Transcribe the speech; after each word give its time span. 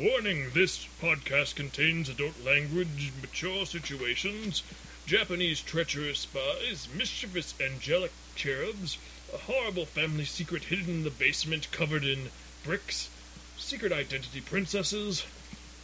Warning 0.00 0.48
this 0.54 0.88
podcast 1.02 1.56
contains 1.56 2.08
adult 2.08 2.42
language, 2.42 3.12
mature 3.20 3.66
situations, 3.66 4.62
Japanese 5.04 5.60
treacherous 5.60 6.20
spies, 6.20 6.88
mischievous 6.96 7.52
angelic 7.60 8.10
cherubs, 8.34 8.96
a 9.34 9.36
horrible 9.36 9.84
family 9.84 10.24
secret 10.24 10.64
hidden 10.64 10.88
in 10.88 11.04
the 11.04 11.10
basement 11.10 11.70
covered 11.70 12.02
in 12.02 12.30
bricks, 12.64 13.10
secret 13.58 13.92
identity 13.92 14.40
princesses, 14.40 15.26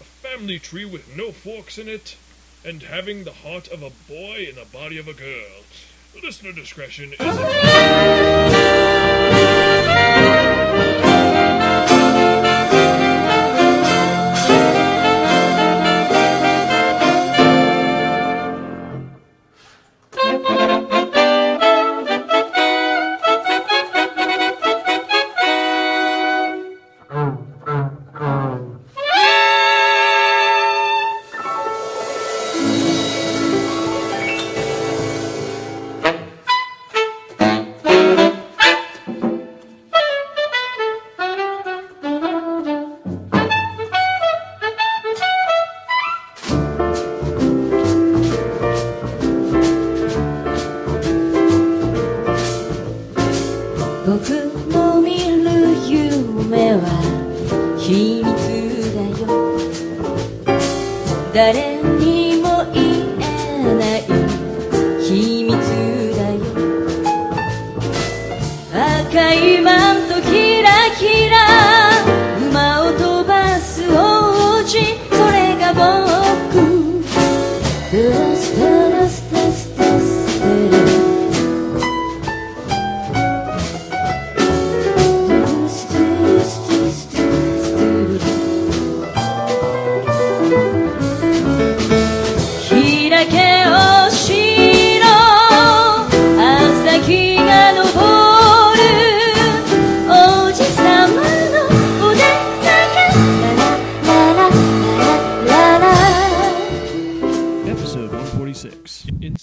a 0.00 0.04
family 0.04 0.58
tree 0.58 0.86
with 0.86 1.14
no 1.14 1.30
forks 1.30 1.76
in 1.76 1.86
it, 1.86 2.16
and 2.64 2.84
having 2.84 3.24
the 3.24 3.44
heart 3.44 3.68
of 3.68 3.82
a 3.82 3.90
boy 3.90 4.46
in 4.48 4.54
the 4.54 4.64
body 4.64 4.96
of 4.96 5.08
a 5.08 5.12
girl. 5.12 5.62
Listener 6.22 6.52
discretion 6.52 7.12
is 7.12 8.55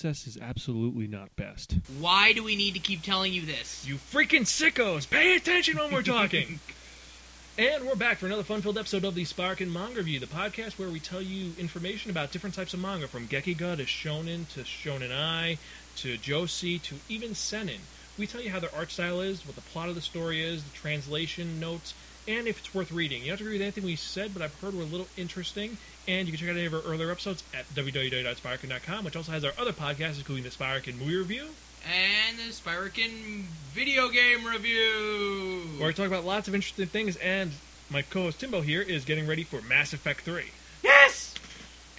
Incest 0.04 0.28
is 0.28 0.38
absolutely 0.42 1.08
not 1.08 1.34
best. 1.38 1.78
Why 1.98 2.34
do 2.34 2.44
we 2.44 2.58
need 2.58 2.74
to 2.74 2.80
keep 2.82 3.04
telling 3.04 3.32
you 3.32 3.44
this? 3.44 3.88
You 3.88 3.96
freaking 3.96 4.42
sickos! 4.42 5.10
Pay 5.10 5.38
attention 5.38 5.78
when 5.78 5.94
we're 5.94 6.02
talking! 6.02 6.60
and 7.58 7.86
we're 7.86 7.96
back 7.96 8.18
for 8.18 8.26
another 8.26 8.44
fun-filled 8.44 8.78
episode 8.78 9.06
of 9.06 9.16
the 9.16 9.24
Spiraken 9.24 9.72
Manga 9.72 10.00
Review, 10.00 10.20
the 10.20 10.26
podcast 10.26 10.78
where 10.78 10.90
we 10.90 11.00
tell 11.00 11.22
you 11.22 11.54
information 11.58 12.12
about 12.12 12.34
different 12.34 12.54
types 12.54 12.74
of 12.74 12.82
manga, 12.82 13.08
from 13.08 13.30
Gekiga 13.30 13.78
to 13.78 13.86
Shonen 13.86 14.46
to 14.50 14.64
Shonen 14.64 15.10
Ai 15.10 15.58
to 15.96 16.18
Josei 16.18 16.82
to 16.82 16.96
even 17.08 17.34
Seinen. 17.34 17.80
We 18.18 18.28
tell 18.28 18.42
you 18.42 18.50
how 18.50 18.60
their 18.60 18.76
art 18.76 18.92
style 18.92 19.22
is, 19.22 19.48
what 19.48 19.56
the 19.56 19.62
plot 19.62 19.88
of 19.88 19.96
the 19.96 20.02
story 20.02 20.44
is, 20.44 20.66
the 20.66 20.72
translation 20.72 21.62
notes, 21.62 21.94
and 22.28 22.46
if 22.46 22.60
it's 22.60 22.76
worth 22.76 22.92
reading. 22.92 23.22
You 23.22 23.28
don't 23.28 23.32
have 23.32 23.40
to 23.40 23.46
agree 23.46 23.54
with 23.54 23.62
anything 23.62 23.86
we 23.86 23.96
said, 23.96 24.34
but 24.34 24.44
I've 24.44 24.60
heard 24.60 24.74
we're 24.74 24.82
a 24.82 24.86
little 24.86 25.08
interesting. 25.16 25.78
And 26.08 26.28
you 26.28 26.34
can 26.34 26.40
check 26.40 26.50
out 26.50 26.58
any 26.58 26.66
of 26.66 26.74
our 26.74 26.82
earlier 26.82 27.10
episodes 27.12 27.44
at 27.54 27.66
www.spiraken.com, 27.76 29.06
which 29.06 29.16
also 29.16 29.32
has 29.32 29.46
our 29.46 29.54
other 29.58 29.72
podcasts, 29.72 30.18
including 30.18 30.44
the 30.44 30.50
Spiraken 30.50 30.98
Movie 31.00 31.16
Review, 31.16 31.48
And 31.88 32.38
the 32.38 32.52
Spiraken 32.52 33.44
video 33.72 34.10
game 34.10 34.46
review. 34.46 35.62
where 35.78 35.88
we 35.88 35.94
talk 35.94 36.08
about 36.08 36.26
lots 36.26 36.48
of 36.50 36.56
interesting 36.56 36.88
things, 36.88 37.16
and 37.18 37.52
my 37.90 38.02
co-host 38.02 38.40
Timbo 38.42 38.60
here 38.62 38.82
is 38.82 39.06
getting 39.06 39.28
ready 39.28 39.44
for 39.44 39.62
Mass 39.62 39.94
Effect 39.94 40.22
3. 40.22 40.44
yes. 40.84 41.34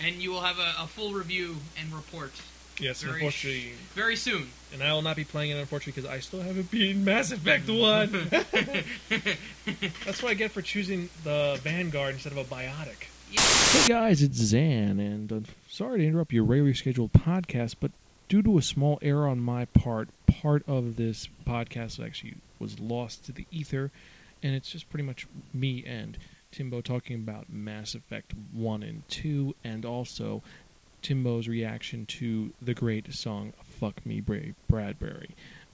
And 0.03 0.17
you 0.17 0.33
will 0.33 0.41
have 0.43 0.59
a, 0.59 0.75
a 0.83 0.87
full 0.87 1.13
review 1.15 1.57
and 1.81 1.93
report 1.95 2.33
Yes, 2.81 3.03
very 3.03 3.15
unfortunately, 3.21 3.71
very 3.95 4.17
soon. 4.17 4.49
and 4.73 4.83
I 4.83 4.93
will 4.93 5.03
not 5.03 5.15
be 5.15 5.23
playing 5.23 5.53
it 5.53 5.61
unfortunately 5.61 6.03
because 6.03 6.11
I 6.11 6.19
still 6.19 6.41
haven't 6.43 6.69
beaten 6.73 7.05
Mass 7.05 7.31
Effect 7.31 7.69
1. 7.71 8.29
That's 10.05 10.23
what 10.23 10.31
I 10.31 10.35
get 10.35 10.51
for 10.51 10.61
choosing 10.61 11.09
the 11.23 11.59
Vanguard 11.63 12.15
instead 12.15 12.33
of 12.33 12.39
a 12.39 12.45
Biotic. 12.45 13.07
Hey 13.31 13.89
guys, 13.89 14.23
it's 14.23 14.37
Zan, 14.37 15.01
and 15.01 15.31
I'm 15.33 15.45
sorry 15.69 16.01
to 16.01 16.07
interrupt 16.07 16.33
your 16.33 16.45
regularly 16.45 16.75
scheduled 16.75 17.13
podcast, 17.13 17.77
but 17.81 17.91
due 18.29 18.43
to 18.43 18.59
a 18.59 18.63
small 18.63 18.99
error 19.03 19.27
on 19.27 19.41
my 19.41 19.65
part, 19.67 20.09
part 20.27 20.63
of 20.69 20.97
this 20.97 21.29
podcast 21.47 22.05
actually 22.05 22.37
was 22.59 22.79
lost 22.79 23.25
to 23.27 23.33
the 23.33 23.47
ether, 23.51 23.91
and 24.43 24.55
it's 24.55 24.71
just 24.71 24.89
pretty 24.91 25.05
much 25.05 25.27
me 25.53 25.83
and 25.87 26.19
Timbo 26.53 26.81
talking 26.81 27.17
about 27.17 27.51
Mass 27.51 27.95
Effect 27.95 28.33
1 28.53 28.83
and 28.83 29.03
2, 29.09 29.55
and 29.65 29.85
also 29.85 30.43
Timbo's 31.03 31.49
reaction 31.49 32.07
to 32.07 32.53
the 32.63 32.75
great 32.75 33.13
song 33.13 33.53
Fuck 33.65 34.05
Me 34.07 34.23
Bradbury. 34.69 35.31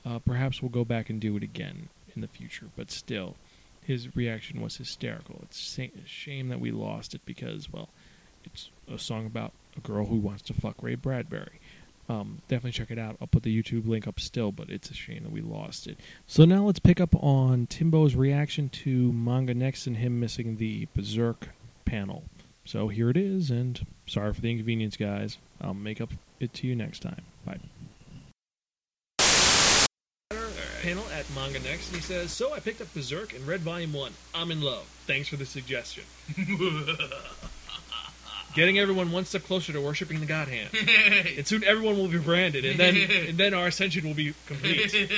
Uh, 0.07 0.19
perhaps 0.21 0.63
we'll 0.63 0.71
go 0.71 0.85
back 0.85 1.11
and 1.11 1.21
do 1.21 1.37
it 1.37 1.43
again 1.43 1.89
in 2.15 2.23
the 2.23 2.29
future, 2.29 2.67
but 2.77 2.91
still, 2.91 3.37
his 3.85 4.15
reaction 4.17 4.61
was 4.61 4.77
hysterical. 4.77 5.41
It's 5.43 5.79
a 5.79 5.91
shame 6.07 6.49
that 6.49 6.61
we 6.61 6.71
lost 6.71 7.15
it 7.15 7.23
because, 7.25 7.73
well, 7.73 7.89
it's 8.45 8.71
a 8.93 8.99
song 8.99 9.27
about 9.27 9.53
a 9.77 9.81
girl 9.81 10.07
who 10.07 10.17
wants 10.17 10.43
to 10.43 10.55
fuck 10.55 10.77
Ray 10.83 10.95
Bradbury. 10.95 11.61
Um, 12.09 12.43
definitely 12.49 12.73
check 12.73 12.91
it 12.91 12.99
out. 12.99 13.17
I'll 13.21 13.29
put 13.29 13.45
the 13.45 13.63
YouTube 13.63 13.87
link 13.87 14.09
up 14.09 14.19
still, 14.19 14.51
but 14.51 14.69
it's 14.69 14.91
a 14.91 14.95
shame 14.95 15.23
that 15.23 15.31
we 15.31 15.41
lost 15.41 15.87
it. 15.87 15.99
So 16.27 16.45
now 16.45 16.65
let's 16.65 16.81
pick 16.81 17.01
up 17.01 17.15
on 17.15 17.69
Timbo's 17.69 18.17
reaction 18.17 18.69
to 18.71 19.13
Manga 19.13 19.55
Next 19.55 19.87
and 19.87 19.97
him 19.97 20.19
missing 20.19 20.57
the 20.57 20.89
Berserk 20.95 21.51
panel. 21.85 22.25
So 22.65 22.89
here 22.89 23.11
it 23.11 23.17
is, 23.17 23.51
and 23.51 23.87
sorry 24.07 24.33
for 24.33 24.41
the 24.41 24.51
inconvenience, 24.51 24.97
guys. 24.97 25.39
I'll 25.61 25.75
make 25.75 26.01
up 26.01 26.11
it 26.41 26.53
to 26.55 26.67
you 26.67 26.75
next 26.75 27.01
time. 27.01 27.23
Bye. 27.45 27.61
Panel 30.81 31.05
at 31.15 31.27
Manga 31.35 31.59
Next, 31.61 31.89
and 31.89 31.97
he 31.97 32.03
says, 32.03 32.31
"So 32.33 32.53
I 32.53 32.61
picked 32.61 32.81
up 32.81 32.93
Berserk 32.95 33.35
and 33.35 33.47
read 33.47 33.61
Volume 33.61 33.93
One. 33.93 34.13
I'm 34.35 34.51
in 34.51 34.61
love. 34.61 34.85
Thanks 35.07 35.29
for 35.29 35.37
the 35.37 35.47
suggestion. 35.47 36.05
Getting 38.55 38.79
everyone 38.79 39.13
one 39.13 39.25
step 39.27 39.45
closer 39.45 39.73
to 39.73 39.81
worshiping 39.81 40.19
the 40.21 40.27
God 40.27 40.49
Hand, 40.49 40.71
and 41.37 41.47
soon 41.47 41.63
everyone 41.65 41.97
will 41.97 42.09
be 42.09 42.19
branded, 42.19 42.65
and 42.65 42.79
then 42.81 42.97
and 43.29 43.39
then 43.39 43.55
our 43.55 43.69
ascension 43.69 44.07
will 44.07 44.15
be 44.15 44.35
complete." 44.47 44.95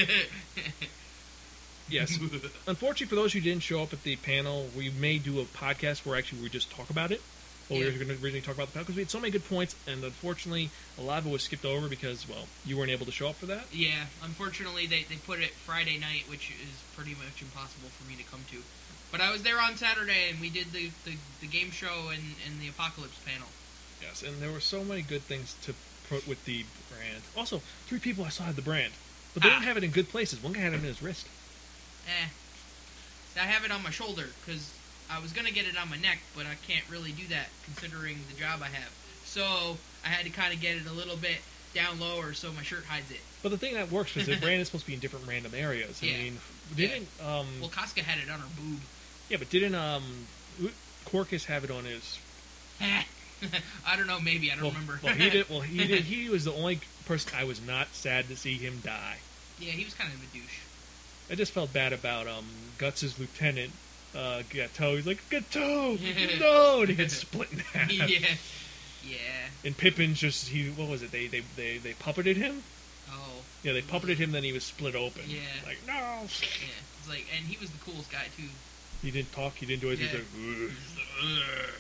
Yes. 1.89 2.19
Unfortunately, 2.67 3.07
for 3.07 3.17
those 3.17 3.35
who 3.35 3.41
didn't 3.41 3.63
show 3.63 3.83
up 3.83 3.93
at 3.93 4.03
the 4.03 4.17
panel, 4.17 4.69
we 4.75 4.89
may 4.89 5.19
do 5.19 5.41
a 5.41 5.45
podcast 5.45 6.07
where 6.07 6.17
actually 6.17 6.41
we 6.41 6.49
just 6.49 6.71
talk 6.71 6.89
about 6.89 7.11
it. 7.11 7.21
We 7.71 7.79
Yeah. 7.79 7.85
were 7.87 7.93
going 7.93 8.09
to 8.09 8.15
originally 8.15 8.41
talk 8.43 8.55
about 8.55 8.69
the 8.69 8.73
panel 8.73 8.85
because 8.85 8.97
we 8.97 9.03
had 9.03 9.11
so 9.11 9.21
many 9.21 9.31
good 9.31 9.49
points, 9.49 9.75
and 9.87 10.05
unfortunately, 10.05 10.71
a 10.99 11.03
lot 11.03 11.19
of 11.19 11.27
it 11.27 11.31
was 11.31 11.43
skipped 11.43 11.65
over 11.65 11.89
because, 11.89 12.29
well, 12.29 12.49
you 12.67 12.77
weren't 12.77 12.91
able 12.91 13.07
to 13.07 13.13
show 13.13 13.29
up 13.29 13.37
for 13.37 13.47
that. 13.47 13.65
yeah, 13.73 14.07
unfortunately 14.23 14.87
they, 14.87 15.05
they 15.05 15.17
put 15.17 15.41
it 15.41 15.53
Friday 15.53 15.99
night, 15.99 16.25
which 16.29 16.51
is 16.51 16.69
pretty 16.97 17.13
much 17.15 17.41
impossible 17.41 17.89
for 17.91 18.09
me 18.09 18.17
to 18.17 18.25
come 18.25 18.45
to. 18.51 18.63
But 19.11 19.21
I 19.21 19.31
was 19.31 19.43
there 19.43 19.61
on 19.61 19.77
Saturday 19.77 20.31
and 20.31 20.41
we 20.41 20.49
did 20.51 20.73
the, 20.73 20.91
the, 21.05 21.17
the 21.41 21.47
game 21.47 21.71
show 21.71 22.09
and, 22.13 22.23
and 22.47 22.61
the 22.61 22.69
Apocalypse 22.69 23.19
panel. 23.27 23.49
Yes, 24.01 24.23
and 24.23 24.41
there 24.43 24.51
were 24.51 24.61
so 24.61 24.83
many 24.85 25.03
good 25.03 25.23
things 25.23 25.55
to 25.63 25.75
put 26.09 26.27
with 26.27 26.45
the 26.45 26.65
brand. 26.91 27.23
Also, 27.37 27.63
three 27.87 27.99
people 28.01 28.25
I 28.25 28.31
saw 28.31 28.45
had 28.45 28.57
the 28.57 28.63
brand, 28.63 28.93
but 29.35 29.43
they 29.43 29.49
Ah. 29.49 29.53
didn't 29.53 29.65
have 29.65 29.77
it 29.77 29.85
in 29.85 29.91
good 29.91 30.09
places. 30.09 30.43
One 30.43 30.53
guy 30.55 30.61
had 30.61 30.73
it 30.73 30.77
in 30.77 30.83
his 30.85 31.01
wrist. 31.03 31.27
Eh. 32.09 32.27
I 33.41 33.45
have 33.47 33.65
it 33.65 33.71
on 33.71 33.83
my 33.83 33.91
shoulder 33.91 34.29
because 34.45 34.71
I 35.13 35.21
was 35.21 35.33
gonna 35.33 35.51
get 35.51 35.67
it 35.67 35.77
on 35.77 35.91
my 35.91 35.97
neck, 35.97 36.19
but 36.35 36.47
I 36.47 36.55
can't 36.67 36.85
really 36.91 37.13
do 37.13 37.27
that 37.29 37.49
considering 37.65 38.17
the 38.33 38.39
job 38.41 38.61
I 38.63 38.69
have. 38.69 38.91
So 39.27 39.77
I 40.05 40.09
had 40.09 40.25
to 40.25 40.31
kind 40.31 40.55
of 40.55 40.61
get 40.61 40.77
it 40.77 40.87
a 40.87 40.93
little 40.93 41.17
bit 41.17 41.39
down 41.75 42.01
lower 42.01 42.33
so 42.33 42.51
my 42.53 42.63
shirt 42.63 42.85
hides 42.85 43.11
it. 43.11 43.21
But 43.43 43.51
the 43.51 43.59
thing 43.59 43.75
that 43.75 43.91
works 43.91 44.17
is 44.17 44.27
the 44.27 44.37
brand 44.37 44.61
is 44.63 44.69
supposed 44.69 44.85
to 44.85 44.89
be 44.91 44.95
in 44.95 45.01
different 45.01 45.27
random 45.29 45.53
areas. 45.55 46.01
I 46.03 46.07
Yeah. 46.07 46.17
mean, 46.19 46.39
didn't 46.77 47.09
um 47.21 47.47
Well, 47.61 47.71
Casca 47.71 48.03
had 48.03 48.19
it 48.19 48.31
on 48.31 48.41
her 48.41 48.47
boob. 48.57 48.81
yeah, 49.29 49.37
but 49.37 49.51
didn't 49.51 49.75
um 49.75 50.27
Corkus 51.07 51.45
have 51.47 51.65
it 51.65 51.71
on 51.71 51.85
his? 51.85 52.19
I 52.81 53.97
don't 53.97 54.07
know. 54.07 54.21
Maybe 54.21 54.51
I 54.51 54.55
don't 54.55 54.65
well, 54.65 54.73
remember. 54.73 54.99
well, 55.03 55.15
he 55.15 55.29
did. 55.31 55.47
Well, 55.51 55.61
he 55.61 55.87
did. 55.87 56.05
He 56.05 56.29
was 56.29 56.45
the 56.45 56.53
only 56.53 56.81
person 57.05 57.33
I 57.37 57.45
was 57.45 57.61
not 57.67 57.89
sad 57.93 58.29
to 58.29 58.37
see 58.37 58.57
him 58.57 58.81
die. 58.83 59.17
Yeah, 59.59 59.73
he 59.73 59.85
was 59.85 59.95
kind 59.95 60.13
of 60.13 60.19
a 60.23 60.27
douche. 60.27 60.61
I 61.31 61.35
just 61.35 61.53
felt 61.53 61.73
bad 61.73 61.93
about 61.93 62.27
um 62.29 62.45
Guts's 62.79 63.19
lieutenant, 63.19 63.73
uh, 64.15 64.43
Gateau. 64.51 64.97
He's 64.97 65.07
like 65.07 65.29
Gateau, 65.31 65.97
no, 66.41 66.81
and 66.81 66.89
he 66.89 66.95
gets 66.95 67.15
split 67.17 67.53
in 67.53 67.59
half. 67.59 67.93
yeah, 68.11 68.29
yeah. 69.05 69.17
And 69.65 69.77
Pippin's 69.77 70.19
just 70.19 70.49
he. 70.49 70.69
What 70.71 70.89
was 70.89 71.03
it? 71.03 71.13
They 71.13 71.27
they 71.27 71.43
they 71.57 71.79
they 71.79 71.93
puppeted 71.93 72.37
him. 72.37 72.63
Oh, 73.11 73.43
Yeah, 73.63 73.73
they 73.73 73.83
puppeted 73.83 74.17
him. 74.17 74.33
Then 74.33 74.43
he 74.43 74.53
was 74.53 74.65
split 74.65 74.95
open. 74.95 75.23
Yeah. 75.29 75.41
Like 75.67 75.79
no. 75.87 75.93
yeah. 75.93 76.27
It's 76.99 77.09
like, 77.09 77.27
and 77.37 77.47
he 77.47 77.59
was 77.59 77.71
the 77.71 77.79
coolest 77.79 78.11
guy 78.13 78.27
too. 78.37 78.49
He 79.03 79.11
didn't 79.11 79.33
talk. 79.33 79.55
He 79.55 79.67
didn't 79.67 79.83
do 79.83 79.89
anything. 79.89 80.07
Yeah. 80.07 80.69
He's 80.69 80.97
like, 80.97 81.07
"Ugh." 81.23 81.71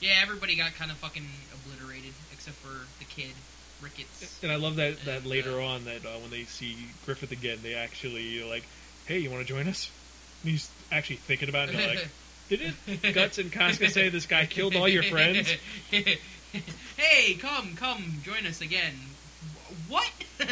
Yeah, 0.00 0.18
everybody 0.20 0.56
got 0.56 0.74
kind 0.74 0.90
of 0.90 0.96
fucking 0.98 1.26
obliterated 1.54 2.12
except 2.32 2.56
for 2.56 2.86
the 2.98 3.04
kid, 3.04 3.32
Rickerts. 3.80 4.42
And 4.42 4.50
I 4.50 4.56
love 4.56 4.76
that 4.76 5.04
that 5.04 5.18
And, 5.18 5.26
later 5.26 5.60
uh, 5.60 5.66
on 5.66 5.84
that 5.84 6.04
uh, 6.04 6.18
when 6.18 6.30
they 6.30 6.42
see 6.44 6.76
Griffith 7.06 7.30
again, 7.32 7.58
they 7.62 7.74
actually 7.74 8.42
like, 8.48 8.64
"Hey, 9.06 9.18
you 9.18 9.30
want 9.30 9.46
to 9.46 9.48
join 9.52 9.68
us?" 9.68 9.90
And 10.42 10.50
he's 10.52 10.68
actually 10.92 11.16
thinking 11.16 11.48
about 11.48 11.68
it. 11.70 11.74
like, 11.74 12.08
"Didn't 12.48 13.14
Guts 13.14 13.38
and 13.38 13.50
Casca 13.50 13.88
say 13.90 14.08
this 14.08 14.26
guy 14.26 14.46
killed 14.46 14.76
all 14.76 14.88
your 14.88 15.02
friends?" 15.02 15.48
hey, 15.90 17.34
come, 17.34 17.74
come, 17.76 18.18
join 18.22 18.46
us 18.46 18.60
again. 18.60 18.94
What? 19.88 20.10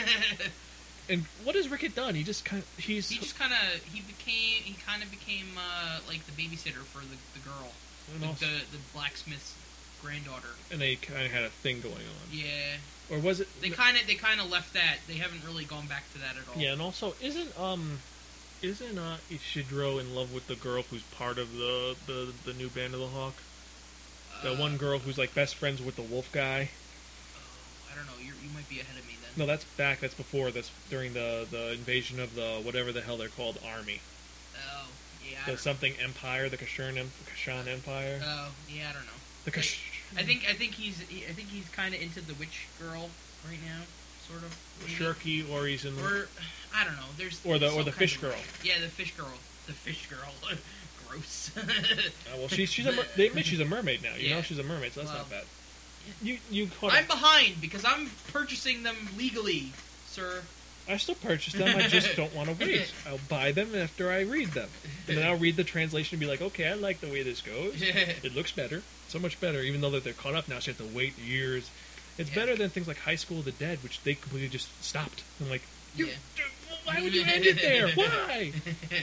And 1.09 1.25
what 1.43 1.57
has 1.57 1.69
Rickert 1.69 1.97
done? 1.97 2.15
He 2.15 2.23
just 2.23 2.45
kind 2.45 2.63
of 2.63 2.69
he's 2.85 3.09
he 3.11 3.19
just 3.19 3.37
kind 3.37 3.53
of 3.53 3.83
he 3.93 4.01
became 4.01 4.63
he 4.63 4.75
kind 4.87 5.03
of 5.03 5.11
became 5.11 5.47
uh, 5.59 5.99
like 6.07 6.25
the 6.27 6.31
babysitter 6.41 6.85
for 6.87 7.01
the, 7.01 7.17
the 7.35 7.41
girl, 7.45 7.73
the, 8.21 8.27
also- 8.29 8.47
the 8.47 8.77
the 8.77 8.83
blacksmith's 8.95 9.57
granddaughter. 10.01 10.47
and 10.71 10.81
they 10.81 10.95
kind 10.95 11.27
of 11.27 11.33
had 11.33 11.43
a 11.43 11.49
thing 11.49 11.81
going 11.81 11.95
on, 11.97 12.29
Yeah, 12.31 12.45
or 13.11 13.19
was 13.19 13.41
it? 13.41 13.49
they 13.61 13.71
kind 13.71 13.97
of 14.01 14.07
they 14.07 14.15
kind 14.15 14.41
of 14.41 14.49
left 14.53 14.73
that. 14.75 14.99
They 15.09 15.15
haven't 15.15 15.43
really 15.45 15.65
gone 15.65 15.89
back 15.89 16.05
to 16.13 16.19
that 16.21 16.37
at 16.37 16.47
all. 16.55 16.63
yeah, 16.63 16.75
and 16.75 16.81
also 16.81 17.17
isn't 17.21 17.59
um 17.59 17.99
isn't 18.63 18.99
uh 18.99 19.17
Isidro 19.31 19.99
in 19.99 20.15
love 20.15 20.33
with 20.35 20.47
the 20.47 20.55
girl 20.57 20.83
who's 20.83 21.03
part 21.03 21.39
of 21.39 21.57
the 21.57 21.97
the, 22.07 22.33
the 22.45 22.53
new 22.53 22.69
Band 22.69 22.95
of 22.95 23.01
the 23.01 23.09
Hawk? 23.09 23.35
The 24.43 24.53
Uh, 24.53 24.57
one 24.57 24.77
girl 24.77 24.99
who's 24.99 25.19
like 25.19 25.35
best 25.35 25.55
friends 25.55 25.83
with 25.83 25.97
the 25.97 26.03
wolf 26.03 26.31
guy. 26.33 26.71
I 27.91 27.95
don't 27.97 28.07
know. 28.07 28.19
You 28.23 28.33
you 28.43 28.51
might 28.55 28.69
be 28.69 28.81
ahead 28.81 28.97
of 28.99 29.07
me 29.07 29.15
then. 29.21 29.31
No, 29.37 29.47
that's 29.47 29.65
back. 29.77 30.01
That's 30.01 30.15
before. 30.15 30.51
That's 30.51 30.71
during 30.89 31.13
the 31.15 31.47
the 31.51 31.73
invasion 31.73 32.21
of 32.21 32.35
the 32.35 32.61
whatever 32.63 32.93
the 32.93 33.01
hell 33.03 33.17
they're 33.17 33.29
called 33.29 33.59
army. 33.65 34.01
Oh, 34.57 34.87
yeah. 35.29 35.39
The 35.47 35.59
something 35.59 35.95
empire, 36.03 36.49
the 36.49 36.57
Kushan, 36.57 36.97
em- 36.97 37.13
Kushan 37.27 37.67
Empire. 37.67 38.21
Oh, 38.23 38.49
yeah. 38.69 38.91
I 38.91 38.93
don't 38.93 39.07
know. 39.07 39.21
the 39.45 39.51
Kash- 39.51 39.81
I 40.17 40.23
think 40.23 40.45
I 40.49 40.55
think 40.55 40.75
he's 40.75 41.01
I 41.03 41.33
think 41.33 41.49
he's 41.49 41.69
kind 41.69 41.95
of 41.95 42.01
into 42.01 42.21
the 42.21 42.35
witch 42.35 42.67
girl 42.81 43.11
right 43.49 43.63
now, 43.65 43.83
sort 44.31 44.43
of. 44.43 44.57
maybe. 44.81 44.93
Schierke, 44.93 45.51
or 45.51 45.67
he's 45.67 45.85
in 45.85 45.97
the, 45.97 46.03
Or 46.03 46.29
I 46.75 46.85
don't 46.85 46.95
know. 46.97 47.03
There's 47.17 47.41
or 47.45 47.59
the 47.59 47.71
or 47.73 47.83
the 47.85 47.93
fish 47.93 48.17
of- 48.17 48.23
girl. 48.23 48.35
Yeah, 48.63 48.75
the 48.81 48.89
fish 48.89 49.15
girl. 49.17 49.33
The 49.67 49.73
fish 49.73 50.07
girl. 50.09 50.33
Gross. 51.09 51.51
Uh, 51.57 51.63
well, 52.39 52.49
she's 52.49 52.71
she's 52.71 52.87
a 52.87 52.93
mer- 52.93 53.05
they 53.17 53.27
admit 53.27 53.45
she's 53.47 53.59
a 53.61 53.65
mermaid 53.65 54.03
now. 54.03 54.15
You 54.17 54.29
Yeah. 54.29 54.37
know 54.37 54.43
she's 54.43 54.59
a 54.59 54.63
mermaid, 54.63 54.93
so 54.93 55.01
that's 55.01 55.13
Well, 55.13 55.23
not 55.23 55.31
bad. 55.31 55.45
You 56.23 56.39
you 56.51 56.71
I'm 56.83 57.03
up. 57.05 57.09
behind 57.09 57.61
because 57.61 57.85
I'm 57.85 58.11
purchasing 58.33 58.85
them 58.85 58.97
legally, 59.19 59.73
sir. 60.07 60.43
I 60.89 60.97
still 60.97 61.15
purchase 61.17 61.53
them. 61.53 61.77
I 61.77 61.89
just 61.89 62.17
don't 62.17 62.35
want 62.35 62.49
to 62.49 62.65
wait. 62.65 62.93
I'll 63.07 63.21
buy 63.29 63.53
them 63.53 63.75
after 63.75 64.11
I 64.11 64.21
read 64.21 64.49
them, 64.49 64.69
and 65.09 65.19
then 65.19 65.27
I'll 65.27 65.37
read 65.37 65.57
the 65.57 65.63
translation 65.65 66.15
and 66.17 66.21
be 66.21 66.27
like, 66.27 66.41
okay, 66.41 66.69
I 66.69 66.75
like 66.75 67.01
the 67.01 67.09
way 67.09 67.23
this 67.23 67.41
goes. 67.43 67.75
It 67.83 68.35
looks 68.35 68.51
better, 68.53 68.83
so 69.09 69.19
much 69.19 69.39
better. 69.41 69.61
Even 69.61 69.81
though 69.83 69.91
that 69.91 70.05
they're 70.05 70.13
caught 70.15 70.35
up 70.35 70.49
now, 70.49 70.59
so 70.61 70.71
you 70.71 70.77
have 70.77 70.89
to 70.91 70.97
wait 70.97 71.19
years. 71.19 71.71
It's 72.21 72.29
Yeah. 72.29 72.37
better 72.37 72.55
than 72.55 72.69
things 72.69 72.87
like 72.87 72.99
High 72.99 73.15
School 73.17 73.39
of 73.39 73.47
the 73.47 73.53
Dead, 73.53 73.83
which 73.83 74.03
they 74.03 74.15
completely 74.15 74.51
just 74.51 74.69
stopped. 74.85 75.23
I'm 75.41 75.49
like, 75.49 75.63
you, 75.97 76.09
Yeah. 76.09 76.45
why 76.85 77.01
would 77.01 77.15
you 77.15 77.25
end 77.25 77.47
it 77.47 77.59
there? 77.63 77.89
Why? 77.95 78.53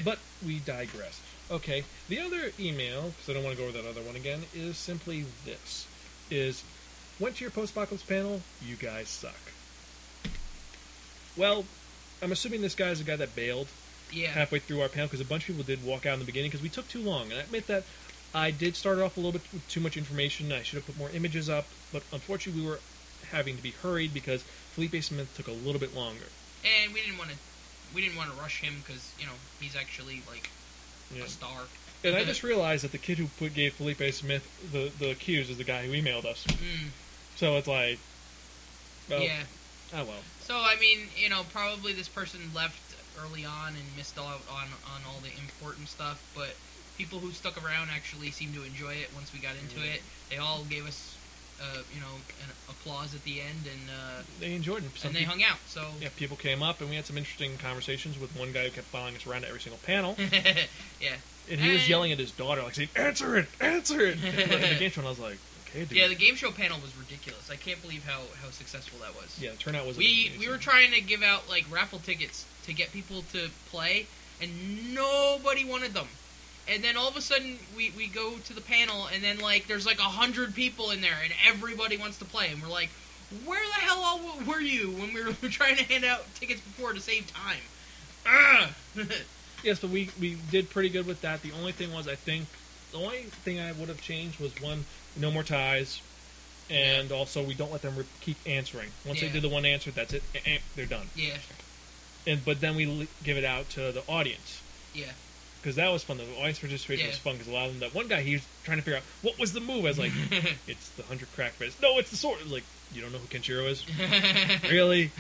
But 0.06 0.20
we 0.46 0.60
digress. 0.60 1.20
Okay, 1.50 1.84
the 2.10 2.20
other 2.20 2.52
email, 2.60 3.10
because 3.10 3.30
I 3.30 3.34
don't 3.34 3.44
want 3.44 3.56
to 3.56 3.62
go 3.62 3.68
over 3.68 3.82
that 3.82 3.90
other 3.90 4.02
one 4.04 4.16
again, 4.16 4.46
is 4.54 4.78
simply 4.78 5.26
this: 5.46 5.88
is 6.30 6.64
went 7.20 7.38
to 7.38 7.44
your 7.44 7.50
post-apocalypse 7.50 8.04
panel. 8.04 8.42
You 8.64 8.76
guys 8.76 9.10
suck. 9.10 9.52
Well, 11.36 11.66
I'm 12.22 12.32
assuming 12.32 12.62
this 12.62 12.76
guy's 12.76 13.00
the 13.00 13.04
guy 13.06 13.16
that 13.16 13.36
bailed 13.36 13.68
yeah. 14.12 14.28
halfway 14.28 14.60
through 14.60 14.82
our 14.82 14.90
panel 14.90 15.08
because 15.08 15.22
a 15.22 15.26
bunch 15.26 15.44
of 15.50 15.56
people 15.56 15.64
did 15.64 15.84
walk 15.84 16.06
out 16.06 16.14
in 16.14 16.20
the 16.20 16.26
beginning 16.26 16.52
because 16.52 16.62
we 16.62 16.70
took 16.70 16.88
too 16.88 17.02
long. 17.02 17.32
And 17.32 17.40
I 17.40 17.44
admit 17.44 17.66
that 17.68 17.84
I 18.36 18.52
did 18.52 18.76
start 18.76 19.00
off 19.00 19.18
a 19.18 19.20
little 19.20 19.32
bit 19.32 19.42
with 19.52 19.68
too 19.70 19.80
much 19.80 19.98
information. 19.98 20.52
I 20.52 20.62
should 20.62 20.76
have 20.78 20.86
put 20.86 20.98
more 20.98 21.10
images 21.10 21.50
up, 21.50 21.66
but 21.92 22.04
unfortunately, 22.12 22.62
we 22.62 22.68
were 22.68 22.80
having 23.32 23.56
to 23.58 23.64
be 23.64 23.72
hurried 23.72 24.14
because 24.14 24.42
Felipe 24.44 25.02
Smith 25.04 25.34
took 25.36 25.48
a 25.48 25.52
little 25.52 25.80
bit 25.80 25.96
longer. 25.96 26.26
And 26.66 26.94
we 26.94 27.02
didn't 27.02 27.18
want 27.18 27.32
to 27.32 27.38
we 27.96 28.02
didn't 28.02 28.18
want 28.18 28.30
to 28.32 28.36
rush 28.42 28.60
him 28.62 28.76
because 28.86 29.14
you 29.20 29.26
know 29.26 29.34
he's 29.60 29.76
actually 29.76 30.22
like 30.30 30.50
Yeah. 31.16 31.24
a 31.24 31.28
star. 31.28 31.62
And 32.04 32.16
I 32.16 32.24
just 32.24 32.44
realized 32.44 32.84
that 32.84 32.92
the 32.92 32.98
kid 33.00 33.18
who 33.18 33.28
put 33.40 33.54
gave 33.56 33.74
Felipe 33.74 34.04
Smith 34.14 34.46
the 34.72 34.92
the 35.04 35.16
cues 35.16 35.50
is 35.50 35.58
the 35.58 35.64
guy 35.64 35.86
who 35.88 35.94
emailed 35.94 36.26
us. 36.26 36.46
Mm, 36.48 36.90
So 37.38 37.56
it's 37.58 37.68
like, 37.68 38.00
well, 39.10 39.22
yeah. 39.22 39.44
oh 39.94 40.04
well. 40.06 40.24
So 40.42 40.56
I 40.58 40.76
mean, 40.80 41.00
you 41.16 41.30
know, 41.30 41.44
probably 41.52 41.94
this 41.94 42.08
person 42.10 42.40
left 42.54 42.82
early 43.20 43.46
on 43.46 43.70
and 43.70 43.86
missed 43.98 44.18
out 44.20 44.42
on 44.52 44.68
on 44.94 45.02
all 45.08 45.20
the 45.22 45.32
important 45.42 45.88
stuff, 45.88 46.22
but 46.36 46.56
people 46.98 47.20
who 47.20 47.32
stuck 47.32 47.64
around 47.64 47.90
actually 47.94 48.32
seemed 48.32 48.54
to 48.56 48.64
enjoy 48.64 48.94
it 48.94 49.10
once 49.16 49.32
we 49.34 49.40
got 49.40 49.56
into 49.56 49.80
Yeah. 49.80 49.94
it. 49.94 50.02
They 50.30 50.38
all 50.38 50.64
gave 50.66 50.86
us, 50.86 51.16
uh, 51.62 51.82
you 51.94 52.00
know, 52.02 52.14
an 52.44 52.50
applause 52.70 53.16
at 53.16 53.24
the 53.24 53.42
end, 53.42 53.66
and 53.66 53.90
uh, 53.90 54.22
They 54.40 54.54
enjoyed 54.54 54.84
it. 54.86 54.92
Some 54.96 55.10
and 55.10 55.16
they 55.16 55.20
people, 55.22 55.34
hung 55.34 55.44
out. 55.44 55.58
So 55.68 55.86
yeah, 56.02 56.10
people 56.16 56.38
came 56.38 56.62
up 56.62 56.82
and 56.82 56.90
we 56.90 56.96
had 56.96 57.06
some 57.06 57.18
interesting 57.18 57.58
conversations 57.58 58.20
with 58.20 58.36
one 58.38 58.52
guy 58.52 58.66
who 58.66 58.72
kept 58.72 58.88
following 58.88 59.16
us 59.16 59.26
around 59.26 59.44
at 59.44 59.50
every 59.50 59.62
single 59.62 59.80
panel. 59.86 60.16
yeah, 61.02 61.16
And 61.50 61.60
he 61.60 61.72
was 61.72 61.88
yelling 61.90 62.12
at 62.12 62.20
his 62.20 62.32
daughter, 62.32 62.62
like 62.64 62.76
saying, 62.76 62.90
"Answer 62.96 63.38
it, 63.38 63.48
answer 63.60 64.02
it!" 64.02 64.18
And 64.24 64.76
the 64.76 64.80
game 64.80 64.92
show, 64.92 65.02
and 65.02 65.08
I 65.08 65.10
was 65.10 65.20
like, 65.20 65.40
"Okay, 65.70 65.86
dude." 65.86 65.98
yeah. 65.98 66.08
The 66.08 66.16
game 66.16 66.36
show 66.36 66.52
panel 66.52 66.80
was 66.80 66.96
ridiculous. 66.98 67.50
I 67.50 67.56
can't 67.56 67.82
believe 67.82 68.06
how 68.06 68.22
how 68.42 68.50
successful 68.52 69.00
that 69.00 69.16
was. 69.16 69.40
Yeah, 69.42 69.52
the 69.52 69.58
turnout 69.58 69.88
was. 69.88 69.98
we 69.98 70.28
amazing. 70.28 70.40
we 70.40 70.50
were 70.50 70.58
trying 70.58 70.92
to 70.92 71.02
give 71.02 71.24
out 71.24 71.50
like 71.50 71.66
raffle 71.72 72.00
tickets 72.00 72.46
to 72.66 72.74
get 72.74 72.92
people 72.92 73.24
to 73.34 73.50
play, 73.72 74.06
and 74.42 74.94
nobody 74.94 75.66
wanted 75.66 75.94
them. 75.94 76.08
And 76.70 76.84
then 76.84 76.98
all 76.98 77.08
of 77.08 77.16
a 77.16 77.22
sudden, 77.22 77.58
we, 77.76 77.92
we 77.96 78.08
go 78.08 78.34
to 78.38 78.54
the 78.54 78.62
panel, 78.62 79.08
and 79.14 79.24
then 79.24 79.40
like 79.40 79.68
there's 79.68 79.86
like 79.86 80.00
a 80.00 80.04
hundred 80.04 80.54
people 80.54 80.92
in 80.92 81.02
there, 81.02 81.18
and 81.24 81.34
everybody 81.48 81.96
wants 81.98 82.18
to 82.20 82.26
play, 82.26 82.50
and 82.52 82.62
we're 82.62 82.68
like, 82.68 82.90
where 83.46 83.66
the 83.66 83.74
hell 83.82 84.00
all 84.00 84.20
were 84.46 84.60
you 84.62 84.92
when 84.92 85.14
we 85.14 85.24
were 85.24 85.32
trying 85.50 85.76
to 85.78 85.84
hand 85.84 86.04
out 86.06 86.26
tickets 86.36 86.62
before 86.62 86.94
to 86.94 87.00
save 87.00 87.32
time? 87.34 88.74
Yes, 89.64 89.80
but 89.80 89.90
we 89.90 90.10
we 90.20 90.38
did 90.52 90.70
pretty 90.70 90.90
good 90.90 91.08
with 91.08 91.22
that. 91.22 91.42
The 91.42 91.52
only 91.54 91.72
thing 91.72 91.92
was, 91.94 92.08
I 92.08 92.16
think, 92.16 92.46
the 92.92 92.98
only 93.00 93.24
thing 93.24 93.60
I 93.60 93.72
would 93.72 93.90
have 93.90 94.02
changed 94.02 94.40
was 94.40 94.52
one, 94.62 94.86
no 95.16 95.32
more 95.32 95.44
ties, 95.44 96.02
and 96.70 97.12
also 97.12 97.42
we 97.44 97.54
don't 97.54 97.72
let 97.72 97.82
them 97.82 97.96
re- 97.96 98.06
keep 98.22 98.38
answering. 98.46 98.90
Once 99.06 99.22
Yeah. 99.22 99.28
they 99.30 99.34
do 99.34 99.40
the 99.40 99.50
one 99.50 99.66
answer, 99.66 99.90
that's 99.92 100.14
it. 100.14 100.24
They're 100.76 100.86
done. 100.86 101.10
yeah, 101.16 101.38
And 102.28 102.44
but 102.46 102.62
then 102.62 102.76
we 102.76 103.08
give 103.24 103.38
it 103.38 103.46
out 103.46 103.70
to 103.72 103.92
the 103.92 104.04
audience. 104.08 104.62
yeah, 104.94 105.12
Because 105.62 105.76
that 105.76 105.90
was 105.92 106.04
fun. 106.04 106.18
The 106.18 106.24
audience 106.38 106.60
participation 106.60 107.06
Yeah. 107.06 107.12
was 107.12 107.18
fun. 107.20 107.34
Because 107.34 107.48
a 107.48 107.52
lot 107.52 107.66
of 107.68 107.72
them, 107.72 107.80
that 107.82 107.94
one 107.96 108.08
guy, 108.08 108.22
he 108.22 108.34
was 108.34 108.44
trying 108.64 108.78
to 108.78 108.84
figure 108.84 108.98
out 108.98 109.04
what 109.22 109.38
was 109.40 109.54
the 109.54 109.60
move. 109.60 109.86
I 109.86 109.90
was 109.90 110.00
like, 110.00 110.12
it's 110.68 110.90
the 110.90 111.04
hundred 111.04 111.28
crack 111.34 111.52
fist. 111.54 111.82
No, 111.82 111.98
it's 112.00 112.12
the 112.12 112.18
sword. 112.18 112.40
I 112.40 112.44
was 112.44 112.52
like, 112.54 112.64
you 112.94 113.02
don't 113.02 113.12
know 113.12 113.18
who 113.20 113.28
Kenshiro 113.28 113.70
is? 113.70 113.84
really? 114.72 115.12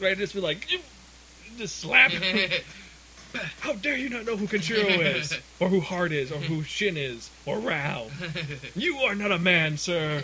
Right? 0.00 0.16
Just 0.18 0.34
be 0.34 0.40
like, 0.40 0.70
you, 0.70 0.78
just 1.56 1.78
slap. 1.78 2.12
How 3.60 3.72
dare 3.72 3.96
you 3.96 4.08
not 4.10 4.26
know 4.26 4.36
who 4.36 4.46
Kenshiro 4.46 4.96
is, 5.16 5.36
or 5.58 5.68
who 5.68 5.80
Heart 5.80 6.12
is, 6.12 6.30
or 6.30 6.36
who 6.38 6.62
Shin 6.62 6.96
is, 6.96 7.30
or 7.46 7.56
Raoh? 7.56 8.08
You 8.76 8.98
are 8.98 9.14
not 9.16 9.32
a 9.32 9.38
man, 9.40 9.76
sir. 9.76 10.22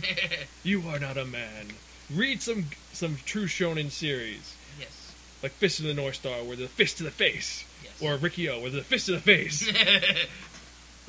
You 0.62 0.82
are 0.88 1.00
not 1.00 1.16
a 1.16 1.24
man. 1.24 1.68
Read 2.14 2.40
some 2.40 2.66
some 2.92 3.16
true 3.24 3.46
shonen 3.46 3.90
series, 3.90 4.54
yes, 4.78 5.12
like 5.42 5.50
Fist 5.52 5.80
of 5.80 5.86
the 5.86 5.94
North 5.94 6.16
Star, 6.16 6.44
where 6.44 6.56
the 6.56 6.68
fist 6.68 6.98
to 6.98 7.02
the 7.02 7.10
face, 7.10 7.64
or 8.00 8.16
Riki-Oh, 8.16 8.60
where 8.60 8.70
the 8.70 8.82
fist 8.82 9.06
to 9.06 9.12
the 9.12 9.20
face, 9.20 9.66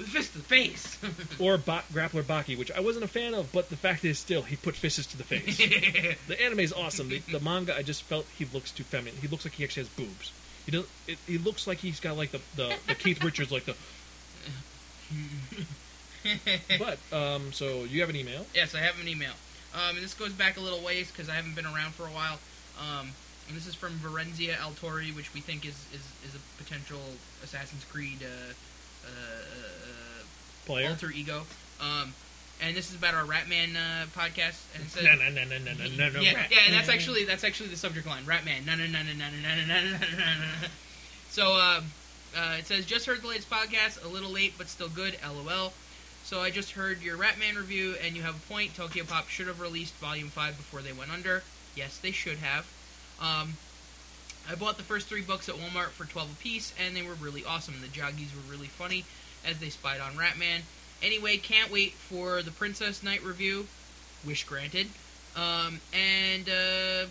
with 0.02 0.08
a 0.08 0.10
fist 0.10 0.34
to 0.34 0.40
the 0.40 0.44
face. 0.44 0.98
or 1.40 1.58
ba- 1.58 1.84
Grappler 1.94 2.24
Baki, 2.24 2.58
which 2.58 2.72
I 2.72 2.80
wasn't 2.80 3.06
a 3.06 3.08
fan 3.08 3.34
of, 3.34 3.52
but 3.52 3.70
the 3.70 3.76
fact 3.76 4.04
is, 4.06 4.20
still, 4.20 4.42
he 4.42 4.56
put 4.56 4.76
fists 4.76 5.06
to 5.08 5.18
the 5.18 5.24
face. 5.24 5.58
the 6.28 6.42
anime 6.42 6.60
is 6.62 6.74
awesome. 6.74 7.10
The, 7.10 7.20
the 7.20 7.40
manga, 7.40 7.76
I 7.76 7.84
just 7.84 8.04
felt 8.04 8.26
he 8.38 8.46
looks 8.46 8.72
too 8.72 8.84
feminine. 8.84 9.16
He 9.22 9.28
looks 9.28 9.46
like 9.46 9.54
he 9.54 9.64
actually 9.64 9.84
has 9.84 9.90
boobs. 9.90 10.32
He 10.66 10.72
does. 10.72 10.86
It, 11.08 11.18
he 11.28 11.38
looks 11.38 11.66
like 11.68 11.80
he's 11.80 12.00
got 12.00 12.18
like 12.18 12.32
the 12.32 12.42
the, 12.56 12.76
the 12.88 12.96
Keith 12.96 13.24
Richards, 13.24 13.52
like 13.52 13.66
the. 13.66 13.76
But 16.78 17.00
um, 17.12 17.52
so 17.52 17.84
you 17.84 18.02
have 18.02 18.10
an 18.10 18.16
email. 18.16 18.46
Yes, 18.54 18.76
I 18.76 18.80
have 18.80 19.00
an 19.02 19.08
email. 19.08 19.34
Um, 19.74 19.96
and 19.96 20.04
this 20.04 20.14
goes 20.14 20.34
back 20.34 20.58
a 20.58 20.60
little 20.60 20.82
ways 20.82 21.10
because 21.12 21.30
I 21.30 21.34
haven't 21.34 21.56
been 21.56 21.66
around 21.66 21.94
for 21.94 22.04
a 22.04 22.12
while. 22.12 22.40
Um, 22.80 23.12
and 23.52 23.60
this 23.60 23.68
is 23.68 23.76
from 23.76 23.92
Varenzia 24.00 24.56
Altori, 24.56 25.14
which 25.14 25.34
we 25.34 25.42
think 25.42 25.66
is, 25.66 25.76
is, 25.92 26.00
is 26.24 26.36
a 26.36 26.64
potential 26.64 27.02
Assassin's 27.44 27.84
Creed 27.84 28.20
uh, 28.24 28.54
uh, 29.06 29.10
uh, 29.10 30.24
player. 30.66 30.88
alter 30.88 31.12
ego. 31.12 31.42
Um, 31.82 32.14
and 32.62 32.78
this 32.78 32.90
is 32.90 32.96
about 32.96 33.14
our 33.14 33.26
Ratman 33.26 33.76
uh, 33.76 34.06
podcast, 34.18 34.64
and 34.74 34.86
it 34.86 34.90
says. 34.90 35.04
No, 35.04 35.16
no, 35.16 35.28
no, 35.30 35.44
no, 35.44 35.58
no, 35.58 35.74
no, 35.74 35.84
no, 35.98 36.10
no. 36.14 36.22
yeah, 36.22 36.34
rat. 36.34 36.48
yeah, 36.50 36.60
and 36.66 36.74
that's 36.74 36.88
actually 36.88 37.26
that's 37.26 37.44
actually 37.44 37.68
the 37.68 37.76
subject 37.76 38.08
line. 38.08 38.24
Ratman. 38.24 38.66
No, 38.66 38.76
no, 38.76 38.86
no, 38.88 39.02
no, 39.04 39.12
no, 39.12 39.28
no, 39.28 39.66
no, 39.68 39.68
no, 39.68 39.82
no, 39.82 39.98
no, 40.00 40.34
no. 40.40 40.68
So 41.30 41.52
uh, 41.52 41.82
uh, 42.38 42.56
it 42.60 42.68
says 42.68 42.86
just 42.86 43.06
heard 43.06 43.22
the 43.22 43.28
latest 43.28 43.50
podcast, 43.50 44.06
a 44.06 44.08
little 44.08 44.32
late 44.32 44.54
but 44.58 44.70
still 44.70 44.90
good. 44.90 45.18
LOL. 45.28 45.74
So 46.24 46.40
I 46.40 46.52
just 46.52 46.72
heard 46.72 47.02
your 47.02 47.18
Ratman 47.18 47.58
review, 47.58 47.96
and 48.02 48.16
you 48.16 48.22
have 48.22 48.38
a 48.38 48.54
point. 48.54 48.76
Tokyo 48.76 49.04
Pop 49.04 49.28
should 49.28 49.48
have 49.48 49.60
released 49.60 49.96
Volume 49.96 50.30
Five 50.30 50.56
before 50.56 50.82
they 50.82 50.94
went 50.94 51.12
under. 51.12 51.44
Yes, 51.76 51.98
they 51.98 52.12
should 52.12 52.38
have. 52.38 52.66
Um, 53.22 53.54
I 54.50 54.56
bought 54.56 54.78
the 54.78 54.84
first 54.84 55.08
three 55.08 55.22
books 55.22 55.48
at 55.48 55.56
Walmart 55.56 55.90
for 55.90 56.06
twelve 56.06 56.32
apiece, 56.32 56.74
and 56.84 56.96
they 56.96 57.04
were 57.04 57.14
really 57.14 57.46
awesome. 57.46 57.76
The 57.82 57.88
Joggies 57.88 58.36
were 58.36 58.52
really 58.52 58.68
funny 58.68 59.06
as 59.46 59.60
they 59.60 59.70
spied 59.70 60.02
on 60.02 60.14
Ratman. 60.14 60.62
Anyway, 61.04 61.38
can't 61.38 61.72
wait 61.72 61.94
for 61.94 62.42
the 62.42 62.52
Princess 62.52 63.04
Knight 63.04 63.24
review. 63.24 63.68
Wish 64.26 64.44
granted. 64.44 64.88
Um, 65.36 65.80
and 65.94 66.50
uh, 66.50 67.06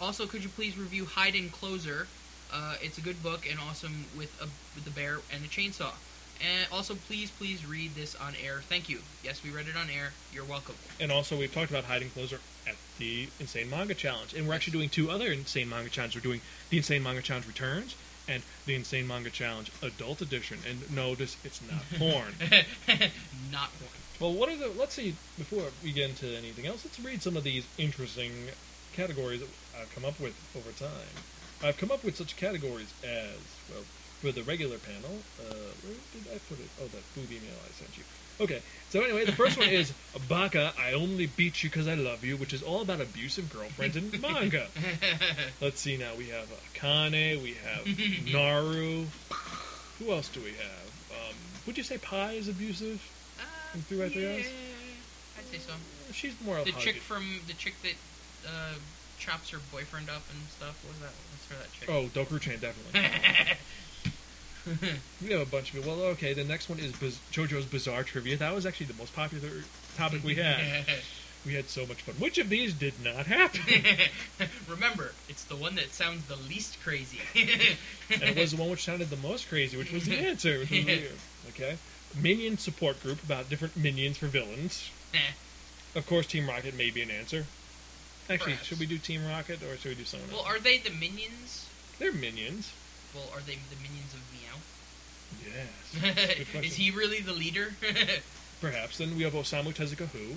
also, 0.00 0.26
could 0.26 0.42
you 0.42 0.48
please 0.50 0.78
review 0.78 1.06
Hide 1.06 1.34
and 1.34 1.50
Closer? 1.50 2.06
Uh, 2.52 2.76
it's 2.80 2.98
a 2.98 3.00
good 3.00 3.22
book 3.22 3.48
and 3.50 3.58
awesome 3.58 4.04
with 4.16 4.32
a 4.40 4.46
with 4.74 4.84
the 4.84 4.90
bear 4.90 5.18
and 5.32 5.44
a 5.44 5.48
chainsaw. 5.48 5.92
And 6.40 6.66
also, 6.72 6.94
please, 6.94 7.30
please 7.30 7.64
read 7.66 7.94
this 7.94 8.14
on 8.16 8.34
air. 8.44 8.60
Thank 8.68 8.88
you. 8.88 8.98
Yes, 9.22 9.42
we 9.42 9.50
read 9.50 9.66
it 9.68 9.76
on 9.76 9.88
air. 9.88 10.12
You're 10.32 10.44
welcome. 10.44 10.74
And 11.00 11.10
also, 11.10 11.38
we've 11.38 11.52
talked 11.52 11.70
about 11.70 11.84
Hide 11.84 12.02
and 12.02 12.12
Closer 12.12 12.40
at 12.66 12.74
the 12.98 13.28
Insane 13.40 13.70
Manga 13.70 13.94
Challenge, 13.94 14.34
and 14.34 14.46
we're 14.46 14.54
actually 14.54 14.72
doing 14.72 14.88
two 14.88 15.10
other 15.10 15.26
Insane 15.26 15.68
Manga 15.68 15.90
Challenges. 15.90 16.16
We're 16.16 16.28
doing 16.28 16.40
the 16.70 16.76
Insane 16.76 17.02
Manga 17.02 17.22
Challenge 17.22 17.46
Returns 17.46 17.96
and 18.28 18.42
the 18.66 18.74
Insane 18.74 19.06
Manga 19.06 19.30
Challenge 19.30 19.70
Adult 19.82 20.22
Edition. 20.22 20.58
And 20.68 20.90
notice 20.94 21.36
it's 21.44 21.60
not 21.70 21.82
porn. 21.98 22.34
Not 23.52 23.68
one. 23.68 23.90
well, 24.20 24.32
what 24.32 24.48
are 24.48 24.56
the? 24.56 24.68
Let's 24.78 24.94
see. 24.94 25.14
Before 25.36 25.64
we 25.82 25.92
get 25.92 26.10
into 26.10 26.26
anything 26.36 26.66
else, 26.66 26.84
let's 26.84 26.98
read 27.00 27.22
some 27.22 27.36
of 27.36 27.44
these 27.44 27.66
interesting 27.78 28.32
categories 28.94 29.40
that 29.40 29.48
I've 29.80 29.94
come 29.94 30.04
up 30.04 30.18
with 30.20 30.34
over 30.56 30.70
time. 30.72 31.14
I've 31.62 31.76
come 31.76 31.90
up 31.90 32.04
with 32.04 32.16
such 32.16 32.36
categories 32.36 32.92
as 33.02 33.38
well 33.70 33.84
for 34.20 34.32
the 34.32 34.42
regular 34.42 34.78
panel. 34.78 35.18
Uh, 35.38 35.72
where 35.84 35.96
did 36.12 36.24
I 36.32 36.38
put 36.48 36.58
it? 36.60 36.68
Oh, 36.80 36.86
that 36.86 37.02
boob 37.14 37.30
email 37.30 37.56
I 37.64 37.72
sent 37.72 37.96
you. 37.96 38.04
Okay, 38.40 38.60
so 38.90 39.02
anyway, 39.02 39.24
the 39.24 39.32
first 39.32 39.56
one 39.58 39.68
is 39.68 39.92
Baka. 40.28 40.72
I 40.78 40.92
only 40.92 41.26
beat 41.26 41.62
you 41.62 41.70
because 41.70 41.86
I 41.86 41.94
love 41.94 42.24
you, 42.24 42.36
which 42.36 42.52
is 42.52 42.62
all 42.62 42.82
about 42.82 43.00
abusive 43.00 43.52
girlfriends 43.52 43.96
in 43.96 44.10
manga. 44.20 44.66
Let's 45.60 45.80
see 45.80 45.96
now. 45.96 46.14
We 46.18 46.28
have 46.28 46.48
Akane. 46.74 47.42
We 47.42 47.54
have 47.64 47.86
Naru. 48.32 49.06
Who 49.98 50.12
else 50.12 50.28
do 50.28 50.40
we 50.40 50.50
have? 50.50 51.10
Um, 51.12 51.34
would 51.66 51.78
you 51.78 51.84
say 51.84 51.98
Pi 51.98 52.32
is 52.32 52.48
abusive? 52.48 53.00
Uh, 53.38 53.78
Through 53.88 54.02
right 54.02 54.14
there, 54.14 54.38
yeah? 54.38 54.46
I'd 55.38 55.44
say 55.46 55.58
so. 55.58 55.72
She's 56.12 56.34
more 56.44 56.56
The 56.64 56.70
a 56.70 56.72
chick 56.72 56.96
from 56.96 57.40
the 57.46 57.54
chick 57.54 57.74
that 57.82 57.94
uh, 58.48 58.74
chops 59.18 59.50
her 59.50 59.58
boyfriend 59.72 60.10
up 60.10 60.22
and 60.32 60.48
stuff. 60.50 60.82
What 60.84 60.94
was 60.94 61.00
that? 61.00 61.14
What's 61.30 61.48
her 61.50 61.56
that 61.56 61.72
chick? 61.72 61.88
Oh, 61.88 62.08
Doku 62.12 62.40
Chan, 62.40 62.58
definitely. 62.60 63.00
we 65.22 65.30
have 65.30 65.40
a 65.40 65.46
bunch 65.46 65.72
of 65.72 65.78
it. 65.80 65.86
Well, 65.86 66.00
okay. 66.12 66.32
The 66.32 66.44
next 66.44 66.68
one 66.68 66.78
is 66.78 66.92
Biz- 66.92 67.18
JoJo's 67.32 67.66
Bizarre 67.66 68.02
Trivia. 68.02 68.36
That 68.36 68.54
was 68.54 68.66
actually 68.66 68.86
the 68.86 68.94
most 68.94 69.14
popular 69.14 69.50
topic 69.96 70.24
we 70.24 70.36
had. 70.36 70.84
we 71.46 71.54
had 71.54 71.68
so 71.68 71.86
much 71.86 72.02
fun. 72.02 72.14
Which 72.16 72.38
of 72.38 72.48
these 72.48 72.72
did 72.72 72.94
not 73.02 73.26
happen? 73.26 73.60
Remember, 74.68 75.12
it's 75.28 75.44
the 75.44 75.56
one 75.56 75.74
that 75.74 75.92
sounds 75.92 76.26
the 76.26 76.36
least 76.36 76.82
crazy. 76.82 77.20
and 78.10 78.22
it 78.22 78.36
was 78.36 78.52
the 78.52 78.56
one 78.56 78.70
which 78.70 78.84
sounded 78.84 79.10
the 79.10 79.16
most 79.16 79.48
crazy, 79.48 79.76
which 79.76 79.92
was 79.92 80.06
the 80.06 80.16
answer, 80.16 80.60
was 80.60 80.70
weird. 80.70 81.12
Okay. 81.50 81.76
Minion 82.20 82.56
support 82.58 83.02
group 83.02 83.22
about 83.22 83.50
different 83.50 83.76
minions 83.76 84.16
for 84.18 84.26
villains. 84.26 84.90
Of 85.94 86.06
course, 86.06 86.26
Team 86.26 86.48
Rocket 86.48 86.76
may 86.76 86.90
be 86.90 87.02
an 87.02 87.10
answer. 87.10 87.46
Actually, 88.28 88.52
Perhaps. 88.52 88.66
should 88.68 88.80
we 88.80 88.86
do 88.86 88.98
Team 88.98 89.26
Rocket 89.26 89.62
or 89.62 89.76
should 89.76 89.90
we 89.90 89.94
do 89.96 90.04
someone 90.04 90.30
well, 90.30 90.40
else? 90.40 90.48
are 90.56 90.58
they 90.58 90.78
the 90.78 90.90
minions? 90.90 91.68
They're 91.98 92.12
minions. 92.12 92.72
Well, 93.14 93.24
are 93.34 93.40
they 93.40 93.54
the 93.70 93.76
minions 93.82 94.12
of 94.14 94.20
Meowth? 94.32 94.64
Yes. 96.02 96.54
Is 96.64 96.74
he 96.74 96.90
really 96.90 97.20
the 97.20 97.32
leader? 97.32 97.72
Perhaps. 98.60 98.98
Then 98.98 99.16
we 99.16 99.22
have 99.24 99.32
Osamu 99.34 99.74
Tezuka 99.74 100.06
who. 100.08 100.36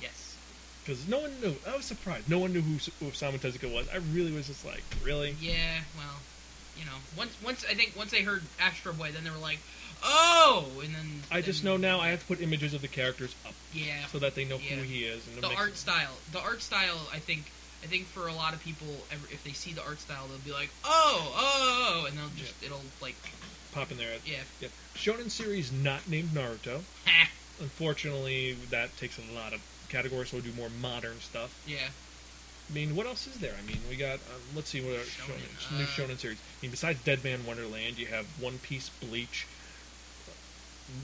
yes. 0.00 0.36
Because 0.84 1.06
no 1.08 1.18
one 1.20 1.40
knew. 1.40 1.56
I 1.68 1.76
was 1.76 1.84
surprised. 1.84 2.28
No 2.28 2.38
one 2.38 2.52
knew 2.52 2.60
who, 2.62 2.74
who 3.00 3.10
Osamu 3.10 3.38
Tezuka 3.38 3.72
was. 3.72 3.88
I 3.92 3.96
really 3.96 4.32
was 4.32 4.46
just 4.46 4.64
like, 4.64 4.84
really? 5.04 5.36
Yeah. 5.40 5.80
Well, 5.96 6.16
you 6.78 6.84
know, 6.84 6.96
once 7.16 7.36
once 7.44 7.64
I 7.68 7.74
think 7.74 7.94
once 7.96 8.10
they 8.10 8.22
heard 8.22 8.42
Astro 8.60 8.92
Boy, 8.92 9.10
then 9.12 9.24
they 9.24 9.30
were 9.30 9.36
like, 9.38 9.58
oh, 10.04 10.66
and 10.84 10.94
then 10.94 11.22
I 11.30 11.40
just 11.40 11.64
know 11.64 11.76
now 11.76 12.00
I 12.00 12.08
have 12.08 12.20
to 12.20 12.26
put 12.26 12.40
images 12.40 12.74
of 12.74 12.82
the 12.82 12.88
characters 12.88 13.34
up 13.46 13.54
Yeah. 13.72 14.06
so 14.12 14.18
that 14.18 14.34
they 14.34 14.44
know 14.44 14.56
Yeah. 14.58 14.76
who 14.76 14.82
he 14.82 15.04
is. 15.04 15.26
And 15.26 15.42
the 15.42 15.48
art 15.54 15.70
it- 15.70 15.76
style 15.76 16.12
the 16.32 16.38
art 16.40 16.60
style 16.62 16.98
i 17.12 17.18
think 17.18 17.50
i 17.86 17.88
think 17.88 18.04
for 18.06 18.26
a 18.26 18.32
lot 18.32 18.52
of 18.52 18.58
people 18.60 18.88
if 19.12 19.44
they 19.44 19.52
see 19.52 19.72
the 19.72 19.82
art 19.84 20.00
style 20.00 20.26
they'll 20.26 20.38
be 20.38 20.50
like 20.52 20.70
oh 20.84 21.32
oh, 21.36 22.02
oh 22.02 22.06
and 22.08 22.18
they'll 22.18 22.34
just 22.36 22.54
it'll 22.64 22.82
like 23.00 23.14
pop 23.72 23.92
in 23.92 23.96
there. 23.98 24.14
yeah 24.24 24.38
Yep. 24.60 24.70
Shonen 24.96 25.30
series 25.30 25.70
not 25.70 26.08
named 26.08 26.30
Naruto. 26.30 26.80
Unfortunately, 27.60 28.56
that 28.70 28.96
takes 28.96 29.18
a 29.18 29.34
lot 29.34 29.52
of 29.52 29.60
categories, 29.88 30.30
so 30.30 30.38
we'll 30.38 30.44
do 30.44 30.52
more 30.56 30.70
modern 30.80 31.20
stuff. 31.20 31.62
yeah 31.66 31.88
I 32.68 32.74
mean, 32.74 32.96
what 32.96 33.06
else 33.06 33.28
is 33.28 33.36
there? 33.38 33.54
I 33.56 33.64
mean, 33.64 33.78
we 33.88 33.94
got, 33.94 34.14
um, 34.14 34.40
let's 34.56 34.68
see 34.70 34.80
what 34.80 34.94
are 34.96 35.04
Shonen, 35.04 35.38
shonen, 35.60 35.76
new 35.78 35.84
uh, 35.84 35.86
shonen 35.86 36.18
series. 36.18 36.38
I 36.38 36.56
mean, 36.62 36.70
besides 36.72 37.00
Dead 37.04 37.22
Man 37.22 37.46
Wonderland, 37.46 37.96
you 37.98 38.06
have 38.06 38.26
One 38.42 38.58
Piece, 38.58 38.88
Bleach, 38.88 39.46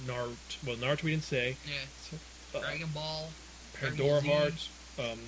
Naruto. 0.05 0.67
Well, 0.67 0.77
Naruto 0.77 1.05
we 1.05 1.11
didn't 1.13 1.23
say. 1.25 1.57
yeah 1.65 2.19
Uh, 2.55 2.61
dragon 2.61 2.89
ball 2.95 3.29
Pandora 3.79 4.23
Hearts. 4.23 4.69
Um, 4.99 5.19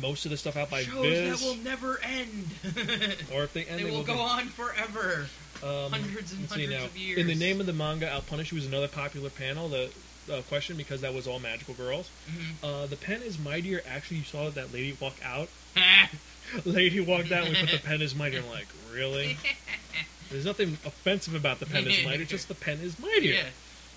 most 0.00 0.24
of 0.24 0.30
the 0.30 0.36
stuff 0.36 0.56
out 0.56 0.70
by 0.70 0.82
shows 0.82 1.02
Viz. 1.06 1.40
that 1.40 1.46
will 1.46 1.56
never 1.62 1.98
end 2.02 2.48
or 3.34 3.44
if 3.44 3.52
they 3.52 3.64
end, 3.64 3.80
they 3.80 3.84
they 3.84 3.90
will 3.90 4.02
go 4.02 4.14
be- 4.14 4.20
on 4.20 4.46
forever 4.48 5.26
Um, 5.62 5.92
hundreds 5.92 6.32
and 6.32 6.46
hundreds 6.48 6.70
now. 6.70 6.84
of 6.84 6.96
years. 6.96 7.18
In 7.18 7.26
the 7.26 7.34
name 7.34 7.60
of 7.60 7.66
the 7.66 7.72
manga, 7.72 8.10
I'll 8.10 8.20
punish 8.22 8.52
you 8.52 8.56
was 8.56 8.66
another 8.66 8.88
popular 8.88 9.30
panel. 9.30 9.68
The 9.68 9.90
uh, 10.30 10.42
question 10.48 10.76
because 10.76 11.00
that 11.02 11.14
was 11.14 11.26
all 11.26 11.38
magical 11.38 11.74
girls. 11.74 12.10
Mhm. 12.28 12.54
Uh, 12.62 12.86
the 12.86 12.96
pen 12.96 13.22
is 13.22 13.38
mightier. 13.38 13.80
Actually, 13.88 14.18
you 14.18 14.24
saw 14.24 14.50
that 14.50 14.72
lady 14.72 14.96
walk 15.00 15.14
out. 15.24 15.48
lady 16.64 17.00
walked 17.00 17.32
out. 17.32 17.46
and 17.46 17.54
We 17.56 17.60
put 17.62 17.70
the 17.70 17.78
pen 17.86 18.02
is 18.02 18.14
mightier. 18.14 18.40
I'm 18.40 18.48
like, 18.50 18.66
really? 18.92 19.36
There's 20.30 20.44
nothing 20.44 20.72
offensive 20.84 21.34
about 21.34 21.60
the 21.60 21.66
pen 21.66 21.86
is 21.86 22.04
mightier. 22.04 22.22
It's 22.22 22.30
just 22.30 22.48
the 22.48 22.54
pen 22.54 22.78
is 22.80 22.98
mightier. 22.98 23.34
yeah 23.34 23.42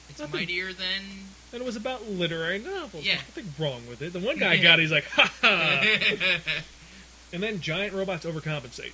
it's 0.10 0.20
Nothing- 0.20 0.39
mightier 0.41 0.72
than 0.74 1.01
And 1.51 1.62
it 1.62 1.65
was 1.65 1.75
about 1.75 2.08
literary 2.08 2.60
novels. 2.60 3.03
Yeah. 3.06 3.15
Nothing 3.15 3.53
wrong 3.58 3.82
with 3.89 4.01
it. 4.01 4.13
The 4.13 4.20
one 4.20 4.38
guy 4.38 4.58
got 4.58 4.79
it. 4.79 4.84
He's 4.84 4.91
like, 4.91 5.06
ha 5.06 5.32
ha. 5.41 5.84
and 7.34 7.41
then 7.41 7.60
giant 7.60 7.94
robots 7.94 8.25
overcompensate. 8.25 8.91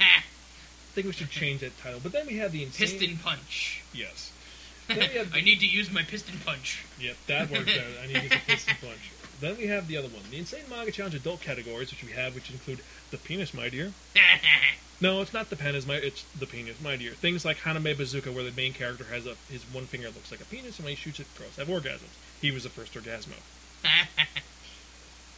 Ha. 0.00 0.22
I 0.22 0.92
think 0.94 1.06
we 1.06 1.12
should 1.12 1.30
change 1.30 1.60
that 1.60 1.78
title. 1.78 2.00
But 2.02 2.12
then 2.12 2.26
we 2.26 2.38
have 2.38 2.50
the 2.50 2.64
insane. 2.64 2.88
piston 2.98 3.18
punch 3.18 3.82
Yes. 3.94 4.32
I 4.90 5.40
need 5.40 5.60
to 5.60 5.66
use 5.66 5.92
my 5.92 6.02
piston 6.02 6.34
punch 6.44 6.84
Yep, 6.98 7.16
that 7.28 7.50
worked 7.50 7.68
out. 7.70 7.84
I 8.02 8.06
need 8.08 8.14
to 8.14 8.28
get 8.28 8.30
the 8.30 8.52
piston 8.52 8.74
punch. 8.80 9.12
Then 9.40 9.56
we 9.56 9.66
have 9.68 9.88
the 9.88 9.96
other 9.96 10.08
one, 10.08 10.22
the 10.30 10.38
Insane 10.38 10.64
Manga 10.68 10.92
Challenge 10.92 11.14
adult 11.14 11.40
categories, 11.40 11.90
which 11.90 12.04
we 12.04 12.12
have, 12.12 12.34
which 12.34 12.50
include 12.50 12.80
the 13.10 13.16
penis 13.16 13.54
mightier. 13.54 13.92
No, 15.02 15.22
it's 15.22 15.32
not 15.32 15.48
the 15.48 15.56
pen 15.56 15.74
is 15.74 15.86
my. 15.86 15.94
It's 15.94 16.24
the 16.38 16.44
penis 16.44 16.78
mightier. 16.78 17.12
Things 17.12 17.42
like 17.42 17.56
Hanappe 17.60 17.96
Bazooka, 17.96 18.30
where 18.32 18.44
the 18.44 18.52
main 18.52 18.74
character 18.74 19.04
has 19.04 19.24
a 19.24 19.34
his 19.50 19.62
one 19.72 19.86
finger 19.86 20.08
looks 20.08 20.30
like 20.30 20.42
a 20.42 20.44
penis, 20.44 20.76
and 20.76 20.84
when 20.84 20.94
he 20.94 20.96
shoots 20.96 21.18
it, 21.18 21.26
girls 21.38 21.56
have 21.56 21.68
orgasms. 21.68 22.12
He 22.42 22.50
was 22.50 22.64
the 22.64 22.68
first 22.68 22.92
orgasmo. 22.92 23.40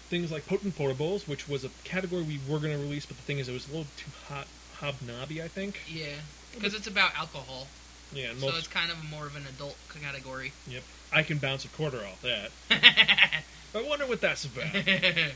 Things 0.08 0.32
like 0.32 0.48
Potent 0.48 0.76
Portables, 0.76 1.28
which 1.28 1.48
was 1.48 1.64
a 1.64 1.68
category 1.84 2.22
we 2.22 2.40
were 2.48 2.58
going 2.58 2.76
to 2.76 2.82
release, 2.82 3.06
but 3.06 3.16
the 3.18 3.22
thing 3.22 3.38
is, 3.38 3.48
it 3.48 3.52
was 3.52 3.68
a 3.68 3.70
little 3.70 3.86
too 3.96 4.10
hot, 4.26 4.48
hobnobby, 4.78 5.40
I 5.40 5.46
think. 5.46 5.80
yeah 5.88 6.16
because 6.54 6.74
it's 6.74 6.86
about 6.86 7.16
alcohol 7.18 7.66
Yeah, 8.12 8.30
and 8.30 8.40
so 8.40 8.48
it's 8.48 8.68
kind 8.68 8.90
of 8.90 9.02
more 9.10 9.26
of 9.26 9.36
an 9.36 9.44
adult 9.48 9.76
category 10.02 10.52
Yep, 10.68 10.82
I 11.12 11.22
can 11.22 11.38
bounce 11.38 11.64
a 11.64 11.68
quarter 11.68 11.98
off 11.98 12.20
that. 12.22 12.50
I 13.74 13.82
wonder 13.88 14.06
what 14.06 14.20
that's 14.20 14.44
about. 14.44 14.66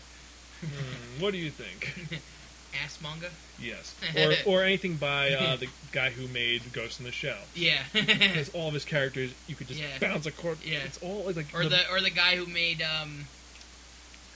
Hmm, 0.60 1.20
what 1.22 1.32
do 1.32 1.38
you 1.38 1.50
think? 1.50 1.92
ass 2.82 2.98
manga 3.02 3.28
Yes, 3.60 3.94
or 4.16 4.34
or 4.60 4.62
anything 4.64 4.96
by 4.96 5.30
uh, 5.32 5.56
the 5.56 5.68
guy 5.92 6.08
who 6.10 6.26
made 6.28 6.62
Ghost 6.72 6.98
in 6.98 7.04
the 7.04 7.12
Shell. 7.12 7.36
yeah 7.54 7.82
Because 7.92 8.48
all 8.54 8.68
of 8.68 8.74
his 8.74 8.84
characters, 8.86 9.32
you 9.46 9.54
could 9.54 9.68
just 9.68 9.80
Yeah. 9.80 9.98
bounce 10.00 10.24
a 10.26 10.32
quarter. 10.32 10.60
Yeah. 10.64 10.78
it's 10.84 10.96
all 11.02 11.24
like 11.36 11.46
or 11.54 11.64
the 11.68 11.80
or 11.90 12.00
the 12.00 12.08
guy 12.10 12.36
who 12.36 12.46
made 12.46 12.80
um 12.82 13.26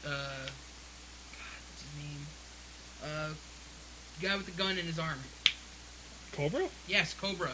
uh 0.04 0.08
God, 0.08 1.60
what's 1.70 1.82
his 1.82 2.02
name 2.02 2.26
uh 3.02 3.30
guy 4.22 4.36
with 4.36 4.44
the 4.46 4.52
gun 4.52 4.76
in 4.78 4.84
his 4.84 4.98
arm 4.98 5.20
Cobra. 6.32 6.68
yes 6.86 7.14
Cobra 7.14 7.52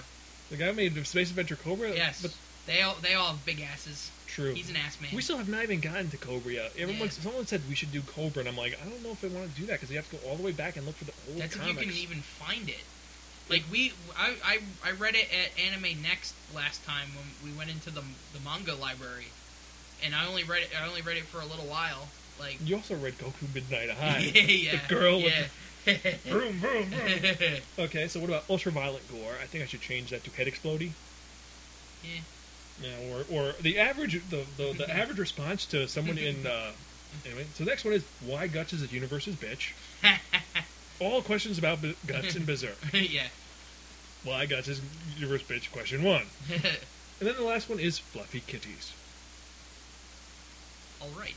The 0.50 0.56
guy 0.56 0.70
made 0.72 0.94
Space 1.06 1.30
Adventure 1.30 1.56
Cobra. 1.56 1.90
yes 1.94 2.22
but 2.22 2.34
they 2.66 2.82
all 2.82 2.96
they 3.02 3.14
all 3.14 3.28
have 3.28 3.44
big 3.44 3.60
asses 3.60 4.10
true. 4.26 4.52
he's 4.54 4.68
an 4.70 4.76
ass 4.76 5.00
man 5.00 5.10
we 5.14 5.22
still 5.22 5.38
have 5.38 5.48
not 5.48 5.62
even 5.62 5.80
gotten 5.80 6.10
to 6.10 6.16
Cobra 6.16 6.52
yet. 6.52 6.72
Everyone, 6.78 7.06
Yeah. 7.08 7.10
someone 7.10 7.46
said 7.46 7.62
we 7.68 7.74
should 7.74 7.92
do 7.92 8.02
Cobra, 8.02 8.40
and 8.40 8.48
I'm 8.48 8.56
like, 8.56 8.78
I 8.80 8.88
don't 8.88 9.02
know 9.02 9.10
if 9.10 9.24
I 9.24 9.28
want 9.28 9.54
to 9.54 9.60
do 9.60 9.66
that 9.66 9.74
because 9.74 9.90
you 9.90 9.96
have 9.96 10.08
to 10.10 10.16
go 10.16 10.28
all 10.28 10.36
the 10.36 10.42
way 10.42 10.52
back 10.52 10.76
and 10.76 10.84
look 10.86 10.96
for 10.96 11.04
the 11.04 11.12
old 11.28 11.38
that's 11.40 11.54
if 11.54 11.60
comics. 11.60 11.80
you 11.80 11.86
can 11.92 11.96
even 12.02 12.18
find 12.22 12.68
it 12.68 12.84
Like 13.48 13.62
we, 13.70 13.92
I, 14.18 14.34
I, 14.44 14.58
I 14.84 14.90
read 14.92 15.14
it 15.14 15.28
at 15.32 15.58
Anime 15.58 16.02
Next 16.02 16.34
last 16.54 16.84
time 16.84 17.08
when 17.16 17.26
we 17.44 17.56
went 17.56 17.70
into 17.70 17.90
the 17.90 18.02
the 18.32 18.40
manga 18.44 18.74
library, 18.74 19.28
and 20.04 20.14
I 20.14 20.26
only 20.26 20.44
read 20.44 20.62
it. 20.64 20.70
I 20.78 20.86
only 20.86 21.02
read 21.02 21.16
it 21.16 21.24
for 21.24 21.40
a 21.40 21.46
little 21.46 21.66
while. 21.66 22.08
Like 22.38 22.58
You 22.62 22.76
also 22.76 22.94
read 22.96 23.14
Goku 23.18 23.52
Midnight 23.54 23.88
Eye. 23.90 24.30
yeah, 24.34 24.80
The 24.88 24.94
girl 24.94 25.16
with 25.16 25.32
yeah. 25.32 25.46
Vroom, 26.24 26.52
vroom, 26.54 26.84
vroom. 26.86 27.60
Okay, 27.78 28.08
so 28.08 28.18
what 28.18 28.28
about 28.28 28.44
ultraviolet 28.50 29.02
gore? 29.10 29.34
I 29.40 29.46
think 29.46 29.62
I 29.62 29.66
should 29.66 29.80
change 29.80 30.10
that 30.10 30.24
to 30.24 30.30
head 30.30 30.46
explodey. 30.48 30.90
Yeah. 32.02 32.20
Yeah, 32.82 33.14
or, 33.14 33.24
or 33.30 33.52
the 33.60 33.78
average 33.78 34.20
the, 34.28 34.44
the, 34.56 34.72
the 34.72 34.90
average 34.94 35.18
response 35.18 35.64
to 35.66 35.86
someone 35.88 36.18
in 36.18 36.46
uh, 36.46 36.72
anyway. 37.24 37.46
So 37.54 37.64
the 37.64 37.70
next 37.70 37.84
one 37.84 37.94
is 37.94 38.04
why 38.24 38.48
Guts 38.48 38.72
is 38.72 38.82
a 38.82 38.86
universe's 38.86 39.36
bitch. 39.36 39.72
All 41.00 41.22
questions 41.22 41.56
about 41.58 41.80
B- 41.82 41.94
Guts 42.06 42.34
and 42.34 42.44
Berserk. 42.46 42.76
yeah. 42.92 43.28
Why 44.24 44.46
Guts 44.46 44.66
is 44.68 44.80
universe 45.16 45.42
bitch? 45.42 45.70
Question 45.70 46.02
one. 46.02 46.24
And 46.52 47.28
then 47.28 47.36
the 47.36 47.44
last 47.44 47.68
one 47.70 47.78
is 47.78 47.98
fluffy 47.98 48.40
kitties. 48.40 48.92
All 51.00 51.08
right. 51.18 51.36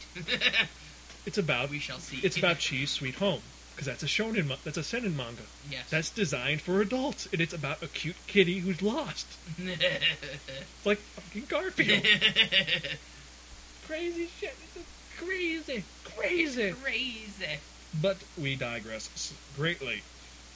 It's 1.25 1.37
about 1.37 1.69
we 1.69 1.79
shall 1.79 1.99
see. 1.99 2.19
it's 2.25 2.37
about 2.37 2.57
Chi's 2.59 2.89
Sweet 2.89 3.15
Home 3.15 3.41
because 3.79 3.87
that's 3.87 4.03
a 4.03 4.07
shonen 4.07 4.45
ma- 4.45 4.57
that's 4.65 4.75
a 4.75 4.83
seinen 4.83 5.15
manga. 5.15 5.43
yes. 5.71 5.89
That's 5.89 6.09
designed 6.09 6.59
for 6.59 6.81
adults 6.81 7.29
and 7.31 7.39
it's 7.39 7.53
about 7.53 7.81
a 7.81 7.87
cute 7.87 8.17
kitty 8.27 8.59
who's 8.59 8.81
lost. 8.81 9.25
It's 9.57 10.85
like 10.85 10.97
fucking 10.97 11.45
Garfield. 11.47 12.03
crazy 13.87 14.27
shit. 14.37 14.53
It's 14.63 14.73
just 14.73 14.85
crazy, 15.17 15.83
crazy. 16.03 16.71
crazy. 16.73 17.59
But 18.01 18.17
we 18.37 18.55
digress 18.57 19.33
greatly. 19.55 20.03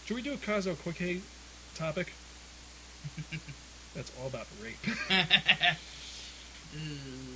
Should 0.06 0.16
we 0.16 0.22
do 0.22 0.34
a 0.34 0.38
Kazuo 0.38 0.76
Koike 0.76 1.22
topic? 1.76 2.12
That's 3.96 4.12
all 4.20 4.28
about 4.28 4.48
rape. 4.62 4.76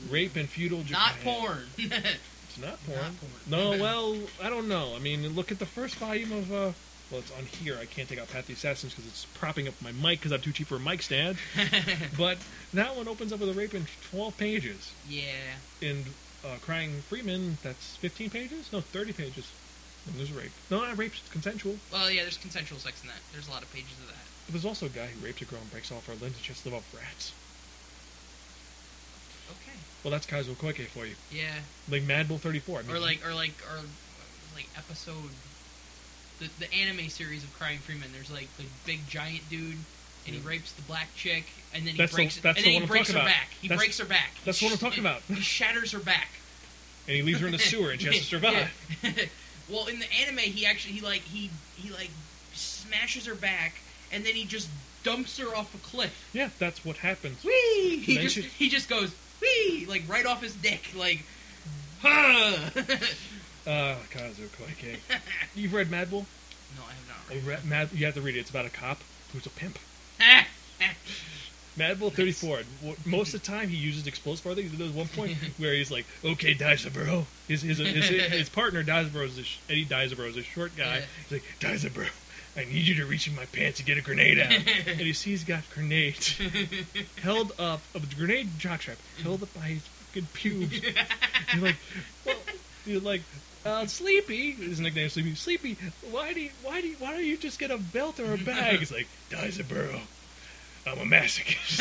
rape 0.10 0.36
in 0.36 0.48
feudal 0.48 0.84
Japan. 0.84 1.02
Not 1.02 1.14
porn. 1.24 1.66
Not 2.62 2.84
porn. 2.86 3.00
Not 3.00 3.12
porn. 3.20 3.32
No, 3.78 3.82
well, 3.82 4.18
I 4.44 4.50
don't 4.50 4.68
know. 4.68 4.94
I 4.96 5.00
mean, 5.00 5.28
look 5.36 5.52
at 5.52 5.60
the 5.60 5.66
first 5.66 5.96
volume 5.96 6.32
of. 6.32 6.52
Uh, 6.52 6.72
well, 7.10 7.22
it's 7.22 7.32
on 7.38 7.46
here. 7.46 7.78
I 7.80 7.86
can't 7.86 8.10
take 8.10 8.20
out 8.20 8.30
Pat 8.30 8.48
the 8.48 8.54
Assassins 8.54 8.94
because 8.94 9.10
it's 9.10 9.26
propping 9.36 9.68
up 9.68 9.74
my 9.82 9.94
mic 9.94 10.20
because 10.20 10.34
I'm 10.34 10.42
too 10.42 10.52
cheap 10.52 10.68
for 10.68 10.76
a 10.76 10.80
mic 10.80 11.02
stand. 11.02 11.38
but 12.18 12.38
that 12.74 12.98
one 12.98 13.08
opens 13.08 13.32
up 13.32 13.40
with 13.40 13.50
a 13.50 13.54
rape 13.54 13.74
in 13.74 13.86
12 14.12 14.38
pages. 14.38 14.92
yeah. 15.10 15.24
And 15.82 16.06
uh, 16.46 16.58
Crying 16.62 17.02
Freeman, 17.08 17.58
that's 17.64 17.96
15 17.98 18.30
pages? 18.30 18.72
No, 18.74 18.82
30 18.82 19.14
pages. 19.14 19.50
And 20.06 20.16
there's 20.16 20.32
a 20.32 20.34
rape. 20.34 20.52
No, 20.70 20.82
not 20.82 20.98
rape's 20.98 21.22
consensual. 21.32 21.78
Well, 21.94 22.12
yeah. 22.12 22.24
There's 22.24 22.38
consensual 22.38 22.80
sex 22.80 23.02
in 23.02 23.08
that. 23.08 23.20
There's 23.32 23.48
a 23.48 23.52
lot 23.52 23.64
of 23.64 23.72
pages 23.74 23.92
of 24.02 24.08
that. 24.08 24.26
But 24.46 24.54
there's 24.54 24.66
also 24.66 24.86
a 24.86 24.90
guy 24.90 25.08
who 25.08 25.26
rapes 25.26 25.42
a 25.42 25.46
girl 25.46 25.60
and 25.62 25.72
breaks 25.72 25.92
off 25.92 26.08
her 26.08 26.14
limbs 26.14 26.36
and 26.36 26.44
just 26.44 26.66
live 26.66 26.76
off 26.76 26.94
rats. 26.96 27.32
Well, 30.08 30.14
that's 30.14 30.26
Kazuo 30.26 30.56
Koike 30.56 30.88
for 30.88 31.06
you. 31.06 31.16
Yeah. 31.30 31.52
Like 31.92 32.04
Mad 32.04 32.30
Bull 32.30 32.38
34. 32.38 32.80
I 32.80 32.82
mean, 32.84 32.96
Or 32.96 33.00
like, 33.00 33.20
or 33.28 33.34
like, 33.34 33.52
or 33.70 33.82
like 34.56 34.70
episode. 34.78 35.32
The 36.40 36.48
the 36.60 36.74
anime 36.74 37.10
series 37.10 37.44
of 37.44 37.54
Crying 37.60 37.80
Freeman. 37.80 38.08
There's 38.14 38.32
like 38.32 38.48
the 38.56 38.64
big 38.86 39.06
giant 39.10 39.50
dude. 39.50 39.76
And 40.26 40.34
he 40.36 40.40
rapes 40.48 40.72
the 40.72 40.82
black 40.84 41.10
chick, 41.16 41.44
and 41.74 41.86
then 41.86 41.92
he 41.94 41.98
That's 41.98 42.12
the- 42.14 42.16
breaks, 42.16 42.40
that's 42.40 42.58
and 42.58 42.66
the 42.66 42.70
then 42.72 42.72
he 42.78 42.82
I'm 42.84 42.88
breaks 42.88 43.10
her 43.12 43.18
about. 43.18 43.28
back. 43.28 43.50
He 43.62 43.68
That's- 43.68 43.80
breaks 43.86 43.98
her 44.00 44.06
back. 44.06 44.30
that's 44.46 44.62
what 44.62 44.72
I'm 44.72 44.78
talking 44.78 45.00
about. 45.02 45.22
He 45.28 45.36
shatters 45.42 45.92
her 45.92 46.00
back. 46.00 46.30
and 47.08 47.16
he 47.18 47.22
leaves 47.22 47.40
her 47.42 47.48
in 47.48 47.52
the 47.54 47.60
sewer 47.60 47.92
and 47.92 48.00
she 48.00 48.08
has 48.08 48.18
to 48.20 48.24
survive. 48.36 48.70
Well, 49.70 49.88
in 49.88 50.00
the 50.00 50.06
anime, 50.22 50.38
he 50.38 50.66
actually 50.66 50.94
he 50.94 51.02
like 51.02 51.22
he 51.24 51.50
he 51.76 51.90
like 51.92 52.12
smashes 52.54 53.26
her 53.26 53.36
back, 53.36 53.74
and 54.14 54.26
then 54.26 54.34
he 54.36 54.46
just 54.46 54.70
dumps 55.04 55.38
her 55.40 55.54
off 55.54 55.76
a 55.76 55.78
cliff. 55.80 56.30
Yeah, 56.32 56.52
that's 56.60 56.86
what 56.86 56.96
happens. 56.98 57.44
Whee! 57.44 57.98
He 58.02 58.18
just 58.20 58.36
she- 58.36 58.44
he 58.44 58.70
just 58.70 58.88
goes 58.88 59.14
like 59.88 60.04
right 60.08 60.26
off 60.26 60.42
his 60.42 60.56
dick 60.56 60.92
like. 60.96 61.24
Huh. 62.02 62.70
Uh, 63.66 63.96
Kazuo 64.12 64.48
Koike. 64.56 64.98
You've 65.56 65.74
read 65.74 65.90
Mad 65.92 66.10
Bull? 66.10 66.26
no, 66.78 66.84
I 66.84 66.92
have 66.94 67.08
not. 67.08 67.18
Oh, 67.32 67.48
Read. 67.48 67.64
re- 67.64 67.70
Mad, 67.70 67.90
you 67.94 68.06
have 68.06 68.14
to 68.16 68.22
read 68.22 68.36
it. 68.36 68.40
It's 68.40 68.50
about 68.50 68.66
a 68.66 68.70
cop 68.70 69.00
who's 69.34 69.46
a 69.46 69.50
pimp. 69.50 69.78
Mad 71.76 72.00
Bull 72.00 72.10
34. 72.10 72.62
w- 72.82 72.96
Most 73.06 73.34
of 73.34 73.42
the 73.42 73.48
time, 73.48 73.68
he 73.70 73.76
uses 73.78 74.08
explosive 74.08 74.44
for 74.44 74.56
things. 74.56 74.76
There's 74.78 74.92
one 74.92 75.08
point 75.10 75.38
where 75.58 75.74
he's 75.74 75.92
like, 75.92 76.06
"Okay, 76.24 76.56
Daisaburo." 76.56 77.26
His 77.48 77.62
his 77.62 77.78
his, 77.80 78.08
his, 78.10 78.22
his 78.32 78.50
partner 78.62 78.84
Daisaburo 78.84 79.26
is 79.26 79.38
a 79.38 79.72
Eddie 79.72 79.86
Daisaburo 79.86 80.28
is 80.30 80.38
a 80.38 80.44
short 80.44 80.76
guy. 80.76 81.04
He's 81.30 81.34
like, 81.34 81.44
"Daisaburo, 81.60 82.10
I 82.58 82.66
need 82.66 82.88
you 82.88 82.96
to 82.96 83.06
reach 83.06 83.28
in 83.28 83.36
my 83.36 83.46
pants 83.46 83.80
and 83.80 83.88
get 83.88 83.98
a 83.98 84.02
grenade 84.02 84.40
out." 84.40 84.52
and 84.88 85.00
you 85.00 85.14
see 85.14 85.30
he's 85.32 85.44
got 85.44 85.64
grenades 85.70 86.40
held 87.22 87.54
up, 87.60 87.82
a 87.94 88.00
grenade 88.16 88.48
jockstrap 88.58 88.98
held 89.22 89.44
up 89.44 89.54
by 89.54 89.62
his 89.62 89.82
fucking 89.84 90.28
pubes. 90.34 90.82
you're 91.54 91.64
like, 91.64 91.76
well, 92.26 92.36
you're 92.86 93.02
like. 93.02 93.22
Uh, 93.66 93.86
Sleepy, 93.86 94.52
his 94.52 94.80
nickname 94.80 95.08
is 95.08 95.14
Sleepy. 95.14 95.36
Sleepy, 95.36 95.78
why 96.10 96.32
do 96.32 96.40
you, 96.40 96.50
why 96.64 96.80
do 96.80 96.88
you, 96.88 96.96
why 97.00 97.12
don't 97.12 97.26
you 97.26 97.36
just 97.36 97.60
get 97.60 97.70
a 97.70 97.78
belt 97.78 98.18
or 98.18 98.34
a 98.34 98.38
bag? 98.38 98.80
He's 98.80 98.94
like, 98.94 99.08
Daisaburo, 99.30 100.00
I'm 100.86 101.00
a 101.00 101.02
masochist. 101.02 101.80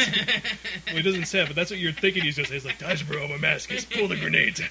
well, 0.86 0.96
he 0.96 1.02
doesn't 1.02 1.26
say 1.26 1.42
it, 1.42 1.46
but 1.46 1.54
that's 1.54 1.70
what 1.70 1.78
you're 1.78 1.92
thinking 1.92 2.24
he's 2.24 2.34
say. 2.34 2.42
He's 2.42 2.64
like, 2.64 2.80
Daisaburo, 2.80 3.26
I'm 3.26 3.30
a 3.30 3.38
masochist. 3.38 3.96
Pull 3.96 4.08
the 4.08 4.16
grenades 4.16 4.60
out. 4.60 4.68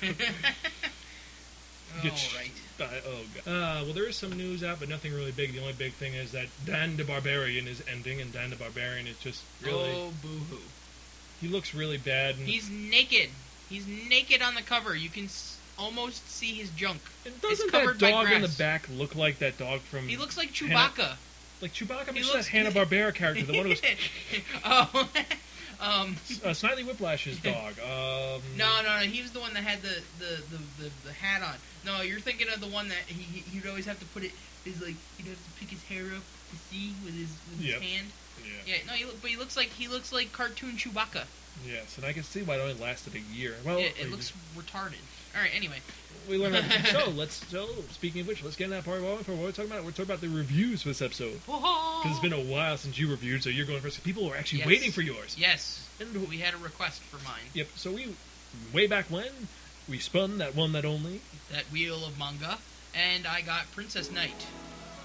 All 2.04 2.10
right. 2.10 2.52
Uh, 2.80 2.84
oh, 3.08 3.20
God. 3.46 3.52
Uh, 3.52 3.84
well, 3.86 3.94
there 3.94 4.08
is 4.10 4.16
some 4.18 4.34
news 4.34 4.64
out, 4.64 4.80
but 4.80 4.90
nothing 4.90 5.14
really 5.14 5.32
big. 5.32 5.54
The 5.54 5.62
only 5.62 5.74
big 5.74 5.94
thing 5.94 6.14
is 6.14 6.32
that 6.34 6.48
Dan 6.66 6.98
the 6.98 7.04
Barbarian 7.06 7.68
is 7.68 7.82
ending, 7.92 8.20
and 8.22 8.34
Dan 8.34 8.50
the 8.50 8.56
Barbarian 8.58 9.08
is 9.08 9.18
just 9.20 9.44
really. 9.62 9.92
Oh 9.94 10.12
boo 10.22 10.40
hoo. 10.50 10.60
He 11.42 11.48
looks 11.48 11.74
really 11.74 11.98
bad. 11.98 12.36
And 12.38 12.48
He's 12.48 12.70
naked. 12.70 13.30
He's 13.70 13.86
naked 13.88 14.42
on 14.42 14.56
the 14.56 14.62
cover. 14.62 14.96
You 14.96 15.10
can 15.10 15.26
s- 15.26 15.58
almost 15.78 16.30
see 16.30 16.54
his 16.54 16.70
junk. 16.72 17.02
and 17.26 17.40
doesn't 17.42 17.72
that 17.72 17.98
dog 17.98 18.28
on 18.32 18.42
the 18.42 18.48
back 18.58 18.88
look 18.90 19.16
like 19.16 19.40
that 19.40 19.58
dog 19.58 19.80
from. 19.82 20.08
He 20.08 20.18
looks 20.18 20.38
like 20.38 20.54
Hanna- 20.56 20.76
Chewbacca. 20.76 21.16
like 21.62 21.74
Chewbacca? 21.74 22.12
he 22.14 22.20
He 22.20 22.24
looks- 22.26 22.46
that 22.46 22.48
Hanna 22.48 22.72
Barbera 22.72 23.14
character, 23.16 23.46
the 23.46 23.54
one 23.54 23.64
who 23.64 23.70
was 23.70 23.82
oh, 24.66 25.10
um, 25.82 26.16
uh, 26.44 26.50
Snidely 26.50 26.86
Whiplash's 26.86 27.40
dog. 27.44 27.74
Um, 27.80 28.42
no, 28.58 28.82
no, 28.84 29.00
no. 29.00 29.06
He 29.06 29.22
was 29.22 29.32
the 29.32 29.40
one 29.40 29.54
that 29.54 29.64
had 29.64 29.82
the 29.82 30.02
the, 30.20 30.42
the, 30.52 30.84
the, 30.84 30.90
the 31.08 31.14
hat 31.14 31.42
on. 31.42 31.56
No, 31.86 32.02
you're 32.02 32.20
thinking 32.20 32.48
of 32.54 32.60
the 32.62 32.68
one 32.68 32.88
that 32.90 33.04
he 33.08 33.22
he- 33.24 33.58
he'd 33.60 33.68
always 33.68 33.86
have 33.86 34.00
to 34.00 34.06
put 34.08 34.24
it. 34.24 34.32
Is 34.66 34.82
like 34.82 34.96
he'd 35.18 35.28
have 35.28 35.38
to 35.38 35.60
pick 35.60 35.70
his 35.70 35.84
hair 35.84 36.06
up 36.16 36.24
to 36.52 36.56
see 36.72 36.94
with 37.06 37.14
his 37.14 37.30
with 37.52 37.62
Yep. 37.62 37.82
his 37.82 37.92
hand. 37.92 38.08
Yeah. 38.44 38.74
Yeah, 38.76 38.78
no, 38.88 38.94
he, 38.94 39.06
but 39.22 39.30
he 39.30 39.38
looks 39.38 39.56
like 39.58 39.70
he 39.70 39.88
looks 39.88 40.12
like 40.12 40.32
cartoon 40.32 40.72
Chewbacca. 40.78 41.26
Yes, 41.66 41.98
and 41.98 42.06
I 42.06 42.12
can 42.14 42.24
see 42.24 42.42
why 42.44 42.56
it 42.56 42.60
only 42.62 42.74
lasted 42.74 43.16
a 43.16 43.20
year. 43.34 43.56
Well, 43.64 43.80
yeah, 43.80 43.90
it 44.00 44.12
looks 44.12 44.34
retarded. 44.58 45.00
All 45.36 45.41
right, 45.41 45.52
anyway. 45.54 45.78
we 46.30 46.38
learned. 46.38 46.65
So 46.91 47.10
let's. 47.15 47.45
So 47.50 47.67
speaking 47.91 48.21
of 48.21 48.28
which, 48.28 48.43
let's 48.43 48.56
get 48.56 48.65
in 48.65 48.69
that 48.71 48.86
part. 48.86 49.02
We're 49.02 49.12
what 49.15 49.28
we're 49.28 49.52
talking 49.52 49.69
about. 49.71 49.84
We're 49.84 49.91
talking 49.91 50.06
about 50.06 50.21
the 50.21 50.30
reviews 50.30 50.82
for 50.82 50.88
this 50.89 51.02
episode 51.02 51.39
because 51.45 52.06
it's 52.12 52.19
been 52.19 52.34
a 52.34 52.39
while 52.39 52.78
since 52.78 52.98
you 52.98 53.10
reviewed. 53.10 53.43
So 53.43 53.50
you're 53.50 53.65
going 53.65 53.82
first. 53.82 54.04
People 54.04 54.28
are 54.32 54.36
actually 54.38 54.60
Yes. 54.60 54.67
waiting 54.67 54.91
for 54.91 55.02
yours. 55.02 55.36
yes. 55.38 55.82
And 56.00 56.28
we 56.30 56.38
had 56.39 56.54
a 56.54 56.58
request 56.58 57.02
for 57.04 57.17
mine. 57.24 57.43
Yep. 57.54 57.67
So 57.76 57.91
we, 57.91 58.13
way 58.74 58.86
back 58.88 59.06
when, 59.10 59.30
we 59.88 59.98
spun 60.00 60.39
that 60.39 60.56
one 60.56 60.71
that 60.74 60.84
only. 60.86 61.21
that 61.52 61.63
wheel 61.71 62.06
of 62.06 62.17
manga, 62.19 62.58
and 62.93 63.26
I 63.28 63.41
got 63.41 63.71
Princess 63.74 64.12
Knight, 64.12 64.45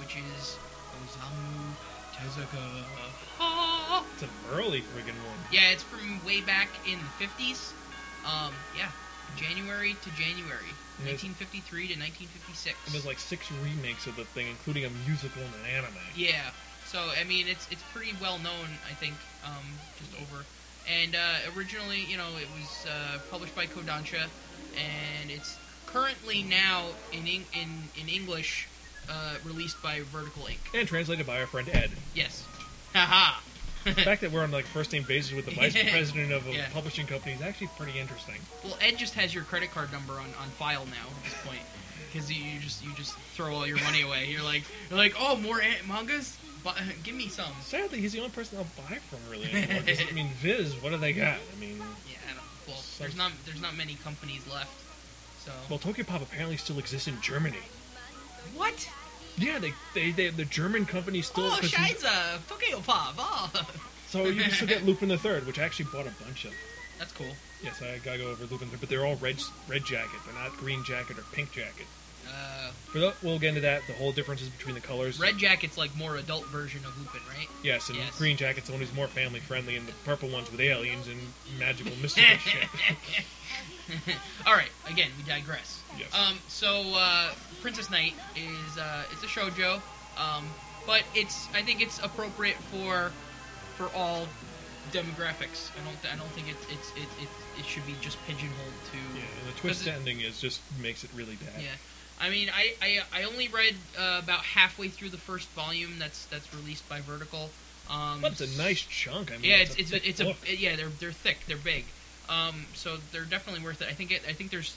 which 0.01 0.17
is 0.17 0.57
Osamu 1.07 1.75
Tezuka. 2.15 2.85
Ah. 3.39 4.05
It's 4.15 4.23
an 4.23 4.29
early 4.53 4.81
friggin' 4.81 5.15
one. 5.27 5.39
Yeah, 5.53 5.71
it's 5.71 5.83
from 5.85 6.25
way 6.25 6.41
back 6.41 6.69
in 6.91 6.99
the 6.99 7.25
50s. 7.25 7.73
Um, 8.25 8.53
yeah, 8.77 8.91
January 9.37 9.95
to 10.03 10.11
January, 10.11 10.73
And 10.99 11.07
there's- 11.07 11.23
1953 11.23 11.89
to 11.89 11.95
1956. 11.97 12.77
And 12.87 12.95
there's 12.95 13.07
like 13.07 13.19
six 13.19 13.51
remakes 13.53 14.07
of 14.07 14.17
the 14.17 14.25
thing, 14.25 14.49
including 14.49 14.85
a 14.85 14.91
musical 15.07 15.43
and 15.43 15.55
an 15.55 15.67
anime. 15.67 15.97
Yeah, 16.15 16.51
so 16.87 17.11
I 17.21 17.25
mean, 17.25 17.49
it's 17.49 17.67
it's 17.71 17.83
pretty 17.93 18.15
well 18.21 18.39
known, 18.39 18.79
I 18.91 18.95
think, 18.95 19.15
um, 19.45 19.79
just 19.99 20.13
over. 20.21 20.45
And 20.89 21.15
uh, 21.15 21.51
originally, 21.57 22.01
you 22.09 22.17
know, 22.17 22.29
it 22.41 22.49
was 22.59 22.87
uh, 22.87 23.19
published 23.31 23.55
by 23.55 23.67
Kodansha, 23.67 24.27
and 24.77 25.31
it's 25.31 25.57
currently 25.87 26.43
now 26.43 26.87
in 27.13 27.27
Eng- 27.27 27.47
in 27.53 27.89
in 28.01 28.09
English, 28.09 28.67
uh, 29.09 29.35
released 29.45 29.81
by 29.83 30.01
Vertical 30.03 30.45
Inc. 30.45 30.59
And 30.79 30.89
translated 30.89 31.27
by 31.27 31.41
our 31.41 31.47
friend 31.47 31.69
Ed. 31.73 31.91
Yes. 32.15 32.45
Haha. 32.95 33.41
The 33.85 33.93
fact 33.95 34.21
that 34.21 34.31
we're 34.33 34.43
on 34.43 34.51
like 34.51 34.67
first 34.67 34.93
name 34.93 35.05
basis 35.05 35.33
with 35.33 35.47
the 35.47 35.53
vice 35.53 35.73
president 35.91 36.33
of 36.33 36.47
a 36.47 36.53
Yeah. 36.53 36.67
publishing 36.73 37.07
company 37.07 37.35
is 37.35 37.43
actually 37.43 37.69
pretty 37.79 37.99
interesting. 37.99 38.37
well, 38.65 38.77
Ed 38.81 38.97
just 38.99 39.15
has 39.15 39.35
your 39.35 39.45
credit 39.45 39.71
card 39.71 39.91
number 39.93 40.15
on, 40.15 40.27
on 40.41 40.49
file 40.59 40.85
now 40.87 41.07
at 41.17 41.25
this 41.25 41.35
point, 41.45 41.61
because 42.13 42.31
you, 42.31 42.43
you 42.43 42.61
just 42.61 42.85
you 42.85 42.93
just 42.95 43.15
throw 43.35 43.55
all 43.55 43.67
your 43.67 43.81
money 43.83 44.03
away. 44.03 44.27
You're 44.27 44.43
like 44.43 44.65
you're 44.91 44.99
like, 44.99 45.15
oh, 45.19 45.37
more 45.37 45.61
an- 45.61 45.87
mangas. 45.89 46.37
Bu- 46.63 46.71
uh, 46.71 46.75
give 47.05 47.15
me 47.15 47.29
some. 47.29 47.53
Sadly, 47.63 48.01
he's 48.01 48.13
the 48.13 48.19
only 48.19 48.33
person 48.33 48.59
I'll 48.59 48.65
buy 48.87 48.97
from 48.97 49.19
really 49.31 49.49
I 49.51 50.13
mean, 50.13 50.29
Viz, 50.41 50.75
what 50.83 50.91
do 50.91 50.99
they 50.99 51.15
got? 51.15 51.39
I 51.57 51.59
mean, 51.59 51.79
Yeah, 51.79 52.19
I 52.31 52.35
don't. 52.35 52.45
Well, 52.69 52.77
Some- 52.77 53.05
there's 53.07 53.17
not 53.17 53.33
there's 53.47 53.63
not 53.63 53.75
many 53.77 53.95
companies 53.95 54.47
left. 54.53 54.71
So 55.47 55.53
well, 55.71 55.79
Tokyo 55.79 56.05
Pop 56.05 56.21
apparently 56.21 56.59
still 56.59 56.79
exists 56.79 57.09
in 57.09 57.19
Germany. 57.23 57.57
what? 58.55 58.91
Yeah, 59.39 59.59
they, 59.59 59.73
they, 59.95 60.11
they 60.11 60.29
the 60.31 60.45
German 60.45 60.85
company 60.87 61.23
still. 61.23 61.45
Oh, 61.47 61.59
Scheiße, 61.63 62.47
Tokyo 62.49 62.81
Pop. 62.81 63.15
Oh, 63.19 63.51
so 64.09 64.25
you 64.27 64.43
can 64.43 64.51
still 64.51 64.69
get 64.69 64.85
Lupin 64.85 65.09
the 65.09 65.19
Third, 65.19 65.47
which 65.47 65.59
I 65.59 65.65
actually 65.65 65.87
bought 65.93 66.07
a 66.07 66.13
bunch 66.25 66.45
of. 66.45 66.53
that's 66.99 67.13
cool. 67.13 67.33
Yes, 67.63 67.81
I 67.83 67.99
gotta 68.05 68.19
go 68.19 68.29
over 68.31 68.43
Lupin, 68.45 68.59
the 68.59 68.67
Third, 68.73 68.81
but 68.81 68.89
they're 68.89 69.07
all 69.07 69.17
red 69.17 69.41
red 69.69 69.85
jacket. 69.85 70.21
They're 70.27 70.35
not 70.35 70.57
green 70.57 70.83
jacket 70.85 71.19
or 71.19 71.23
pink 71.33 71.53
jacket. 71.53 71.87
Uh, 72.29 72.99
uh, 72.99 73.13
we'll 73.23 73.39
get 73.39 73.49
into 73.51 73.61
that. 73.63 73.83
The 73.87 73.95
whole 73.95 74.13
differences 74.13 74.49
between 74.51 74.75
the 74.75 74.81
colors. 74.81 75.19
Red 75.19 75.39
Jacket's 75.39 75.77
like 75.79 75.97
more 75.97 76.17
adult 76.17 76.45
version 76.47 76.85
of 76.85 76.97
Lupin, 76.99 77.21
right? 77.29 77.49
Yes, 77.65 77.89
and 77.89 77.97
Yes. 77.99 78.17
green 78.19 78.37
jacket's 78.37 78.67
the 78.67 78.73
one 78.73 78.81
who's 78.81 78.95
more 78.95 79.09
family 79.09 79.41
friendly, 79.41 79.75
and 79.77 79.87
the 79.89 79.93
purple 80.05 80.29
one's 80.29 80.51
with 80.51 80.61
aliens 80.61 81.09
and 81.09 81.19
magical 81.59 81.93
mystical 82.03 82.37
shit. 82.39 82.69
All 84.47 84.55
right, 84.55 84.71
again, 84.89 85.11
we 85.17 85.23
digress. 85.29 85.81
Yes. 85.99 86.09
Um, 86.15 86.39
so 86.49 86.83
uh, 86.95 87.31
Princess 87.63 87.91
Knight 87.91 88.15
is 88.37 88.79
uh, 88.79 89.05
it's 89.13 89.23
a 89.23 89.27
shojo, 89.27 89.81
um, 90.19 90.47
but 90.87 91.03
it's 91.15 91.49
I 91.55 91.63
think 91.63 91.81
it's 91.81 91.99
appropriate 92.01 92.57
for 92.57 93.11
for 93.77 93.89
all 93.97 94.27
demographics. 94.93 95.71
I 95.79 95.85
don't 95.85 96.13
I 96.13 96.17
don't 96.17 96.31
think 96.31 96.49
it 96.49 96.57
it's 96.71 96.91
it, 96.97 97.09
it, 97.23 97.29
it 97.59 97.65
should 97.65 97.87
be 97.87 97.95
just 98.01 98.19
pigeonholed 98.27 98.73
to 98.93 98.97
Yeah, 99.19 99.25
and 99.41 99.55
the 99.55 99.59
twist 99.61 99.87
it- 99.87 99.91
ending 99.95 100.21
is 100.21 100.41
just 100.41 100.61
makes 100.81 101.05
it 101.05 101.11
really 101.15 101.37
bad. 101.37 101.63
yeah. 101.63 101.69
I 102.23 102.29
mean, 102.29 102.51
I, 102.55 102.75
I, 102.83 103.21
I 103.21 103.23
only 103.23 103.49
read 103.49 103.77
uh, 103.99 104.21
about 104.23 104.41
halfway 104.41 104.89
through 104.89 105.09
the 105.09 105.17
first 105.17 105.49
volume. 105.51 105.93
That's 105.99 106.27
that's 106.27 106.53
released 106.55 106.87
by 106.87 107.01
Vertical. 107.01 107.49
Um, 107.89 108.21
But 108.21 108.33
it's 108.33 108.43
a 108.57 108.59
nice 108.63 108.83
chunk. 108.83 109.33
I 109.33 109.37
mean, 109.39 109.51
yeah, 109.51 109.57
it's 109.57 109.75
it's 109.77 109.91
a 109.93 109.97
it's, 110.07 110.19
thick 110.21 110.37
it's 110.43 110.51
a 110.51 110.57
yeah 110.57 110.77
they're 110.77 110.91
they're 111.01 111.13
thick 111.13 111.39
they're 111.49 111.57
big, 111.57 111.87
um, 112.31 112.67
so 112.75 112.97
they're 113.13 113.25
definitely 113.25 113.63
worth 113.63 113.83
it. 113.83 113.89
I 113.89 113.93
think 113.93 114.13
it 114.13 114.23
I 114.29 114.33
think 114.33 114.51
there's 114.51 114.77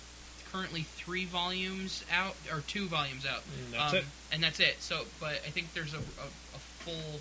currently 0.52 0.82
three 0.84 1.26
volumes 1.26 2.06
out 2.12 2.36
or 2.52 2.62
two 2.62 2.86
volumes 2.88 3.26
out. 3.26 3.42
And 3.58 3.74
that's 3.74 3.94
um, 3.94 4.00
it. 4.00 4.06
and 4.32 4.44
that's 4.44 4.60
it. 4.60 4.76
So, 4.80 5.04
but 5.20 5.42
I 5.46 5.50
think 5.50 5.74
there's 5.74 5.94
a, 5.94 5.98
a, 5.98 6.28
a 6.56 6.60
full 6.86 7.20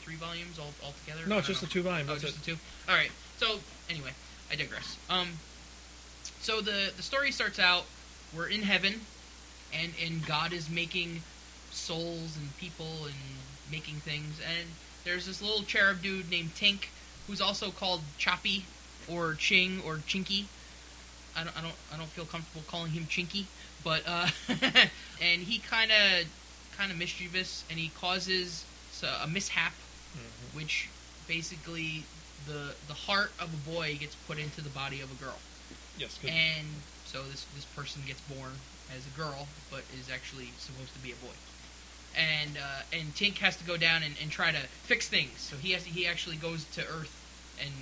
three 0.00 0.16
volumes 0.16 0.58
all 0.58 0.72
altogether. 0.82 1.26
No, 1.26 1.38
it's 1.38 1.46
just 1.46 1.62
know. 1.62 1.66
the 1.66 1.72
two 1.72 1.82
volumes. 1.82 2.10
Oh, 2.10 2.16
just 2.16 2.36
it. 2.36 2.40
the 2.40 2.52
two. 2.52 2.58
All 2.88 2.94
right. 2.94 3.10
So 3.38 3.58
anyway, 3.90 4.10
I 4.50 4.56
digress. 4.56 4.98
Um, 5.10 5.28
so 6.40 6.60
the 6.60 6.92
the 6.96 7.02
story 7.02 7.30
starts 7.30 7.58
out. 7.58 7.84
We're 8.34 8.48
in 8.48 8.62
heaven, 8.62 9.00
and 9.72 9.92
and 10.02 10.24
God 10.26 10.52
is 10.52 10.70
making 10.70 11.22
souls 11.70 12.36
and 12.36 12.56
people 12.58 13.04
and 13.04 13.14
making 13.70 13.96
things. 13.96 14.40
And 14.46 14.68
there's 15.04 15.26
this 15.26 15.42
little 15.42 15.62
cherub 15.64 16.02
dude 16.02 16.30
named 16.30 16.54
Tink, 16.54 16.86
who's 17.26 17.40
also 17.40 17.70
called 17.70 18.00
Choppy 18.18 18.64
or 19.08 19.34
Ching 19.34 19.80
or 19.86 19.96
Chinky. 20.06 20.44
I 21.36 21.44
don't 21.44 21.56
I 21.56 21.60
don't 21.62 21.74
I 21.92 21.96
don't 21.96 22.08
feel 22.10 22.24
comfortable 22.26 22.64
calling 22.68 22.92
him 22.92 23.04
Chinky, 23.06 23.44
but 23.82 24.02
uh, 24.06 24.28
and 25.20 25.42
he 25.42 25.58
kind 25.58 25.90
of 25.90 26.26
kind 26.76 26.90
of 26.92 26.98
mischievous, 26.98 27.64
and 27.70 27.78
he 27.78 27.88
causes 28.00 28.64
a 29.22 29.26
mishap 29.26 29.72
Mhm. 30.16 30.54
which 30.56 30.88
basically 31.26 32.04
the 32.46 32.74
the 32.86 32.94
heart 32.94 33.32
of 33.40 33.52
a 33.52 33.70
boy 33.70 33.96
gets 33.98 34.14
put 34.28 34.38
into 34.38 34.60
the 34.60 34.70
body 34.70 35.00
of 35.00 35.10
a 35.10 35.14
girl, 35.22 35.38
Yes, 35.98 36.16
'cause- 36.20 36.30
and 36.30 36.66
so 37.04 37.22
this 37.24 37.44
this 37.54 37.64
person 37.76 38.02
gets 38.06 38.20
born 38.22 38.52
as 38.94 39.02
a 39.06 39.10
girl, 39.18 39.48
but 39.70 39.82
is 39.98 40.08
actually 40.08 40.50
supposed 40.58 40.92
to 40.92 40.98
be 41.00 41.10
a 41.10 41.16
boy. 41.16 41.34
And 42.16 42.56
uh, 42.56 42.82
and 42.92 43.12
Tink 43.16 43.38
has 43.38 43.56
to 43.56 43.64
go 43.64 43.76
down 43.76 44.02
and, 44.04 44.14
and 44.22 44.30
try 44.30 44.52
to 44.52 44.60
fix 44.86 45.08
things. 45.08 45.40
So 45.40 45.56
he 45.56 45.72
has 45.72 45.82
to, 45.82 45.90
he 45.90 46.06
actually 46.06 46.36
goes 46.36 46.64
to 46.76 46.82
Earth 46.86 47.10
and 47.60 47.72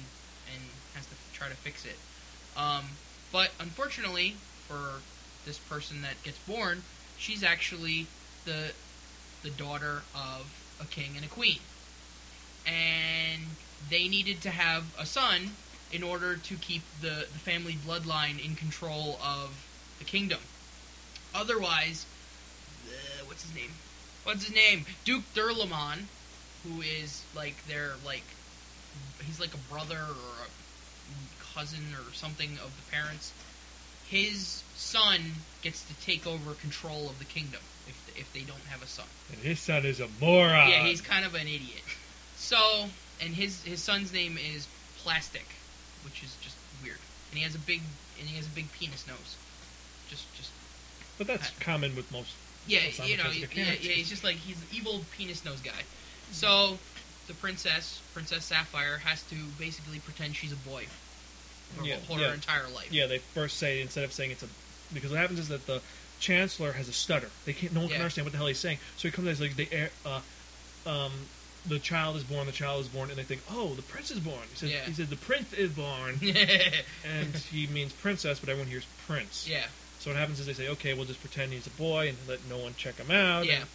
and 0.53 0.63
has 0.95 1.07
to 1.07 1.15
try 1.33 1.49
to 1.49 1.55
fix 1.55 1.85
it. 1.85 1.99
Um, 2.57 2.85
but 3.33 3.51
unfortunately 3.59 4.37
for 4.69 5.01
this 5.47 5.59
person 5.59 6.03
that 6.03 6.23
gets 6.23 6.39
born, 6.39 6.83
she's 7.17 7.43
actually 7.43 8.07
the 8.45 8.73
the 9.43 9.51
daughter 9.51 10.03
of 10.15 10.53
a 10.81 10.85
king 10.85 11.13
and 11.17 11.25
a 11.25 11.29
queen 11.29 11.59
and 12.67 13.43
they 13.91 14.09
needed 14.09 14.41
to 14.43 14.51
have 14.51 14.95
a 14.99 15.07
son 15.07 15.51
in 15.93 16.03
order 16.03 16.37
to 16.37 16.55
keep 16.57 16.83
the, 17.01 17.27
the 17.33 17.39
family 17.39 17.75
bloodline 17.75 18.43
in 18.45 18.55
control 18.55 19.19
of 19.23 19.67
the 19.99 20.05
kingdom. 20.05 20.41
Otherwise, 21.35 22.07
uh, 22.89 23.25
what's 23.27 23.43
his 23.43 23.55
name? 23.55 23.73
What's 24.25 24.47
his 24.47 24.55
name? 24.55 24.87
Duke 25.05 25.25
Duralumin, 25.35 26.05
who 26.65 26.81
is 26.81 27.25
like 27.35 27.67
their 27.67 27.93
like 28.05 28.23
he's 29.25 29.41
like 29.41 29.55
a 29.55 29.73
brother 29.73 29.99
or 29.99 30.47
a 30.47 30.49
cousin 31.55 31.81
or 31.95 32.13
something 32.13 32.53
of 32.65 32.73
the 32.77 32.91
parents. 32.91 33.33
His 34.09 34.63
son 34.77 35.21
gets 35.63 35.83
to 35.85 35.95
take 36.05 36.27
over 36.27 36.53
control 36.55 37.09
of 37.09 37.19
the 37.19 37.25
kingdom 37.25 37.61
if 37.89 37.97
if 38.17 38.33
they 38.33 38.41
don't 38.41 38.67
have 38.69 38.83
a 38.83 38.87
son. 38.87 39.07
and 39.33 39.41
his 39.43 39.59
son 39.61 39.85
is 39.87 40.01
a 40.01 40.09
moron. 40.21 40.69
Yeah, 40.69 40.85
he's 40.85 41.01
kind 41.01 41.25
of 41.25 41.35
an 41.35 41.47
idiot. 41.47 41.83
So, 42.37 42.89
and 43.21 43.35
his 43.35 43.63
his 43.65 43.83
son's 43.83 44.13
name 44.13 44.37
is 44.37 44.69
Plastic, 45.03 45.47
which 46.05 46.23
is 46.23 46.37
just 46.43 46.57
weird. 46.83 46.99
And 47.31 47.39
he 47.39 47.45
has 47.45 47.55
a 47.55 47.59
big 47.59 47.81
and 48.21 48.29
he 48.29 48.37
has 48.37 48.47
a 48.47 48.51
big 48.51 48.71
penis 48.73 49.07
nose. 49.07 49.37
Just 50.09 50.27
just 50.37 50.51
But 51.19 51.27
that's 51.27 51.51
common 51.61 51.97
with 51.97 52.11
most. 52.13 52.35
yeah, 52.67 52.81
That's 52.85 53.09
you 53.09 53.17
know, 53.17 53.31
yeah, 53.33 53.47
a 53.47 53.57
yeah, 53.81 53.93
he's 53.97 54.11
just 54.11 54.25
like 54.25 54.37
he's 54.37 54.57
an 54.61 54.69
evil 54.73 55.05
penis 55.17 55.45
nose 55.45 55.61
guy. 55.61 55.71
Mm-hmm. 55.71 56.33
So, 56.33 56.79
the 57.29 57.35
princess, 57.35 58.01
Princess 58.13 58.45
Sapphire, 58.45 58.99
has 58.99 59.23
to 59.31 59.37
basically 59.59 60.01
pretend 60.01 60.37
she's 60.37 60.53
a 60.53 60.57
boy 60.57 60.85
for 61.77 61.85
Yeah, 61.85 61.97
whole- 62.09 62.19
yeah. 62.21 62.33
entire 62.35 62.69
life. 62.69 62.93
Yeah, 62.93 63.07
they 63.07 63.19
first 63.19 63.59
say 63.59 63.81
instead 63.81 64.05
of 64.05 64.13
saying 64.13 64.31
it's 64.33 64.43
a, 64.43 64.49
because 64.95 65.11
what 65.11 65.19
happens 65.21 65.39
is 65.39 65.49
that 65.49 65.67
the 65.67 65.81
chancellor 66.21 66.73
has 66.73 66.89
a 66.89 66.93
stutter. 66.93 67.31
They 67.45 67.53
can't. 67.53 67.73
No 67.73 67.81
one 67.81 67.89
can 67.89 67.97
Yeah. 67.97 68.03
understand 68.03 68.27
what 68.27 68.33
the 68.33 68.39
hell 68.39 68.47
he's 68.47 68.59
saying. 68.59 68.79
So 68.97 69.09
he 69.09 69.13
comes 69.13 69.29
out 69.29 69.41
like 69.41 69.57
the 69.57 69.69
air- 69.73 69.91
uh, 70.07 70.21
um, 70.87 71.13
the 71.67 71.79
child 71.79 72.17
is 72.17 72.25
born. 72.25 72.47
The 72.47 72.53
child 72.53 72.81
is 72.83 72.89
born, 72.89 73.09
and 73.11 73.19
they 73.19 73.23
think, 73.25 73.41
oh, 73.51 73.75
the 73.75 73.83
prince 73.83 74.11
is 74.11 74.19
born. 74.21 74.43
He 74.51 74.57
says, 74.57 74.71
Yeah. 74.71 74.85
he 74.85 74.93
said 74.93 75.11
the 75.11 75.17
prince 75.17 75.53
is 75.53 75.71
born, 75.71 76.19
and 77.05 77.35
he 77.51 77.67
means 77.69 77.93
princess, 77.93 78.41
but 78.41 78.49
everyone 78.49 78.69
hears 78.71 78.85
prince. 79.07 79.47
yeah. 79.49 79.67
So 80.01 80.11
what 80.11 80.19
happens 80.19 80.41
is 80.41 80.47
they 80.47 80.53
say, 80.53 80.69
okay, 80.71 80.95
we'll 80.95 81.05
just 81.05 81.21
pretend 81.21 81.53
he's 81.53 81.69
a 81.69 81.71
boy 81.71 82.09
and 82.09 82.19
let 82.27 82.41
no 82.49 82.59
one 82.59 82.75
check 82.77 82.97
him 82.97 83.13
out. 83.13 83.47
Yeah. 83.47 83.61
and- 83.61 83.67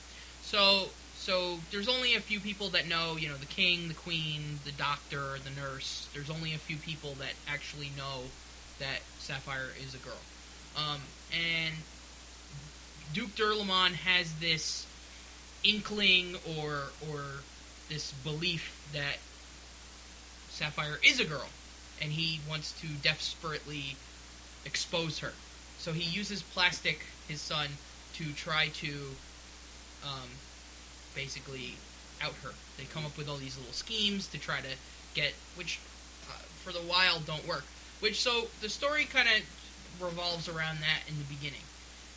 So 0.44 0.90
so 1.18 1.58
there's 1.72 1.90
only 1.90 2.16
a 2.16 2.22
few 2.22 2.40
people 2.40 2.70
that 2.70 2.88
know, 2.88 3.18
you 3.18 3.28
know, 3.28 3.36
the 3.36 3.46
king, 3.46 3.88
the 3.88 3.94
queen, 3.94 4.60
the 4.64 4.72
doctor, 4.72 5.36
the 5.44 5.50
nurse. 5.60 6.08
There's 6.14 6.30
only 6.30 6.54
a 6.54 6.58
few 6.58 6.78
people 6.78 7.16
that 7.16 7.34
actually 7.48 7.92
know 7.98 8.24
that 8.80 9.00
Sapphire 9.20 9.72
is 9.84 9.94
a 9.94 9.98
girl. 9.98 10.22
Um, 10.78 11.02
and 11.34 11.76
Duke 13.14 13.36
Duralumin 13.36 13.94
has 13.94 14.34
this 14.36 14.86
inkling 15.64 16.36
or 16.58 16.84
or 17.10 17.22
this 17.90 18.12
belief 18.24 18.88
that 18.94 19.18
Sapphire 20.50 21.00
is 21.04 21.20
a 21.20 21.26
girl, 21.26 21.50
and 22.02 22.12
he 22.12 22.40
wants 22.48 22.80
to 22.82 22.88
desperately 23.02 23.96
expose 24.66 25.20
her. 25.20 25.34
So 25.80 25.94
he 25.94 26.04
uses 26.04 26.42
Plastic, 26.42 27.06
his 27.28 27.42
son, 27.42 27.70
to 28.14 28.32
try 28.34 28.70
to 28.76 29.16
um, 30.04 30.30
basically 31.18 31.74
out 32.22 32.34
her. 32.44 32.52
They 32.78 32.86
come 32.86 33.06
up 33.06 33.18
with 33.18 33.28
all 33.28 33.38
these 33.38 33.58
little 33.58 33.74
schemes 33.74 34.28
to 34.28 34.38
try 34.40 34.62
to 34.62 34.78
get, 35.16 35.34
which 35.56 35.80
uh, 36.30 36.44
for 36.64 36.72
the 36.72 36.80
while 36.80 37.20
don't 37.20 37.46
work. 37.48 37.66
Which 38.00 38.22
so 38.22 38.48
the 38.62 38.70
story 38.70 39.06
kind 39.06 39.28
of 39.28 40.02
revolves 40.02 40.48
around 40.48 40.78
that 40.82 41.02
in 41.10 41.18
the 41.18 41.26
beginning, 41.26 41.66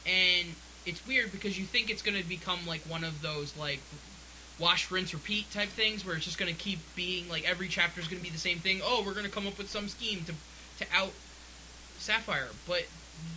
and 0.04 0.54
it's 0.84 1.06
weird 1.06 1.32
because 1.32 1.58
you 1.58 1.64
think 1.64 1.90
it's 1.90 2.02
going 2.02 2.20
to 2.20 2.28
become 2.28 2.60
like 2.66 2.82
one 2.82 3.04
of 3.04 3.22
those 3.22 3.56
like 3.56 3.80
wash, 4.58 4.90
rinse, 4.90 5.14
repeat 5.14 5.50
type 5.50 5.70
things 5.70 6.04
where 6.04 6.14
it's 6.14 6.26
just 6.26 6.36
going 6.36 6.54
to 6.54 6.60
keep 6.60 6.78
being 6.94 7.26
like 7.30 7.48
every 7.48 7.68
chapter 7.68 8.00
is 8.00 8.08
going 8.08 8.18
to 8.18 8.24
be 8.24 8.30
the 8.30 8.38
same 8.38 8.58
thing. 8.58 8.82
Oh, 8.84 9.02
we're 9.04 9.14
going 9.14 9.24
to 9.24 9.32
come 9.32 9.46
up 9.46 9.56
with 9.56 9.70
some 9.70 9.88
scheme 9.88 10.24
to 10.24 10.34
to 10.84 10.86
out 10.94 11.12
Sapphire, 11.98 12.48
but 12.66 12.84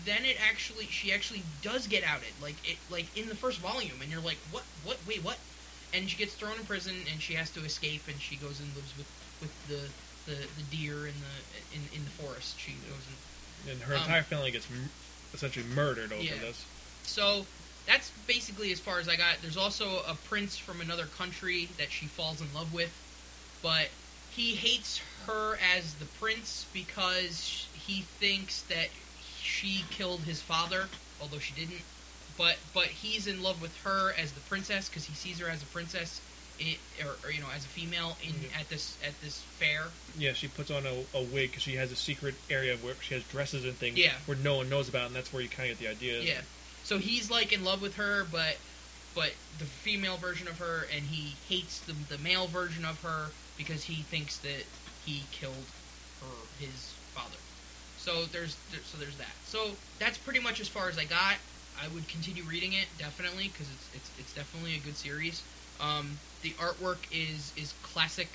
then 0.06 0.26
it 0.26 0.38
actually 0.41 0.86
she 0.86 1.12
actually 1.12 1.43
does 1.62 1.88
get 1.88 2.04
outed 2.04 2.34
like 2.41 2.56
it 2.69 2.78
like 2.89 3.06
in 3.17 3.28
the 3.28 3.36
first 3.36 3.60
volume 3.60 4.02
and 4.02 4.12
you're 4.12 4.21
like 4.21 4.38
what 4.52 4.63
what 4.84 4.97
wait 5.08 5.23
what 5.23 5.38
and 5.94 6.10
she 6.10 6.18
gets 6.18 6.34
thrown 6.34 6.58
in 6.58 6.66
prison 6.66 6.96
and 7.12 7.22
she 7.22 7.34
has 7.34 7.50
to 7.52 7.60
escape 7.64 8.02
and 8.08 8.20
she 8.20 8.36
goes 8.36 8.60
and 8.60 8.74
lives 8.76 8.94
with 8.98 9.08
with 9.42 9.54
the 9.68 9.82
the, 10.32 10.38
the 10.58 10.64
deer 10.76 11.08
in 11.08 11.14
the 11.20 11.76
in, 11.76 11.82
in 11.96 12.04
the 12.04 12.12
forest 12.12 12.60
she 12.60 12.72
goes 12.90 13.04
and 13.08 13.74
and 13.74 13.82
her 13.84 13.96
Um, 13.96 14.02
entire 14.02 14.24
family 14.24 14.52
gets 14.52 14.70
m- 14.72 14.90
essentially 15.34 15.66
murdered 15.74 16.12
over 16.12 16.22
Yeah. 16.22 16.36
this. 16.42 16.64
so 17.04 17.46
that's 17.86 18.12
basically 18.28 18.72
as 18.72 18.80
far 18.80 19.00
as 19.00 19.10
I 19.10 19.18
got. 19.18 19.42
There's 19.42 19.58
also 19.58 20.04
a 20.08 20.16
prince 20.30 20.58
from 20.58 20.80
another 20.80 21.06
country 21.06 21.68
that 21.78 21.92
she 21.92 22.06
falls 22.06 22.40
in 22.40 22.48
love 22.54 22.74
with, 22.74 22.94
but 23.62 23.90
he 24.32 24.56
hates 24.56 25.02
her 25.28 25.58
as 25.76 25.94
the 25.96 26.06
prince 26.06 26.66
because 26.74 27.68
he 27.74 28.04
thinks 28.22 28.62
that 28.64 28.88
she 29.42 29.84
killed 29.92 30.22
his 30.22 30.42
father, 30.42 30.88
although 31.22 31.40
she 31.40 31.54
didn't. 31.54 31.82
But 32.38 32.58
but 32.74 32.86
he's 32.88 33.28
in 33.28 33.43
love 33.43 33.62
with 33.62 33.76
her 33.84 34.13
as 34.17 34.32
the 34.32 34.39
princess 34.41 34.89
because 34.89 35.06
he 35.06 35.13
sees 35.13 35.39
her 35.39 35.48
as 35.50 35.62
a 35.62 35.65
princess, 35.67 36.19
in, 36.60 36.76
or, 37.06 37.15
or 37.24 37.32
you 37.32 37.39
know 37.41 37.48
as 37.56 37.63
a 37.65 37.67
female 37.67 38.17
in 38.24 38.34
Yeah. 38.41 38.60
at 38.60 38.69
this 38.69 38.98
at 39.06 39.19
this 39.22 39.39
fair. 39.60 39.86
Yeah, 40.17 40.34
she 40.34 40.48
puts 40.48 40.72
on 40.72 40.86
a, 40.86 41.17
a 41.17 41.22
wig 41.22 41.52
because 41.52 41.63
she 41.63 41.76
has 41.76 41.91
a 41.91 41.96
secret 41.96 42.36
area 42.50 42.76
where 42.78 42.96
she 43.02 43.13
has 43.13 43.24
dresses 43.26 43.65
and 43.65 43.76
things 43.76 43.98
Yeah. 43.98 44.13
where 44.26 44.38
no 44.38 44.58
one 44.58 44.69
knows 44.69 44.89
about, 44.89 45.08
and 45.08 45.15
that's 45.15 45.32
where 45.32 45.41
you 45.43 45.50
kind 45.50 45.72
of 45.72 45.80
get 45.80 46.00
the 46.00 46.08
idea. 46.08 46.22
Yeah. 46.22 46.41
So 46.84 46.98
he's 46.98 47.30
like 47.30 47.54
in 47.54 47.63
love 47.63 47.82
with 47.82 47.96
her, 47.98 48.26
but 48.32 48.58
but 49.15 49.34
the 49.60 49.65
female 49.65 50.17
version 50.17 50.48
of 50.48 50.58
her, 50.58 50.88
and 50.93 51.04
he 51.06 51.36
hates 51.48 51.80
the 51.82 51.93
the 51.93 52.17
male 52.17 52.48
version 52.48 52.84
of 52.84 53.02
her 53.04 53.28
because 53.58 53.84
he 53.84 54.02
thinks 54.02 54.38
that 54.39 54.65
he 55.06 55.24
killed 55.32 55.65
her 56.22 56.28
his 56.60 56.93
father. 57.13 57.38
So 57.98 58.26
there's 58.26 58.58
so 58.86 58.98
there's 58.98 59.17
that. 59.17 59.32
So 59.46 59.72
that's 60.00 60.17
pretty 60.17 60.39
much 60.39 60.60
as 60.60 60.67
far 60.67 60.89
as 60.89 60.98
I 60.98 61.06
got. 61.06 61.36
I 61.82 61.88
would 61.94 62.08
continue 62.08 62.44
reading 62.44 62.74
it 62.74 62.88
definitely 62.98 63.50
because 63.50 63.68
it's 63.72 63.90
it's 63.96 64.12
it's 64.20 64.34
definitely 64.34 64.76
a 64.76 64.80
good 64.80 64.96
series. 64.98 65.44
Um, 65.80 66.18
the 66.42 66.52
artwork 66.52 67.00
is 67.12 67.54
is 67.58 67.74
classic 67.84 68.30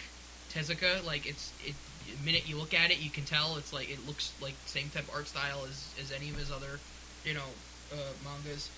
Tezuka. 0.52 1.04
Like 1.04 1.26
it's 1.26 1.52
it. 1.64 1.74
The 2.08 2.24
minute 2.24 2.48
you 2.48 2.56
look 2.56 2.72
at 2.72 2.90
it, 2.90 3.00
you 3.00 3.10
can 3.10 3.24
tell 3.24 3.56
it's 3.56 3.72
like 3.72 3.90
it 3.90 4.06
looks 4.06 4.32
like 4.40 4.54
the 4.64 4.70
same 4.70 4.88
type 4.88 5.04
of 5.08 5.14
art 5.14 5.28
style 5.28 5.64
as 5.68 5.92
as 6.00 6.10
any 6.10 6.30
of 6.30 6.36
his 6.36 6.50
other, 6.50 6.80
you 7.24 7.34
know, 7.34 7.48
uh, 7.92 8.12
mangas. 8.24 8.70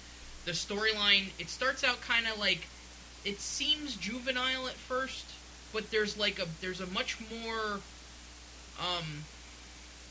The 0.47 0.53
storyline 0.53 1.31
it 1.39 1.49
starts 1.49 1.85
out 1.85 2.01
kind 2.01 2.27
of 2.27 2.39
like 2.39 2.67
it 3.25 3.41
seems 3.41 3.97
juvenile 3.97 4.67
at 4.67 4.75
first, 4.75 5.27
but 5.73 5.91
there's 5.91 6.19
like 6.19 6.39
a 6.41 6.47
there's 6.61 6.81
a 6.81 6.87
much 6.87 7.19
more 7.31 7.81
um 8.81 9.25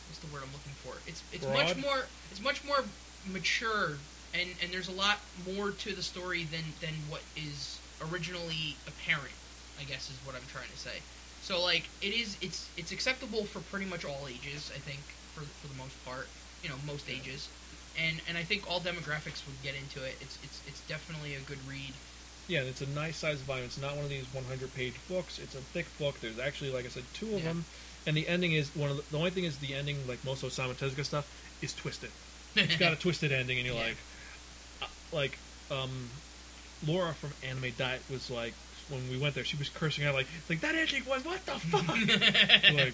what's 0.07 0.19
the 0.19 0.33
word 0.33 0.43
I'm 0.43 0.53
looking 0.53 0.73
for? 0.83 0.93
It's 1.07 1.21
it's 1.33 1.45
much 1.45 1.75
more 1.77 2.05
it's 2.31 2.41
much 2.41 2.63
more 2.63 2.83
mature 3.31 3.97
and 4.33 4.49
and 4.61 4.71
there's 4.71 4.87
a 4.89 4.93
lot 4.93 5.19
more 5.55 5.71
to 5.71 5.93
the 5.93 6.03
story 6.03 6.43
than 6.43 6.63
than 6.81 6.93
what 7.09 7.21
is 7.35 7.79
originally 8.11 8.75
apparent. 8.87 9.33
I 9.79 9.83
guess 9.83 10.09
is 10.09 10.17
what 10.25 10.35
I'm 10.35 10.47
trying 10.51 10.69
to 10.69 10.77
say. 10.77 10.99
So 11.41 11.61
like 11.63 11.83
it 12.01 12.13
is 12.13 12.37
it's 12.41 12.67
it's 12.77 12.91
acceptable 12.91 13.43
for 13.45 13.59
pretty 13.71 13.85
much 13.85 14.05
all 14.05 14.27
ages. 14.27 14.71
I 14.75 14.79
think 14.79 14.99
for 15.33 15.41
for 15.41 15.67
the 15.67 15.77
most 15.81 15.95
part, 16.05 16.27
you 16.63 16.69
know, 16.69 16.75
most 16.85 17.09
ages. 17.09 17.47
And, 17.99 18.21
and 18.29 18.37
I 18.37 18.43
think 18.43 18.63
all 18.69 18.79
demographics 18.79 19.43
would 19.45 19.59
get 19.63 19.75
into 19.75 19.99
it. 20.05 20.15
It's 20.21 20.37
it's 20.43 20.61
it's 20.67 20.81
definitely 20.87 21.35
a 21.35 21.41
good 21.41 21.57
read. 21.67 21.91
Yeah, 22.47 22.59
and 22.59 22.69
it's 22.69 22.81
a 22.81 22.89
nice 22.89 23.17
sized 23.17 23.43
volume. 23.43 23.65
It's 23.65 23.81
not 23.81 23.95
one 23.95 24.03
of 24.05 24.09
these 24.09 24.25
100 24.33 24.73
page 24.73 24.93
books. 25.07 25.37
It's 25.37 25.53
a 25.55 25.61
thick 25.73 25.85
book. 25.99 26.19
There's 26.21 26.39
actually, 26.39 26.71
like 26.71 26.85
I 26.85 26.89
said, 26.89 27.03
two 27.13 27.27
of 27.35 27.39
Yeah. 27.39 27.49
them. 27.53 27.65
And 28.07 28.17
the 28.17 28.27
ending 28.27 28.53
is 28.53 28.73
one 28.75 28.89
of 28.89 28.97
the, 28.97 29.03
the 29.11 29.17
only 29.17 29.29
thing 29.31 29.43
is 29.43 29.57
the 29.57 29.73
ending, 29.75 30.07
like 30.07 30.23
most 30.25 30.43
Osamu 30.43 30.73
Tezuka 30.75 31.05
stuff, 31.05 31.27
is 31.61 31.73
twisted. 31.73 32.09
It's 32.55 32.77
got 32.77 32.93
a 32.93 32.95
twisted 32.95 33.31
ending, 33.31 33.57
and 33.57 33.67
you're 33.67 33.75
Yeah. 33.75 33.93
like, 33.93 33.97
like, 35.11 35.37
um, 35.71 36.09
Laura 36.87 37.13
from 37.13 37.31
Anime 37.47 37.71
Diet 37.77 38.01
was 38.09 38.29
like, 38.29 38.53
when 38.89 39.07
we 39.09 39.17
went 39.17 39.35
there, 39.35 39.43
she 39.43 39.57
was 39.57 39.69
cursing 39.69 40.05
out 40.05 40.15
like, 40.15 40.27
like 40.49 40.61
that 40.61 40.75
ending 40.75 41.03
was 41.07 41.23
what 41.25 41.45
the 41.45 41.51
fuck. 41.53 41.87
like, 42.73 42.93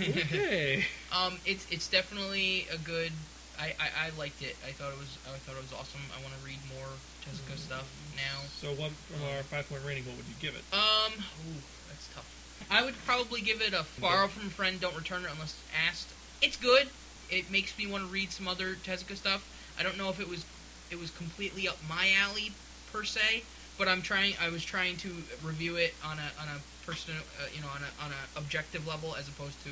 okay, 0.00 0.84
Um, 1.12 1.38
it's 1.46 1.66
it's 1.70 1.88
definitely 1.88 2.66
a 2.72 2.78
good. 2.78 3.12
I, 3.58 3.72
I, 3.80 3.88
I 4.08 4.18
liked 4.18 4.42
it. 4.42 4.54
I 4.68 4.72
thought 4.72 4.92
it 4.92 4.98
was 4.98 5.16
I 5.24 5.38
thought 5.38 5.56
it 5.56 5.62
was 5.62 5.72
awesome. 5.72 6.00
I 6.12 6.20
want 6.22 6.34
to 6.38 6.44
read 6.44 6.58
more 6.76 6.88
Tezuka 7.24 7.56
stuff 7.56 7.88
now. 8.14 8.44
so 8.60 8.68
what 8.80 8.90
from 8.92 9.24
our 9.34 9.42
five 9.44 9.66
point 9.70 9.80
rating, 9.86 10.04
what 10.04 10.16
would 10.16 10.26
you 10.28 10.36
give 10.40 10.54
it? 10.54 10.62
Um, 10.76 11.12
ooh, 11.48 11.62
that's 11.88 12.08
tough. 12.14 12.28
I 12.70 12.84
would 12.84 12.94
probably 13.06 13.40
give 13.40 13.62
it 13.62 13.72
a 13.72 13.86
borrow 14.00 14.28
from 14.28 14.48
a 14.48 14.50
friend, 14.50 14.78
don't 14.80 14.94
return 14.96 15.24
it 15.24 15.30
unless 15.32 15.56
asked. 15.88 16.08
It's 16.42 16.58
good. 16.58 16.88
It 17.30 17.50
makes 17.50 17.76
me 17.78 17.86
want 17.86 18.04
to 18.04 18.12
read 18.12 18.30
some 18.30 18.46
other 18.46 18.74
Tezuka 18.74 19.16
stuff. 19.16 19.48
I 19.80 19.82
don't 19.82 19.96
know 19.96 20.10
if 20.10 20.20
it 20.20 20.28
was 20.28 20.44
it 20.90 20.98
was 20.98 21.10
completely 21.10 21.68
up 21.68 21.78
my 21.88 22.10
alley 22.18 22.52
per 22.92 23.04
se, 23.04 23.42
but 23.78 23.88
I'm 23.88 24.02
trying. 24.02 24.34
I 24.40 24.48
was 24.48 24.64
trying 24.64 24.96
to 24.98 25.08
review 25.42 25.76
it 25.76 25.94
on 26.04 26.18
a 26.18 26.28
on 26.40 26.48
a 26.48 26.58
personal, 26.86 27.20
uh, 27.40 27.46
you 27.54 27.60
know, 27.60 27.68
on 27.68 27.82
a 27.82 28.04
on 28.04 28.10
a 28.12 28.38
objective 28.38 28.86
level 28.86 29.14
as 29.16 29.28
opposed 29.28 29.62
to 29.64 29.70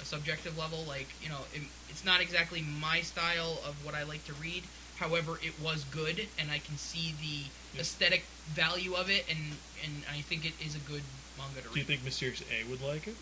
a 0.00 0.04
subjective 0.04 0.56
level. 0.58 0.84
Like 0.86 1.08
you 1.22 1.28
know, 1.28 1.40
it, 1.54 1.62
it's 1.88 2.04
not 2.04 2.20
exactly 2.20 2.62
my 2.80 3.00
style 3.00 3.60
of 3.66 3.74
what 3.84 3.94
I 3.94 4.04
like 4.04 4.24
to 4.26 4.32
read. 4.34 4.62
However, 4.96 5.38
it 5.42 5.52
was 5.62 5.84
good, 5.92 6.26
and 6.38 6.50
I 6.50 6.58
can 6.58 6.78
see 6.78 7.12
the 7.20 7.50
Yeah. 7.74 7.82
aesthetic 7.82 8.24
value 8.54 8.94
of 8.94 9.10
it, 9.10 9.26
and 9.28 9.56
and 9.84 10.04
I 10.10 10.22
think 10.22 10.46
it 10.46 10.54
is 10.64 10.74
a 10.74 10.78
good 10.90 11.02
manga 11.36 11.60
to 11.60 11.68
read. 11.68 11.74
Do 11.74 11.80
you 11.80 11.84
think 11.86 12.04
Mysterious 12.04 12.42
A 12.50 12.64
would 12.70 12.80
like 12.80 13.06
it? 13.06 13.16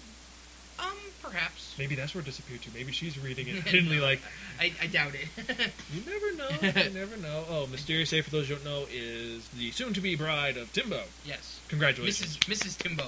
Um, 0.78 0.86
perhaps. 1.22 1.74
Maybe 1.78 1.94
that's 1.94 2.14
where 2.14 2.20
it 2.22 2.24
disappeared 2.24 2.62
to. 2.62 2.70
Maybe 2.74 2.92
she's 2.92 3.18
reading 3.18 3.48
it 3.48 3.56
hiddenly 3.66 4.00
like, 4.00 4.20
I, 4.60 4.72
I 4.82 4.86
doubt 4.86 5.12
it. 5.14 5.28
you 5.92 6.02
never 6.06 6.34
know. 6.36 6.48
You 6.84 6.90
never 6.90 7.16
know. 7.16 7.44
Oh, 7.48 7.66
Mysterious 7.70 8.12
A, 8.12 8.20
for 8.22 8.30
those 8.30 8.48
who 8.48 8.54
don't 8.54 8.64
know, 8.64 8.86
is 8.92 9.46
the 9.50 9.70
soon-to-be 9.72 10.16
bride 10.16 10.56
of 10.56 10.72
Timbo. 10.72 11.02
yes. 11.24 11.60
Congratulations. 11.68 12.38
Mrs. 12.38 12.54
Mrs. 12.54 12.78
Timbo. 12.78 13.06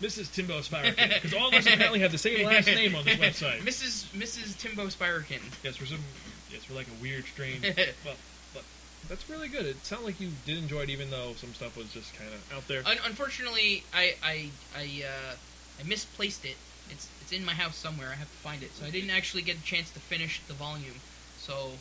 Mrs. 0.00 0.32
Timbo 0.32 0.60
Spiraken. 0.60 1.14
Because 1.14 1.34
all 1.34 1.48
of 1.48 1.54
us 1.54 1.66
apparently 1.66 2.00
have 2.00 2.10
the 2.12 2.16
same 2.18 2.46
last 2.46 2.66
name 2.66 2.94
on 2.94 3.04
this 3.04 3.16
website. 3.18 3.58
Mrs. 3.60 4.06
Mrs. 4.16 4.56
Timbo 4.58 4.86
Spiraken. 4.86 5.40
Yes, 5.62 5.78
we're 5.78 5.86
some. 5.86 5.98
Yes, 6.50 6.62
we're 6.70 6.76
like 6.76 6.86
a 6.88 7.02
weird, 7.02 7.26
strange. 7.26 7.62
well, 8.04 8.14
but 8.54 8.64
that's 9.08 9.28
really 9.28 9.48
good. 9.48 9.66
It 9.66 9.84
sounded 9.84 10.06
like 10.06 10.18
you 10.20 10.30
did 10.46 10.56
enjoy 10.56 10.80
it, 10.84 10.88
even 10.90 11.10
though 11.10 11.34
some 11.36 11.52
stuff 11.52 11.76
was 11.76 11.92
just 11.92 12.14
kind 12.16 12.30
of 12.32 12.52
out 12.56 12.66
there. 12.66 12.82
Un- 12.86 12.96
unfortunately, 13.04 13.84
I 13.92 14.14
I 14.24 14.48
I 14.74 15.04
uh, 15.06 15.34
I 15.80 15.86
misplaced 15.86 16.46
it. 16.46 16.56
It's 16.90 17.08
it's 17.22 17.32
in 17.32 17.44
my 17.44 17.52
house 17.54 17.76
somewhere. 17.76 18.08
I 18.10 18.14
have 18.16 18.30
to 18.30 18.36
find 18.38 18.62
it. 18.62 18.72
So 18.74 18.84
I 18.86 18.90
didn't 18.90 19.10
actually 19.10 19.42
get 19.42 19.56
a 19.56 19.62
chance 19.62 19.90
to 19.90 20.00
finish 20.00 20.40
the 20.48 20.54
volume. 20.54 20.96
So 21.38 21.72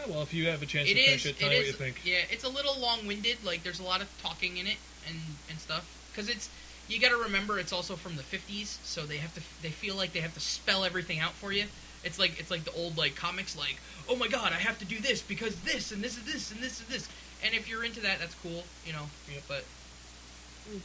Oh, 0.00 0.10
well, 0.10 0.22
if 0.22 0.32
you 0.32 0.46
have 0.46 0.62
a 0.62 0.66
chance 0.66 0.88
it 0.88 0.94
to 0.94 1.00
finish 1.04 1.24
is. 1.24 1.30
it, 1.32 1.38
tell 1.40 1.48
It 1.48 1.52
me 1.52 1.58
what 1.58 1.66
you 1.66 1.72
think. 1.72 2.00
Yeah, 2.04 2.22
it's 2.30 2.44
a 2.44 2.48
little 2.48 2.78
long-winded. 2.78 3.38
Like 3.44 3.62
there's 3.64 3.80
a 3.80 3.84
lot 3.84 4.00
of 4.00 4.08
talking 4.22 4.56
in 4.56 4.66
it 4.66 4.76
and 5.08 5.16
and 5.50 5.58
stuff. 5.58 5.84
Because 6.12 6.28
it's 6.28 6.48
you 6.88 6.98
got 7.00 7.10
to 7.10 7.16
remember 7.16 7.58
it's 7.58 7.72
also 7.72 7.96
from 7.96 8.16
the 8.16 8.22
50s, 8.22 8.78
so 8.84 9.04
they 9.04 9.18
have 9.18 9.34
to 9.34 9.40
they 9.62 9.70
feel 9.70 9.96
like 9.96 10.12
they 10.12 10.20
have 10.20 10.34
to 10.34 10.40
spell 10.40 10.84
everything 10.84 11.18
out 11.18 11.32
for 11.32 11.52
you. 11.52 11.64
It's 12.04 12.18
like 12.18 12.38
it's 12.38 12.50
like 12.50 12.64
the 12.64 12.72
old 12.72 12.96
like 12.96 13.16
comics, 13.16 13.56
like 13.58 13.80
oh 14.08 14.14
my 14.16 14.28
god, 14.28 14.52
I 14.52 14.56
have 14.56 14.78
to 14.78 14.84
do 14.84 14.98
this 15.00 15.20
because 15.20 15.56
this 15.62 15.90
and 15.92 16.02
this 16.02 16.16
is 16.16 16.24
this 16.24 16.52
and 16.52 16.60
this 16.62 16.80
is 16.80 16.86
this. 16.86 17.08
And 17.44 17.54
if 17.54 17.68
you're 17.68 17.84
into 17.84 18.00
that, 18.00 18.18
that's 18.20 18.34
cool, 18.36 18.64
you 18.86 18.92
know. 18.92 19.06
Yep. 19.32 19.42
But 19.48 19.64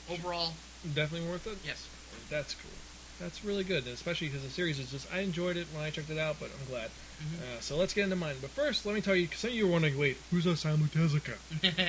overall, 0.09 0.53
Definitely 0.93 1.27
worth 1.29 1.47
it. 1.47 1.57
yes. 1.65 1.87
That's 2.29 2.53
cool. 2.55 2.71
That's 3.19 3.43
really 3.45 3.63
good, 3.63 3.85
and 3.85 3.93
especially 3.93 4.27
because 4.27 4.43
the 4.43 4.49
series 4.49 4.79
is 4.79 4.91
just. 4.91 5.07
I 5.13 5.19
enjoyed 5.19 5.55
it 5.57 5.67
when 5.73 5.83
I 5.83 5.89
checked 5.91 6.09
it 6.09 6.17
out, 6.17 6.37
but 6.39 6.49
I'm 6.59 6.65
glad. 6.67 6.89
Mhm. 7.21 7.39
Uh, 7.57 7.61
so 7.61 7.77
let's 7.77 7.93
get 7.93 8.03
into 8.05 8.15
mine. 8.15 8.35
But 8.41 8.49
first, 8.51 8.85
let 8.85 8.95
me 8.95 9.01
tell 9.01 9.15
you, 9.15 9.27
some 9.35 9.51
of 9.51 9.55
you 9.55 9.67
are 9.67 9.71
wondering, 9.71 9.97
wait, 9.97 10.17
who's 10.31 10.45
Osamu 10.45 10.89
Tezuka? 10.89 11.37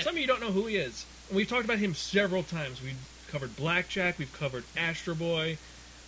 Some 0.02 0.14
of 0.14 0.20
you 0.20 0.26
don't 0.26 0.40
know 0.40 0.52
who 0.52 0.66
he 0.66 0.76
is. 0.76 1.06
And 1.28 1.36
we've 1.36 1.48
talked 1.48 1.64
about 1.64 1.78
him 1.78 1.94
several 1.94 2.42
times. 2.44 2.80
We've 2.82 3.00
covered 3.28 3.56
Blackjack, 3.56 4.18
we've 4.18 4.32
covered 4.32 4.64
Astro 4.76 5.14
Boy. 5.14 5.56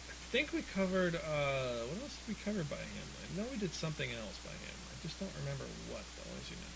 I 0.09 0.15
think 0.31 0.53
we 0.53 0.63
covered, 0.63 1.17
uh, 1.17 1.87
what 1.89 2.03
else 2.03 2.15
did 2.23 2.37
we 2.37 2.43
cover 2.45 2.63
by 2.63 2.77
him? 2.77 3.07
I 3.19 3.41
know 3.41 3.47
we 3.51 3.57
did 3.59 3.73
something 3.75 4.11
else 4.11 4.37
by 4.45 4.53
him. 4.53 4.77
I 4.93 4.95
just 5.03 5.19
don't 5.19 5.33
remember 5.43 5.65
what, 5.91 6.05
though. 6.15 6.31
Let's 6.37 6.47
see 6.47 6.55
now. 6.61 6.75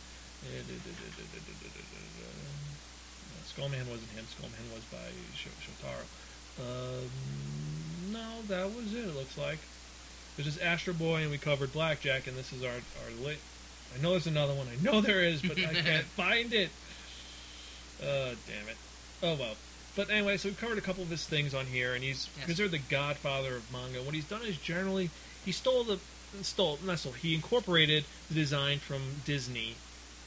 Skullman 3.47 3.87
wasn't 3.91 4.11
him. 4.17 4.25
Skullman 4.31 4.67
was 4.73 4.83
by 4.91 5.11
Sh- 5.35 5.51
Shotaro. 5.67 6.07
Um, 6.61 7.11
no, 8.13 8.43
that 8.49 8.67
was 8.75 8.93
it, 8.95 9.09
it 9.09 9.15
looks 9.17 9.37
like. 9.39 9.59
There's 10.37 10.55
this 10.55 10.63
Astro 10.63 10.95
Boy, 10.95 11.23
and 11.23 11.31
we 11.31 11.39
covered 11.39 11.73
Blackjack, 11.73 12.27
and 12.27 12.37
this 12.37 12.53
is 12.53 12.63
our, 12.63 12.71
our 12.71 13.25
late. 13.27 13.39
I 13.99 14.03
know 14.03 14.11
there's 14.13 14.27
another 14.27 14.55
one. 14.55 14.67
I 14.69 14.83
know 14.83 15.01
there 15.03 15.21
is, 15.25 15.43
but 15.43 15.59
I 15.59 15.75
can't 15.75 16.05
find 16.17 16.53
it. 16.53 16.71
Uh, 18.03 18.35
damn 18.47 18.69
it. 18.69 18.77
Oh 19.23 19.35
well. 19.35 19.55
But 19.97 20.09
anyway, 20.09 20.37
so 20.37 20.49
we 20.49 20.55
covered 20.55 20.79
a 20.79 20.83
couple 20.83 21.03
of 21.03 21.11
his 21.11 21.27
things 21.27 21.53
on 21.55 21.67
here, 21.67 21.95
and 21.95 22.03
he's 22.03 22.29
Yes. 22.37 22.47
considered 22.47 22.71
the 22.71 22.79
godfather 22.79 23.57
of 23.57 23.73
manga. 23.73 24.01
What 24.03 24.15
he's 24.15 24.25
done 24.25 24.43
is 24.43 24.57
generally 24.57 25.11
he 25.45 25.53
stole 25.53 25.85
the 25.85 25.99
stole 26.43 26.79
not 26.85 27.01
stole 27.01 27.13
he 27.13 27.35
incorporated 27.35 28.05
the 28.29 28.35
design 28.35 28.79
from 28.79 29.03
Disney, 29.27 29.75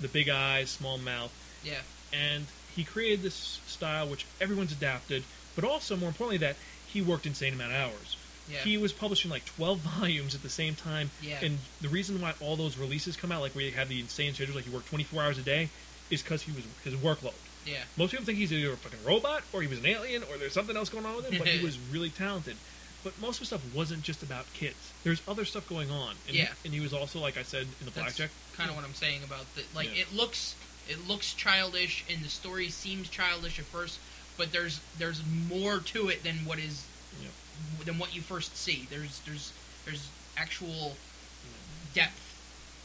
the 0.01 0.09
big 0.09 0.27
eyes, 0.29 0.69
small 0.69 0.97
mouth, 0.97 1.31
Yeah. 1.63 1.79
and 2.11 2.45
he 2.75 2.83
created 2.83 3.21
this 3.21 3.59
style 3.65 4.07
which 4.07 4.25
everyone's 4.41 4.71
adapted. 4.73 5.23
But 5.55 5.63
also, 5.63 5.95
more 5.95 6.09
importantly, 6.09 6.37
that 6.45 6.57
he 6.93 7.01
worked 7.01 7.25
insane 7.25 7.53
amount 7.53 7.71
of 7.73 7.77
hours. 7.77 8.17
Yeah. 8.49 8.59
He 8.59 8.77
was 8.77 8.91
publishing 8.93 9.31
like 9.31 9.45
12 9.45 9.79
volumes 9.99 10.35
at 10.35 10.43
the 10.43 10.49
same 10.49 10.75
time, 10.75 11.11
Yeah. 11.21 11.39
and 11.43 11.57
the 11.81 11.89
reason 11.89 12.19
why 12.21 12.33
all 12.39 12.55
those 12.55 12.77
releases 12.77 13.15
come 13.17 13.31
out, 13.31 13.41
like 13.41 13.53
where 13.55 13.65
you 13.65 13.71
have 13.71 13.89
the 13.89 13.99
insane 13.99 14.33
schedules, 14.33 14.55
like 14.55 14.65
he 14.65 14.71
worked 14.71 14.87
24 14.89 15.23
hours 15.23 15.37
a 15.37 15.41
day, 15.41 15.69
is 16.09 16.21
because 16.21 16.43
he 16.43 16.51
was 16.51 16.63
his 16.83 16.93
workload. 16.95 17.33
yeah. 17.65 17.77
Most 17.97 18.11
people 18.11 18.25
think 18.25 18.37
he's 18.37 18.51
either 18.53 18.73
a 18.73 18.77
fucking 18.77 18.99
robot 19.05 19.43
or 19.53 19.61
he 19.61 19.67
was 19.67 19.79
an 19.79 19.85
alien 19.85 20.23
or 20.23 20.37
there's 20.37 20.53
something 20.53 20.75
else 20.75 20.89
going 20.89 21.05
on 21.05 21.15
with 21.15 21.29
him, 21.29 21.37
but 21.39 21.47
he 21.47 21.63
was 21.69 21.79
really 21.91 22.09
talented. 22.09 22.57
But 23.03 23.19
most 23.19 23.35
of 23.35 23.39
his 23.39 23.47
stuff 23.49 23.75
wasn't 23.75 24.01
just 24.03 24.23
about 24.23 24.45
kids. 24.53 24.91
There's 25.03 25.21
other 25.27 25.43
stuff 25.45 25.67
going 25.67 25.89
on. 25.91 26.15
And 26.27 26.35
Yeah. 26.37 26.45
He, 26.63 26.67
and 26.67 26.73
he 26.73 26.79
was 26.79 26.93
also, 26.93 27.19
like 27.19 27.37
I 27.37 27.43
said, 27.43 27.63
in 27.79 27.85
the 27.85 27.91
That's 27.91 28.17
Blackjack. 28.17 28.29
kind 28.55 28.69
of 28.69 28.75
what 28.77 28.85
I'm 28.85 28.93
saying 28.93 29.23
about 29.23 29.45
the 29.55 29.63
like 29.75 29.93
Yeah. 29.95 30.03
it 30.03 30.13
looks 30.13 30.55
it 30.89 31.07
looks 31.07 31.33
childish 31.33 32.03
and 32.11 32.23
the 32.23 32.29
story 32.29 32.67
seems 32.69 33.07
childish 33.09 33.57
at 33.59 33.65
first, 33.65 33.99
but 34.37 34.51
there's 34.51 34.79
there's 34.97 35.21
more 35.49 35.79
to 35.79 36.09
it 36.09 36.23
than 36.23 36.35
what 36.45 36.59
is 36.59 36.85
Yeah. 37.21 37.29
than 37.85 37.97
what 37.99 38.15
you 38.15 38.21
first 38.21 38.55
see. 38.57 38.87
There's 38.89 39.19
there's 39.21 39.51
there's 39.85 40.07
actual 40.37 40.95
depth. 41.93 42.19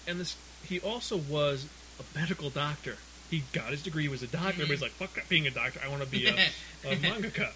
And 0.06 0.20
this, 0.20 0.36
he 0.64 0.80
also 0.80 1.16
was 1.16 1.66
a 2.00 2.18
medical 2.18 2.50
doctor. 2.50 2.96
He 3.30 3.44
got 3.52 3.70
his 3.70 3.82
degree, 3.82 4.04
he 4.04 4.08
was 4.08 4.22
a 4.22 4.26
doctor. 4.26 4.48
Mhm. 4.48 4.62
Everybody's 4.62 4.82
like, 4.82 4.92
fuck 4.92 5.14
that, 5.14 5.28
being 5.28 5.46
a 5.46 5.50
doctor. 5.50 5.80
I 5.84 5.88
want 5.88 6.02
to 6.02 6.08
be 6.08 6.26
a, 6.26 6.32
a 6.84 6.96
mangaka. 6.96 7.50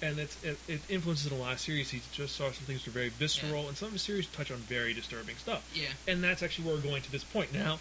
And 0.00 0.20
it's, 0.20 0.42
it, 0.44 0.56
it 0.68 0.80
influences 0.88 1.30
in 1.30 1.36
the 1.36 1.42
last 1.42 1.64
series. 1.64 1.90
He 1.90 2.00
just 2.12 2.36
saw 2.36 2.44
some 2.52 2.64
things 2.66 2.84
that 2.84 2.90
are 2.90 2.92
very 2.92 3.08
visceral, 3.08 3.66
and 3.66 3.76
some 3.76 3.88
of 3.88 3.92
his 3.94 4.02
series 4.02 4.28
touch 4.28 4.52
on 4.52 4.58
very 4.58 4.94
disturbing 4.94 5.34
stuff. 5.36 5.68
Yeah. 5.74 5.86
And 6.06 6.22
that's 6.22 6.40
actually 6.40 6.66
where 6.66 6.76
we're 6.76 6.82
going 6.82 7.02
to 7.02 7.10
this 7.10 7.24
point. 7.24 7.52
Now, 7.52 7.80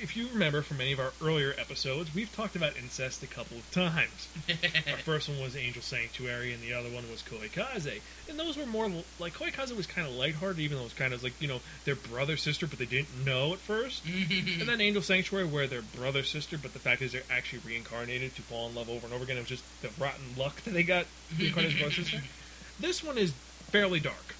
if 0.00 0.16
you 0.16 0.28
remember 0.28 0.62
from 0.62 0.80
any 0.80 0.92
of 0.92 0.98
our 1.00 1.12
earlier 1.22 1.54
episodes, 1.58 2.14
we've 2.14 2.34
talked 2.34 2.56
about 2.56 2.76
incest 2.76 3.22
a 3.22 3.26
couple 3.26 3.56
of 3.58 3.70
times. 3.70 4.28
Our 4.90 4.96
first 4.98 5.28
one 5.28 5.40
was 5.40 5.56
Angel 5.56 5.82
Sanctuary, 5.82 6.52
and 6.52 6.62
the 6.62 6.72
other 6.72 6.88
one 6.90 7.04
was 7.10 7.22
Koikaze. 7.22 8.00
And 8.28 8.38
those 8.38 8.56
were 8.56 8.66
more 8.66 8.90
like 9.18 9.34
Koikaze 9.34 9.76
was 9.76 9.86
kind 9.86 10.06
of 10.06 10.14
lighthearted, 10.14 10.58
even 10.60 10.76
though 10.76 10.82
it 10.82 10.84
was 10.86 10.92
kind 10.94 11.12
of 11.14 11.22
like 11.22 11.40
you 11.40 11.48
know 11.48 11.60
their 11.84 11.94
brother 11.94 12.36
sister, 12.36 12.66
but 12.66 12.78
they 12.78 12.86
didn't 12.86 13.24
know 13.24 13.52
at 13.52 13.58
first. 13.58 14.02
and 14.06 14.68
then 14.68 14.80
Angel 14.80 15.02
Sanctuary, 15.02 15.46
where 15.46 15.66
they're 15.66 15.82
brother 15.82 16.22
sister, 16.22 16.58
but 16.58 16.72
the 16.72 16.78
fact 16.80 17.02
is 17.02 17.12
they're 17.12 17.22
actually 17.30 17.60
reincarnated 17.66 18.34
to 18.36 18.42
fall 18.42 18.68
in 18.68 18.74
love 18.74 18.88
over 18.88 19.06
and 19.06 19.14
over 19.14 19.24
again. 19.24 19.36
It 19.36 19.40
was 19.40 19.48
just 19.48 19.82
the 19.82 19.90
rotten 20.02 20.24
luck 20.36 20.60
that 20.62 20.72
they 20.74 20.82
got 20.82 21.06
reincarnated 21.38 21.74
as 21.76 21.80
brother 21.80 21.94
sister. 21.94 22.18
This 22.80 23.04
one 23.04 23.18
is 23.18 23.32
fairly 23.70 24.00
dark, 24.00 24.34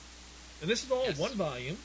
and 0.61 0.69
this 0.69 0.83
is 0.83 0.91
all 0.91 1.05
Yes. 1.05 1.19
one 1.19 1.33
volume. 1.35 1.77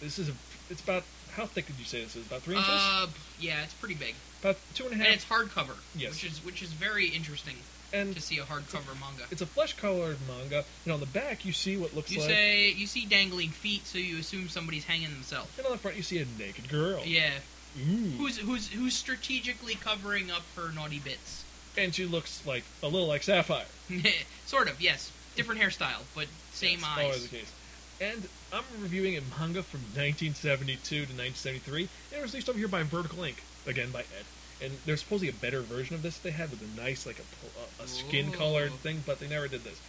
This 0.00 0.18
is 0.18 0.28
a, 0.28 0.32
it's 0.70 0.82
about 0.82 1.02
how 1.36 1.46
thick 1.46 1.66
did 1.66 1.78
you 1.78 1.84
say 1.84 2.02
this 2.02 2.16
is? 2.16 2.26
About 2.26 2.42
three 2.42 2.56
inches? 2.56 2.70
uh, 2.72 3.06
yeah, 3.38 3.62
it's 3.62 3.74
pretty 3.74 3.94
big, 3.94 4.14
about 4.40 4.56
two 4.74 4.84
and 4.84 4.92
a 4.94 4.96
half. 4.96 5.06
and 5.06 5.12
a 5.12 5.12
and 5.12 5.20
half. 5.20 5.42
it's 5.42 5.54
hardcover. 5.54 5.76
Yes. 5.94 6.12
which 6.12 6.24
is 6.24 6.44
which 6.44 6.62
is 6.62 6.72
very 6.72 7.06
interesting 7.08 7.56
And 7.92 8.14
to 8.14 8.20
see 8.20 8.38
a 8.38 8.42
hardcover 8.44 8.98
manga. 8.98 9.24
it's 9.30 9.42
a 9.42 9.46
flesh-colored 9.46 10.18
manga, 10.26 10.64
and 10.84 10.92
on 10.92 11.00
the 11.00 11.06
back 11.06 11.44
you 11.44 11.52
see 11.52 11.76
what 11.76 11.94
looks 11.94 12.10
You 12.10 12.20
like. 12.20 12.30
say 12.30 12.70
you 12.72 12.86
see 12.86 13.04
dangling 13.06 13.50
feet, 13.50 13.86
so 13.86 13.98
you 13.98 14.18
assume 14.18 14.48
somebody's 14.48 14.84
hanging 14.84 15.10
themselves. 15.10 15.50
and 15.58 15.66
on 15.66 15.72
the 15.72 15.78
front 15.78 15.96
you 15.96 16.02
see 16.02 16.18
a 16.18 16.26
naked 16.38 16.68
girl. 16.68 17.02
Yeah, 17.04 17.30
Ooh. 17.78 17.82
who's 18.18 18.38
who's 18.38 18.68
who's 18.68 18.94
strategically 18.94 19.74
covering 19.74 20.30
up 20.30 20.42
her 20.56 20.72
naughty 20.72 20.98
bits. 20.98 21.44
and 21.78 21.94
she 21.94 22.06
looks 22.06 22.44
like 22.46 22.64
a 22.82 22.88
little 22.88 23.06
like 23.08 23.22
Sapphire. 23.22 23.66
sort 24.46 24.68
of, 24.68 24.80
yes. 24.80 25.12
Different 25.36 25.60
hairstyle, 25.60 26.00
but 26.14 26.26
same 26.52 26.80
always 26.82 27.16
eyes. 27.16 27.22
the 27.28 27.36
case. 27.36 27.52
And 28.00 28.28
I'm 28.52 28.64
reviewing 28.80 29.16
a 29.16 29.20
manga 29.38 29.62
from 29.62 29.80
1972 29.94 31.06
to 31.06 31.12
1973. 31.12 31.82
And 31.82 32.18
it 32.18 32.22
was 32.22 32.32
released 32.32 32.48
over 32.48 32.58
here 32.58 32.68
by 32.68 32.82
Vertical 32.82 33.18
Inc, 33.18 33.36
again 33.66 33.90
by 33.90 34.00
Ed. 34.00 34.26
And 34.62 34.72
there's 34.84 35.00
supposedly 35.00 35.28
a 35.28 35.32
better 35.32 35.60
version 35.60 35.94
of 35.94 36.02
this 36.02 36.18
they 36.18 36.30
had 36.30 36.50
with 36.50 36.62
a 36.62 36.80
nice, 36.80 37.06
like 37.06 37.18
a, 37.18 37.82
a, 37.82 37.84
a 37.84 37.88
skin 37.88 38.32
colored 38.32 38.72
thing, 38.72 39.02
but 39.06 39.20
they 39.20 39.28
never 39.28 39.48
did 39.48 39.64
this. 39.64 39.80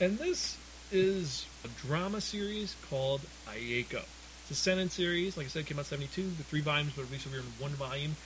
And 0.00 0.18
this 0.18 0.56
is 0.90 1.46
a 1.64 1.68
drama 1.86 2.20
series 2.20 2.76
called 2.88 3.20
Ayako. 3.46 4.02
It's 4.42 4.50
a 4.50 4.54
Seinen 4.54 4.90
series, 4.90 5.36
like 5.36 5.46
I 5.46 5.48
said, 5.48 5.60
it 5.60 5.66
came 5.66 5.78
out 5.78 5.86
72. 5.86 6.22
The 6.22 6.42
three 6.44 6.60
volumes 6.60 6.96
were 6.96 7.04
released 7.04 7.26
over 7.26 7.36
here 7.36 7.44
in 7.44 7.62
one 7.62 7.72
volume. 7.72 8.16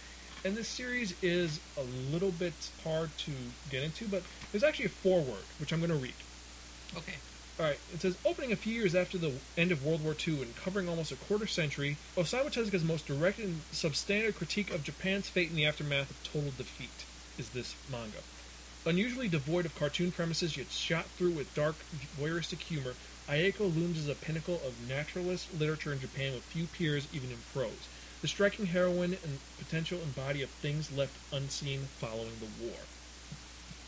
And 0.45 0.57
this 0.57 0.69
series 0.69 1.15
is 1.23 1.61
a 1.77 2.13
little 2.13 2.31
bit 2.31 2.55
hard 2.85 3.11
to 3.19 3.33
get 3.71 3.83
into, 3.83 4.07
but 4.07 4.23
there's 4.53 4.65
actually 4.65 4.87
a 4.87 4.91
foreword, 4.91 5.45
which 5.59 5.73
I'm 5.73 5.81
going 5.81 5.91
to 5.91 5.97
read. 5.97 6.15
Okay. 6.97 7.15
All 7.59 7.65
right, 7.65 7.79
it 7.95 8.03
says 8.03 8.19
opening 8.27 8.53
a 8.53 8.57
few 8.57 8.75
years 8.75 8.95
after 8.95 9.17
the 9.17 9.33
end 9.57 9.73
of 9.73 9.83
World 9.83 10.03
War 10.03 10.15
II 10.27 10.43
and 10.43 10.55
covering 10.57 10.91
almost 10.91 11.11
a 11.11 11.17
quarter 11.17 11.47
century, 11.47 11.97
Osamu 12.15 12.53
Tezuka's 12.53 12.85
most 12.85 13.07
direct 13.07 13.39
and 13.39 13.63
substandard 13.73 14.35
critique 14.35 14.71
of 14.73 14.83
Japan's 14.83 15.31
fate 15.31 15.49
in 15.49 15.57
the 15.57 15.65
aftermath 15.65 16.11
of 16.11 16.23
total 16.23 16.51
defeat 16.51 17.07
is 17.39 17.49
this 17.51 17.75
manga. 17.91 18.19
Unusually 18.85 19.27
devoid 19.29 19.65
of 19.65 19.75
cartoon 19.75 20.13
premises, 20.13 20.55
yet 20.57 20.71
shot 20.71 21.07
through 21.17 21.33
with 21.33 21.53
dark, 21.55 21.77
voyeuristic 22.21 22.61
humor, 22.61 22.95
Ayako 23.29 23.75
looms 23.75 23.99
as 23.99 24.09
a 24.09 24.15
pinnacle 24.15 24.61
of 24.63 24.75
naturalist 24.87 25.53
literature 25.55 25.93
in 25.93 25.99
Japan 25.99 26.35
with 26.35 26.45
few 26.45 26.67
peers 26.67 27.09
even 27.13 27.31
in 27.31 27.39
prose. 27.55 27.89
The 28.21 28.29
striking 28.29 28.67
heroine 28.67 29.17
and 29.25 29.41
potential 29.59 30.01
embody 30.03 30.43
of 30.43 30.51
things 30.63 30.93
left 30.93 31.17
unseen 31.33 31.89
following 31.99 32.35
the 32.39 32.65
war. 32.65 32.77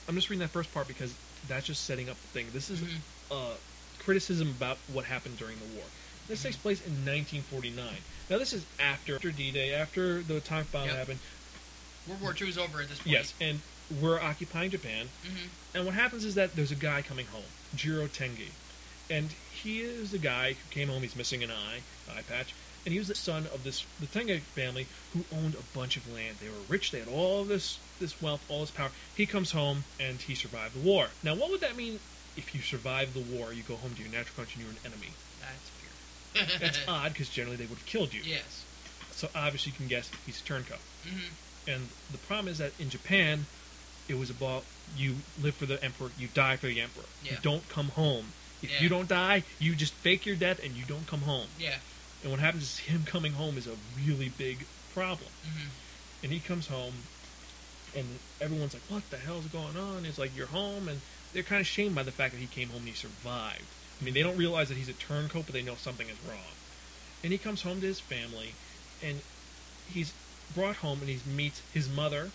I'm 0.09 0.15
just 0.15 0.31
reading 0.31 0.41
that 0.41 0.53
first 0.53 0.73
part 0.73 0.89
because 0.89 1.15
that's 1.47 1.67
just 1.67 1.85
setting 1.85 2.09
up 2.09 2.17
the 2.21 2.29
thing. 2.29 2.47
This 2.53 2.71
is 2.71 2.81
Mhm. 2.81 3.01
Uh, 3.31 3.55
criticism 3.99 4.49
about 4.57 4.79
what 4.93 5.05
happened 5.05 5.37
during 5.37 5.57
the 5.59 5.77
war. 5.77 5.85
This 6.29 6.43
takes 6.43 6.57
place 6.57 6.81
in 6.81 6.93
1949. 7.05 7.87
Now, 8.31 8.39
this 8.39 8.53
is 8.53 8.65
after, 8.81 9.17
after 9.17 9.31
D-Day, 9.31 9.75
after 9.75 10.23
the 10.23 10.37
atomic 10.37 10.71
bomb 10.73 10.87
Yep. 10.89 10.97
happened. 10.97 11.19
World 12.07 12.23
War 12.23 12.35
II 12.41 12.49
is 12.49 12.57
over 12.59 12.81
at 12.81 12.89
this 12.89 12.99
point. 12.99 13.11
Yes, 13.13 13.35
and 13.41 13.61
we're 14.01 14.21
occupying 14.21 14.71
Japan. 14.71 15.09
hmm 15.23 15.47
And 15.75 15.85
what 15.85 15.95
happens 15.95 16.25
is 16.25 16.35
that 16.37 16.57
there's 16.57 16.71
a 16.71 16.75
guy 16.77 17.03
coming 17.03 17.27
home, 17.27 17.45
Jiro 17.75 18.07
Tenge, 18.07 18.49
and 19.11 19.31
he 19.63 19.81
is 19.81 20.11
the 20.11 20.19
guy 20.19 20.53
who 20.55 20.71
came 20.71 20.89
home. 20.89 21.03
He's 21.03 21.17
missing 21.17 21.43
an 21.43 21.51
eye, 21.51 21.81
eye 22.11 22.23
patch, 22.23 22.55
and 22.87 22.93
he 22.95 22.99
was 22.99 23.09
the 23.09 23.15
son 23.15 23.47
of 23.53 23.65
this 23.65 23.85
the 24.01 24.07
Tenge 24.07 24.41
family 24.41 24.87
who 25.13 25.25
owned 25.37 25.55
a 25.55 25.77
bunch 25.79 25.97
of 25.99 26.11
land. 26.15 26.37
They 26.41 26.49
were 26.49 26.65
rich. 26.69 26.93
They 26.93 27.01
had 27.01 27.09
all 27.09 27.45
this 27.45 27.79
this 28.01 28.21
wealth, 28.23 28.45
all 28.51 28.61
this 28.61 28.71
power. 28.71 28.91
He 29.15 29.27
comes 29.27 29.53
home 29.53 29.85
and 30.01 30.19
he 30.19 30.35
survived 30.35 30.75
the 30.75 30.81
war. 30.87 31.09
Now, 31.23 31.35
what 31.35 31.51
would 31.51 31.61
that 31.61 31.77
mean? 31.77 32.01
If 32.39 32.55
you 32.55 32.63
survive 32.63 33.13
the 33.15 33.21
war, 33.21 33.53
you 33.53 33.63
go 33.63 33.77
home 33.77 33.95
to 33.95 34.03
your 34.03 34.11
natural 34.11 34.37
country 34.37 34.63
and 34.63 34.63
you're 34.63 34.71
an 34.71 34.79
enemy. 34.87 35.11
That's 35.41 35.71
weird. 35.83 36.61
That's 36.61 36.79
odd 36.89 37.13
because 37.13 37.29
generally 37.29 37.57
they 37.57 37.67
would 37.67 37.79
have 37.79 37.87
killed 37.87 38.15
you. 38.15 38.23
Yes. 38.25 38.65
So 39.13 39.29
obviously 39.35 39.73
you 39.73 39.79
can 39.79 39.89
guess 39.89 40.11
he's 40.25 40.41
a 40.41 40.45
turncoat. 40.45 40.79
hmm 41.05 41.19
And 41.67 41.83
the 42.11 42.19
problem 42.19 42.49
is 42.49 42.59
that 42.59 42.73
in 42.79 42.89
Japan, 42.89 43.47
it 44.09 44.15
was 44.15 44.31
about 44.31 44.65
you 44.97 45.17
live 45.43 45.55
for 45.57 45.67
the 45.67 45.83
emperor, 45.85 46.11
you 46.17 46.29
die 46.29 46.57
for 46.57 46.69
the 46.69 46.81
emperor. 46.81 47.05
You 47.23 47.33
Yeah. 47.33 47.39
don't 47.43 47.69
come 47.69 47.89
home. 47.89 48.27
If 48.63 48.71
Yeah. 48.71 48.83
you 48.83 48.89
don't 48.89 49.09
die, 49.09 49.43
you 49.59 49.75
just 49.75 49.95
fake 49.95 50.25
your 50.27 50.37
death 50.37 50.61
and 50.63 50.75
you 50.75 50.85
don't 50.85 51.07
come 51.07 51.23
home. 51.23 51.49
Yeah. 51.59 51.79
And 52.23 52.31
what 52.31 52.41
happens 52.41 52.63
is 52.65 52.79
him 52.79 53.05
coming 53.05 53.33
home 53.33 53.59
is 53.59 53.67
a 53.67 53.77
really 53.97 54.29
big 54.29 54.67
problem. 54.95 55.31
hmm 55.43 55.69
And 56.23 56.33
he 56.33 56.41
comes 56.41 56.67
home, 56.67 56.95
and 57.95 58.19
everyone's 58.41 58.75
like, 58.75 58.83
"What 58.89 59.09
the 59.11 59.19
hell's 59.19 59.47
going 59.47 59.77
on?" 59.77 60.05
It's 60.05 60.19
like 60.19 60.35
you're 60.35 60.49
home, 60.49 60.89
and 60.89 61.01
they're 61.33 61.43
kind 61.43 61.61
of 61.61 61.67
shamed 61.67 61.95
by 61.95 62.03
the 62.03 62.13
fact 62.13 62.33
that 62.33 62.41
he 62.41 62.47
came 62.47 62.69
home 62.69 62.81
and 62.81 62.89
he 62.89 62.95
survived. 62.95 63.65
I 64.01 64.05
mean, 64.05 64.15
they 64.15 64.23
don't 64.23 64.37
realize 64.37 64.69
that 64.69 64.77
he's 64.77 64.89
a 64.89 64.95
turncoat, 64.95 65.47
but 65.47 65.53
they 65.53 65.63
know 65.63 65.75
something 65.75 66.09
is 66.09 66.17
wrong. 66.29 66.55
And 67.23 67.33
he 67.33 67.39
comes 67.39 67.63
home 67.63 67.81
to 67.81 67.87
his 67.87 68.01
family, 68.01 68.55
and 69.03 69.21
he's 69.89 70.13
brought 70.55 70.77
home, 70.77 71.01
and 71.01 71.09
he 71.09 71.19
meets 71.31 71.63
his 71.73 71.89
mother 71.89 72.31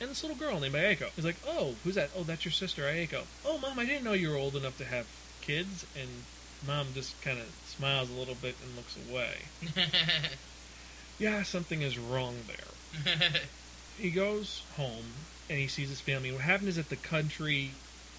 and 0.00 0.10
this 0.10 0.24
little 0.24 0.36
girl 0.36 0.58
named 0.58 0.74
Ayako. 0.74 1.10
He's 1.14 1.24
like, 1.24 1.36
"Oh, 1.46 1.76
who's 1.84 1.94
that? 1.94 2.10
Oh, 2.16 2.24
that's 2.24 2.44
your 2.44 2.50
sister 2.52 2.82
Ayako." 2.82 3.22
"Oh, 3.44 3.58
mom, 3.58 3.78
I 3.78 3.86
didn't 3.86 4.02
know 4.02 4.14
you 4.14 4.30
were 4.30 4.36
old 4.36 4.56
enough 4.56 4.76
to 4.78 4.84
have 4.84 5.06
kids." 5.42 5.86
And 5.94 6.24
mom 6.66 6.88
just 6.92 7.20
kind 7.22 7.38
of 7.38 7.46
smiles 7.68 8.10
a 8.10 8.14
little 8.14 8.34
bit 8.34 8.56
and 8.64 8.74
looks 8.74 8.96
away. 9.08 9.42
Yeah, 11.18 11.44
something 11.44 11.82
is 11.82 11.98
wrong 11.98 12.34
there 12.48 13.12
he 13.98 14.10
goes 14.10 14.62
home 14.76 15.04
and 15.48 15.58
he 15.58 15.68
sees 15.68 15.88
his 15.88 16.00
family. 16.00 16.32
What 16.32 16.40
happened 16.40 16.68
is 16.68 16.76
that 16.76 16.88
the 16.88 16.96
country 16.96 17.70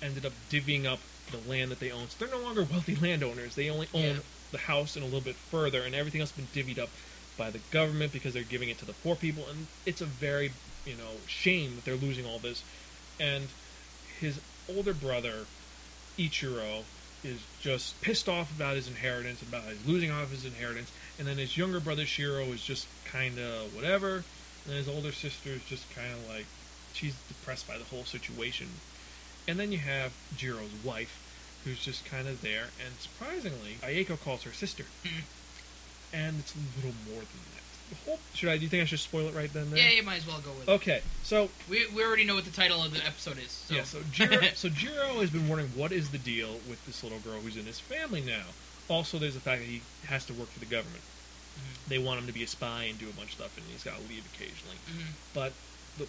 ended 0.04 0.26
up 0.26 0.34
divvying 0.50 0.86
up 0.86 1.00
the 1.32 1.50
land 1.50 1.72
that 1.72 1.80
they 1.80 1.92
own. 1.92 2.10
So 2.10 2.26
they're 2.26 2.36
no 2.36 2.44
longer 2.44 2.64
wealthy 2.64 2.96
landowners. 2.96 3.56
They 3.56 3.70
only 3.70 3.88
own 3.94 4.04
Yeah. 4.04 4.20
the 4.52 4.58
house 4.60 4.96
and 4.96 5.04
a 5.04 5.08
little 5.08 5.22
bit 5.22 5.36
further, 5.36 5.82
and 5.84 5.96
everything 5.96 6.22
else 6.22 6.32
has 6.32 6.46
been 6.46 6.64
divvied 6.64 6.78
up 6.78 6.90
by 7.38 7.50
the 7.50 7.60
government 7.72 8.12
because 8.14 8.34
they're 8.34 8.44
giving 8.44 8.70
it 8.70 8.78
to 8.80 8.86
the 8.86 8.94
poor 8.94 9.16
people. 9.16 9.48
And 9.50 9.68
it's 9.86 10.02
a 10.02 10.06
very, 10.06 10.52
you 10.86 10.96
know, 10.96 11.18
shame 11.28 11.76
that 11.76 11.86
they're 11.86 11.96
losing 11.96 12.26
all 12.26 12.38
this. 12.40 12.62
And 13.20 13.48
his 14.20 14.40
older 14.70 14.94
brother, 14.94 15.46
Ichiro, 16.18 16.84
is 17.24 17.40
just 17.62 18.00
pissed 18.02 18.28
off 18.28 18.52
about 18.56 18.76
his 18.76 18.88
inheritance, 18.88 19.42
about 19.42 19.64
his 19.64 19.86
losing 19.86 20.12
off 20.12 20.30
his 20.30 20.46
inheritance. 20.46 20.92
And 21.18 21.28
then 21.28 21.38
his 21.38 21.58
younger 21.58 21.80
brother, 21.80 22.06
Shiro, 22.06 22.44
is 22.52 22.62
just 22.64 22.86
kind 23.06 23.40
of 23.40 23.74
whatever. 23.76 24.24
And 24.66 24.76
his 24.76 24.88
older 24.88 25.12
sister 25.12 25.50
is 25.50 25.64
just 25.64 25.90
kind 25.96 26.12
of 26.12 26.28
like, 26.30 26.46
she's 26.94 27.16
depressed 27.28 27.68
by 27.68 27.78
the 27.78 27.84
whole 27.86 28.04
situation. 28.04 28.68
And 29.48 29.60
then 29.60 29.72
you 29.72 29.80
have 29.80 30.14
Jiro's 30.38 30.72
wife, 30.84 31.20
who's 31.66 31.80
just 31.80 32.06
kind 32.06 32.28
of 32.28 32.42
there. 32.42 32.66
And 32.84 32.94
surprisingly, 33.00 33.78
Ayako 33.82 34.20
calls 34.24 34.44
her 34.44 34.52
sister. 34.54 34.86
Hmm. 35.06 35.22
and 36.14 36.40
it's 36.40 36.54
a 36.56 36.58
little 36.78 36.94
more 37.10 37.20
than 37.22 37.42
that. 37.56 37.64
The 37.90 37.96
whole, 38.06 38.20
should 38.34 38.50
I? 38.50 38.58
Do 38.58 38.64
you 38.64 38.70
think 38.70 38.82
I 38.84 38.86
should 38.86 39.00
spoil 39.00 39.28
it 39.28 39.36
right 39.36 39.52
then? 39.52 39.70
There? 39.70 39.80
yeah, 39.80 39.90
you 39.92 40.04
might 40.04 40.18
as 40.18 40.28
well 40.28 40.40
go 40.40 40.52
with 40.52 40.68
it. 40.70 40.72
Okay, 40.72 41.02
so 41.24 41.50
We, 41.70 41.86
we 41.94 42.04
already 42.04 42.24
know 42.26 42.36
what 42.36 42.46
the 42.46 42.52
title 42.52 42.82
of 42.82 42.94
the 42.94 43.06
episode 43.06 43.38
is. 43.38 43.52
So. 43.52 43.76
yeah, 43.76 43.84
so 43.84 44.00
Jiro, 44.12 44.42
so 44.56 44.70
Jiro 44.70 45.20
has 45.20 45.30
been 45.30 45.48
wondering 45.50 45.70
what 45.76 45.92
is 45.92 46.10
the 46.12 46.18
deal 46.18 46.54
with 46.70 46.84
this 46.86 47.04
little 47.04 47.20
girl 47.20 47.40
who's 47.42 47.58
in 47.58 47.66
his 47.66 47.80
family 47.80 48.22
now. 48.22 48.46
Also, 48.90 49.18
there's 49.18 49.34
the 49.34 49.40
fact 49.42 49.62
that 49.62 49.68
he 49.68 49.82
has 50.06 50.26
to 50.26 50.34
work 50.34 50.50
for 50.50 50.60
the 50.60 50.66
government. 50.66 51.02
Mhm. 51.60 51.88
They 51.90 51.98
want 52.00 52.20
him 52.20 52.28
to 52.28 52.34
be 52.34 52.44
a 52.44 52.48
spy 52.48 52.86
and 52.86 52.98
do 52.98 53.10
a 53.10 53.14
bunch 53.14 53.30
of 53.30 53.36
stuff, 53.36 53.58
and 53.58 53.66
he's 53.72 53.84
got 53.84 53.98
to 53.98 54.04
leave 54.08 54.26
occasionally. 54.34 54.78
Mhm. 54.90 55.14
But 55.34 55.54
the 55.98 56.08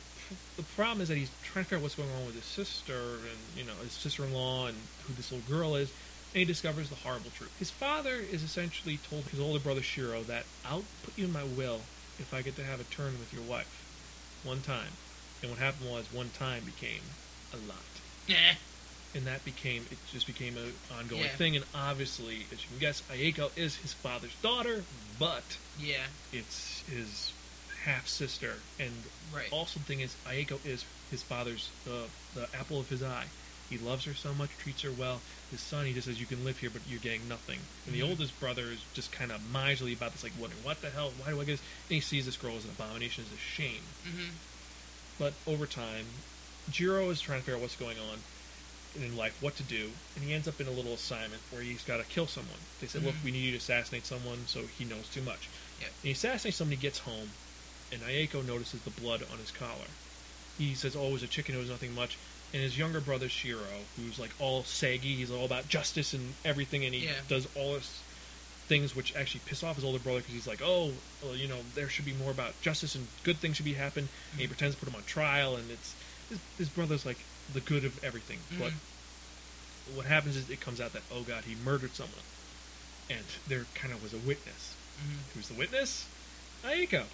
the 0.57 0.62
problem 0.76 1.01
is 1.03 1.09
that 1.09 1.16
he's 1.18 1.30
trying 1.43 1.64
to 1.64 1.68
figure 1.68 1.78
out 1.78 1.82
what's 1.82 1.95
going 1.95 2.11
on 2.11 2.26
with 2.26 2.35
his 2.35 2.45
sister 2.45 2.93
and 2.95 3.39
you 3.57 3.64
know 3.64 3.74
his 3.82 3.93
sister-in-law 3.93 4.68
and 4.68 4.76
who 5.07 5.12
this 5.14 5.30
little 5.32 5.47
girl 5.55 5.74
is. 5.76 5.91
And 6.32 6.39
he 6.41 6.45
discovers 6.45 6.89
the 6.89 6.97
horrible 6.97 7.30
truth. 7.30 7.55
His 7.61 7.70
father 7.70 8.14
is 8.16 8.43
essentially 8.43 8.99
told 9.09 9.22
his 9.26 9.39
older 9.39 9.61
brother 9.61 9.82
Shiro 9.82 10.22
that 10.24 10.45
I'll 10.64 10.82
put 11.05 11.16
you 11.16 11.26
in 11.26 11.32
my 11.32 11.45
will 11.45 11.80
if 12.18 12.32
I 12.35 12.43
get 12.43 12.57
to 12.57 12.64
have 12.64 12.80
a 12.80 12.85
turn 12.85 13.12
with 13.20 13.32
your 13.32 13.43
wife, 13.43 13.70
one 14.43 14.61
time. 14.61 14.91
And 15.43 15.51
what 15.53 15.61
happened 15.61 15.91
was 15.91 16.12
one 16.12 16.30
time 16.37 16.64
became 16.64 17.03
a 17.53 17.57
lot 17.68 17.78
Yeah. 18.26 18.55
and 19.14 19.24
that 19.26 19.45
became 19.45 19.85
it 19.93 19.99
just 20.11 20.26
became 20.26 20.57
an 20.57 20.72
ongoing 20.99 21.22
Yeah. 21.22 21.28
thing 21.37 21.55
and 21.55 21.64
obviously 21.74 22.47
as 22.51 22.62
you 22.62 22.68
can 22.70 22.78
guess 22.80 23.03
ayako 23.12 23.51
is 23.57 23.76
his 23.76 23.93
father's 23.93 24.35
daughter 24.43 24.82
but 25.20 25.45
Yeah. 25.78 26.07
it's 26.32 26.82
his 26.91 27.32
half 27.85 28.09
sister 28.09 28.53
and 28.78 28.93
Right. 29.32 29.49
also 29.53 29.78
the 29.80 29.85
thing 29.87 30.01
is 30.01 30.16
ayako 30.26 30.59
is 30.64 30.85
his 31.11 31.22
father's 31.22 31.68
uh, 31.87 32.07
the 32.35 32.49
apple 32.55 32.80
of 32.80 32.89
his 32.89 33.03
eye 33.03 33.26
He 33.70 33.78
loves 33.78 34.05
her 34.05 34.14
so 34.14 34.32
much, 34.35 34.51
treats 34.59 34.82
her 34.82 34.91
well. 34.93 35.20
His 35.51 35.61
son, 35.61 35.87
he 35.87 35.95
just 35.95 36.05
says, 36.07 36.20
"You 36.20 36.26
can 36.26 36.45
live 36.45 36.59
here, 36.59 36.68
but 36.70 36.82
you're 36.87 37.01
getting 37.01 37.26
nothing." 37.26 37.59
And 37.87 37.95
the 37.95 38.01
Mhm. 38.01 38.11
oldest 38.11 38.39
brother 38.39 38.70
is 38.70 38.80
just 38.93 39.11
kind 39.11 39.32
of 39.32 39.41
miserly 39.43 39.95
about 39.95 40.12
this, 40.12 40.22
like, 40.22 40.35
"What? 40.39 40.51
What 40.62 40.82
the 40.82 40.91
hell? 40.91 41.11
Why 41.18 41.30
do 41.30 41.41
I 41.41 41.45
get 41.45 41.53
this?" 41.57 41.61
And 41.89 41.95
he 41.97 42.01
sees 42.01 42.26
this 42.26 42.37
girl 42.37 42.57
as 42.59 42.64
an 42.64 42.70
abomination, 42.76 43.24
as 43.24 43.32
a 43.32 43.39
shame. 43.39 43.82
Mm-hmm. 44.07 44.30
But 45.18 45.32
over 45.47 45.66
time, 45.66 46.05
Jiro 46.68 47.09
is 47.11 47.20
trying 47.22 47.41
to 47.41 47.45
figure 47.45 47.57
out 47.57 47.62
what's 47.62 47.74
going 47.76 47.99
on 47.99 48.18
in 48.95 49.16
life, 49.16 49.35
what 49.41 49.57
to 49.57 49.62
do, 49.62 49.91
and 50.14 50.22
he 50.24 50.32
ends 50.35 50.47
up 50.47 50.61
in 50.61 50.68
a 50.68 50.70
little 50.78 50.95
assignment 50.95 51.43
where 51.51 51.62
he's 51.62 51.82
got 51.85 51.97
to 51.97 52.05
kill 52.05 52.26
someone. 52.26 52.61
They 52.80 52.87
said, 52.87 53.03
"Look, 53.03 53.16
Mhm. 53.16 53.24
we 53.24 53.30
need 53.32 53.45
you 53.47 53.51
to 53.53 53.57
assassinate 53.64 54.05
someone," 54.07 54.47
so 54.47 54.66
he 54.66 54.85
knows 54.85 55.09
too 55.09 55.22
much. 55.22 55.49
Yeah. 55.80 55.87
And 55.87 56.05
he 56.05 56.11
assassinates 56.12 56.59
somebody, 56.59 56.76
gets 56.80 56.99
home, 56.99 57.32
and 57.95 58.03
Ayako 58.03 58.45
notices 58.47 58.82
the 58.82 58.90
blood 58.90 59.22
on 59.32 59.38
his 59.38 59.51
collar. 59.51 59.88
He 60.59 60.74
says, 60.74 60.95
"Oh, 60.97 61.09
it 61.09 61.12
was 61.12 61.22
a 61.22 61.26
chicken. 61.28 61.55
It 61.55 61.59
was 61.59 61.70
nothing 61.70 61.95
much." 61.95 62.16
And 62.53 62.62
his 62.62 62.76
younger 62.78 63.01
brother 63.01 63.28
Shiro, 63.28 63.82
who's 63.97 64.18
like 64.18 64.30
all 64.38 64.62
saggy, 64.64 65.16
he's 65.16 65.30
all 65.30 65.45
about 65.45 65.68
justice 65.68 66.12
and 66.12 66.34
everything, 66.45 66.84
and 66.84 66.95
he 66.95 67.07
Yeah. 67.07 67.20
does 67.28 67.47
all 67.55 67.74
this 67.74 68.01
things 68.68 68.95
which 68.97 69.14
actually 69.14 69.40
piss 69.45 69.62
off 69.62 69.76
his 69.76 69.84
older 69.84 69.99
brother 69.99 70.20
because 70.20 70.32
he's 70.34 70.47
like, 70.47 70.62
oh, 70.62 70.95
well, 71.22 71.36
you 71.36 71.47
know, 71.47 71.62
there 71.74 71.86
should 71.90 72.07
be 72.07 72.14
more 72.14 72.30
about 72.30 72.59
justice 72.62 72.95
and 72.95 73.07
good 73.22 73.38
things 73.38 73.57
should 73.57 73.64
be 73.66 73.74
happen. 73.74 74.09
And 74.32 74.40
he 74.40 74.47
Mhm. 74.47 74.51
pretends 74.51 74.74
to 74.74 74.80
put 74.80 74.88
him 74.88 74.95
on 74.97 75.05
trial, 75.05 75.55
and 75.57 75.70
it's 75.70 75.92
his, 76.30 76.38
his 76.57 76.68
brother's 76.70 77.05
like 77.05 77.18
the 77.53 77.61
good 77.61 77.84
of 77.84 78.03
everything. 78.03 78.40
But 78.59 78.72
Mhm. 78.72 79.95
what 79.97 80.07
happens 80.07 80.36
is 80.36 80.49
it 80.49 80.61
comes 80.62 80.80
out 80.80 80.92
that 80.95 81.03
oh 81.11 81.22
god, 81.22 81.45
he 81.45 81.55
murdered 81.57 81.95
someone, 81.95 82.24
and 83.11 83.24
there 83.47 83.66
kind 83.74 83.92
of 83.92 84.03
was 84.03 84.14
a 84.14 84.18
witness. 84.18 84.72
Mm-hmm. 84.99 85.18
Who's 85.34 85.49
the 85.49 85.55
witness? 85.55 86.05
Ayako. 86.64 87.05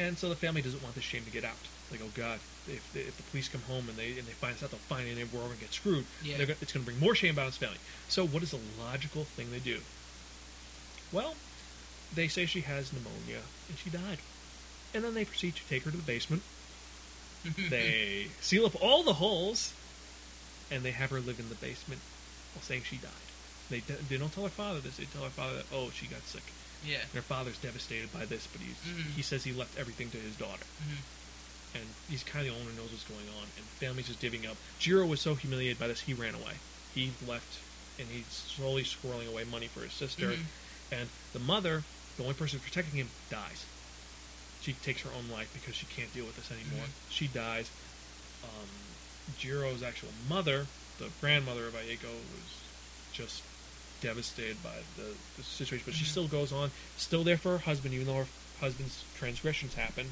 And 0.00 0.16
so 0.16 0.30
the 0.30 0.34
family 0.34 0.62
doesn't 0.62 0.82
want 0.82 0.94
this 0.94 1.04
shame 1.04 1.24
to 1.24 1.30
get 1.30 1.44
out. 1.44 1.60
Like, 1.90 2.00
oh 2.02 2.08
god, 2.14 2.38
if 2.66 2.80
the, 2.94 3.00
if 3.00 3.16
the 3.16 3.22
police 3.24 3.48
come 3.48 3.60
home 3.62 3.84
and 3.88 3.98
they 3.98 4.16
and 4.16 4.24
they 4.26 4.32
find 4.32 4.54
us 4.54 4.62
out, 4.62 4.70
they'll 4.70 4.88
find 4.88 5.06
it, 5.06 5.18
and 5.18 5.30
we're 5.32 5.40
all 5.40 5.48
gonna 5.52 5.60
get 5.60 5.72
screwed. 5.74 6.06
Yeah. 6.24 6.38
They're 6.38 6.46
go- 6.46 6.60
it's 6.62 6.72
going 6.72 6.84
to 6.86 6.90
bring 6.90 7.00
more 7.00 7.14
shame 7.14 7.34
about 7.34 7.46
his 7.46 7.56
family. 7.58 7.76
So, 8.08 8.24
what 8.26 8.42
is 8.42 8.52
the 8.52 8.60
logical 8.80 9.24
thing 9.24 9.50
they 9.50 9.58
do? 9.58 9.80
Well, 11.12 11.34
they 12.14 12.28
say 12.28 12.46
she 12.46 12.62
has 12.62 12.92
pneumonia 12.92 13.42
and 13.68 13.76
she 13.78 13.90
died. 13.90 14.18
And 14.94 15.04
then 15.04 15.14
they 15.14 15.24
proceed 15.24 15.54
to 15.56 15.62
take 15.68 15.82
her 15.84 15.90
to 15.90 15.96
the 15.96 16.02
basement. 16.02 16.42
They 17.70 18.26
seal 18.40 18.66
up 18.66 18.80
all 18.82 19.02
the 19.02 19.14
holes, 19.14 19.72
and 20.70 20.82
they 20.82 20.90
have 20.92 21.10
her 21.10 21.20
live 21.20 21.38
in 21.40 21.48
the 21.48 21.54
basement 21.56 22.00
while 22.54 22.62
saying 22.62 22.82
she 22.84 22.96
died. 22.96 23.10
They, 23.70 23.80
d- 23.80 23.94
they 24.08 24.18
don't 24.18 24.32
tell 24.32 24.44
her 24.44 24.50
father 24.50 24.80
this. 24.80 24.96
They 24.98 25.04
tell 25.04 25.22
her 25.22 25.30
father 25.30 25.56
that, 25.56 25.66
oh, 25.72 25.90
she 25.90 26.06
got 26.06 26.22
sick. 26.22 26.42
Yeah. 26.84 27.00
And 27.02 27.12
her 27.14 27.22
father's 27.22 27.58
devastated 27.58 28.12
by 28.12 28.24
this, 28.24 28.46
but 28.46 28.60
he's, 28.60 28.76
Mhm. 28.86 29.14
he 29.14 29.22
says 29.22 29.44
he 29.44 29.52
left 29.52 29.78
everything 29.78 30.10
to 30.10 30.16
his 30.18 30.34
daughter 30.36 30.64
Mm-hmm. 30.82 31.76
and 31.78 31.84
he's 32.08 32.22
kind 32.24 32.46
of 32.46 32.52
the 32.52 32.58
only 32.58 32.66
one 32.66 32.74
who 32.76 32.82
knows 32.82 32.90
what's 32.92 33.04
going 33.04 33.28
on, 33.38 33.44
and 33.56 33.64
the 33.66 33.76
family's 33.84 34.06
just 34.08 34.20
divvying 34.20 34.48
up. 34.48 34.56
Jiro 34.78 35.06
was 35.06 35.20
so 35.20 35.34
humiliated 35.34 35.78
by 35.78 35.86
this, 35.88 36.00
he 36.00 36.14
ran 36.14 36.34
away. 36.34 36.54
He 36.94 37.12
left, 37.26 37.58
and 37.98 38.08
he's 38.08 38.26
slowly 38.26 38.82
squirreling 38.82 39.28
away 39.28 39.44
money 39.44 39.68
for 39.68 39.80
his 39.80 39.92
sister. 39.92 40.32
Mhm. 40.32 40.44
And 40.90 41.08
the 41.32 41.38
mother, 41.38 41.84
the 42.16 42.22
only 42.24 42.34
person 42.34 42.58
protecting 42.58 42.96
him, 42.98 43.10
dies. 43.30 43.64
She 44.62 44.72
takes 44.74 45.02
her 45.02 45.10
own 45.12 45.28
life 45.30 45.48
because 45.54 45.74
she 45.76 45.86
can't 45.86 46.12
deal 46.12 46.26
with 46.26 46.36
this 46.36 46.50
anymore. 46.50 46.86
Mhm. 46.86 47.12
She 47.14 47.28
dies. 47.28 47.70
Um, 48.42 48.68
Jiro's 49.38 49.82
actual 49.82 50.12
mother, 50.28 50.66
the 50.98 51.10
grandmother 51.20 51.66
of 51.68 51.74
Ayako, 51.74 52.12
was 52.12 52.50
just 53.12 53.42
devastated 54.00 54.62
by 54.62 54.74
the, 54.96 55.14
the 55.36 55.42
situation, 55.42 55.84
but 55.86 55.94
she 55.94 56.04
still 56.04 56.26
goes 56.28 56.52
on, 56.52 56.70
still 56.96 57.24
there 57.24 57.36
for 57.36 57.52
her 57.52 57.58
husband, 57.58 57.94
even 57.94 58.06
though 58.06 58.14
her 58.14 58.26
husband's 58.60 59.04
transgressions 59.16 59.74
happen. 59.74 60.06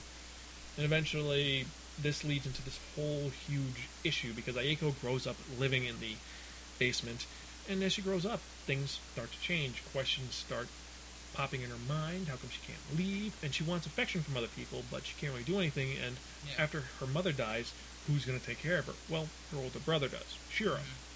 And 0.76 0.84
eventually, 0.84 1.66
this 2.00 2.24
leads 2.24 2.46
into 2.46 2.62
this 2.62 2.78
whole 2.94 3.30
huge 3.48 3.88
issue 4.04 4.32
because 4.32 4.54
Ayako 4.54 4.98
grows 5.00 5.26
up 5.26 5.36
living 5.58 5.84
in 5.84 5.98
the 6.00 6.14
basement, 6.78 7.26
and 7.68 7.82
as 7.82 7.92
she 7.92 8.02
grows 8.02 8.24
up, 8.24 8.40
things 8.66 9.00
start 9.12 9.32
to 9.32 9.40
change. 9.40 9.82
Questions 9.92 10.34
start 10.34 10.68
popping 11.34 11.62
in 11.62 11.70
her 11.70 11.76
mind. 11.88 12.28
How 12.28 12.36
come 12.36 12.50
she 12.50 12.60
can't 12.66 12.98
leave? 12.98 13.36
And 13.42 13.54
she 13.54 13.62
wants 13.64 13.86
affection 13.86 14.22
from 14.22 14.36
other 14.36 14.48
people, 14.48 14.82
but 14.90 15.04
she 15.04 15.14
can't 15.20 15.32
really 15.32 15.44
do 15.44 15.58
anything. 15.58 15.90
And 16.02 16.16
Yeah. 16.46 16.62
after 16.62 16.80
her 17.00 17.06
mother 17.06 17.32
dies, 17.32 17.72
who's 18.06 18.24
going 18.24 18.38
to 18.40 18.44
take 18.46 18.62
care 18.62 18.78
of 18.78 18.86
her? 18.86 18.94
Well, 19.08 19.28
her 19.52 19.58
older 19.58 19.78
brother 19.80 20.08
does, 20.08 20.36
Shiro. 20.50 20.76
Mhm. 20.76 21.07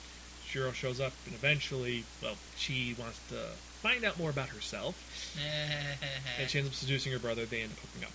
Shiro 0.53 0.73
shows 0.73 1.01
up, 1.01 1.13
and 1.25 1.35
eventually, 1.35 2.05
well, 2.23 2.35
she 2.57 2.95
wants 2.99 3.19
to 3.31 3.37
find 3.81 4.05
out 4.05 4.19
more 4.19 4.29
about 4.29 4.49
herself, 4.49 4.95
and 6.39 6.51
she 6.51 6.59
ends 6.59 6.69
up 6.71 6.75
seducing 6.75 7.11
her 7.13 7.19
brother. 7.19 7.47
They 7.47 7.63
end 7.63 7.73
up 7.73 7.79
hooking 7.79 8.05
up. 8.05 8.13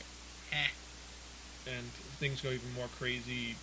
And 1.65 1.83
things 2.19 2.41
go 2.41 2.49
even 2.49 2.73
more 2.75 2.87
crazy 2.97 3.55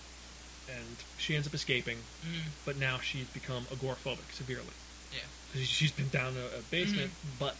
and 0.68 0.97
she 1.18 1.35
ends 1.35 1.47
up 1.47 1.55
escaping 1.55 1.99
Mhm. 2.25 2.41
but 2.64 2.77
now 2.77 2.99
she's 2.99 3.27
become 3.29 3.64
agoraphobic 3.64 4.31
severely 4.33 4.72
Yeah. 5.12 5.62
she's 5.64 5.91
been 5.93 6.09
down 6.09 6.37
a, 6.37 6.59
a 6.59 6.62
basement 6.70 7.12
but 7.39 7.57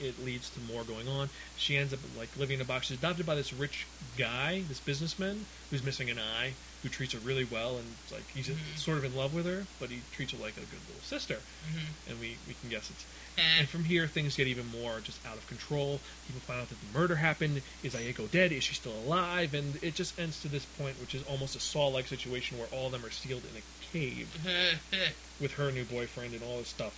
it 0.00 0.14
leads 0.24 0.50
to 0.50 0.60
more 0.72 0.84
going 0.84 1.08
on 1.08 1.28
she 1.56 1.76
ends 1.76 1.92
up 1.92 1.98
like 2.16 2.28
living 2.36 2.56
in 2.56 2.60
a 2.60 2.64
box 2.64 2.86
she's 2.86 2.98
adopted 2.98 3.26
by 3.26 3.34
this 3.34 3.52
rich 3.52 3.86
guy 4.16 4.62
this 4.68 4.80
businessman 4.80 5.44
who's 5.70 5.82
missing 5.82 6.08
an 6.10 6.18
eye 6.18 6.52
who 6.82 6.88
treats 6.88 7.12
her 7.12 7.18
really 7.20 7.44
well 7.44 7.76
and 7.76 7.86
like 8.12 8.22
he's 8.34 8.48
Mhm. 8.48 8.56
sort 8.76 8.98
of 8.98 9.04
in 9.04 9.14
love 9.16 9.34
with 9.34 9.46
her 9.46 9.66
but 9.80 9.90
he 9.90 10.00
treats 10.12 10.32
her 10.32 10.38
like 10.38 10.56
a 10.56 10.60
good 10.60 10.80
little 10.86 11.02
sister 11.02 11.38
Mhm. 11.72 12.10
and 12.10 12.20
we, 12.20 12.36
we 12.46 12.54
can 12.60 12.70
guess 12.70 12.88
it's 12.90 13.04
Eh. 13.36 13.60
and 13.60 13.68
from 13.68 13.84
here, 13.84 14.08
things 14.08 14.34
get 14.34 14.48
even 14.48 14.66
more 14.66 14.98
just 14.98 15.24
out 15.24 15.36
of 15.36 15.46
control. 15.46 16.00
People 16.26 16.40
find 16.40 16.60
out 16.60 16.68
that 16.70 16.74
the 16.80 16.98
murder 16.98 17.14
happened. 17.14 17.62
Is 17.84 17.94
Ayako 17.94 18.28
dead? 18.32 18.50
Is 18.50 18.64
she 18.64 18.74
still 18.74 18.90
alive? 19.06 19.54
And 19.54 19.78
it 19.80 19.94
just 19.94 20.18
ends 20.18 20.42
to 20.42 20.48
this 20.48 20.64
point, 20.64 21.00
which 21.00 21.14
is 21.14 21.22
almost 21.22 21.54
a 21.54 21.60
Saw-like 21.60 22.08
situation 22.08 22.58
where 22.58 22.66
all 22.72 22.86
of 22.86 22.92
them 22.92 23.04
are 23.04 23.12
sealed 23.12 23.44
in 23.44 23.56
a 23.56 23.62
cave 23.92 24.26
with 25.40 25.52
her 25.52 25.70
new 25.70 25.84
boyfriend 25.84 26.34
and 26.34 26.42
all 26.42 26.58
this 26.58 26.66
stuff. 26.66 26.94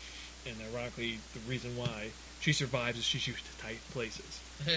And 0.47 0.57
ironically, 0.73 1.19
the 1.35 1.41
reason 1.41 1.77
why 1.77 2.13
she 2.41 2.53
survives 2.53 2.99
as 2.99 3.05
she's 3.05 3.26
used 3.26 3.45
to 3.45 3.62
tight 3.62 3.80
places. 3.93 4.41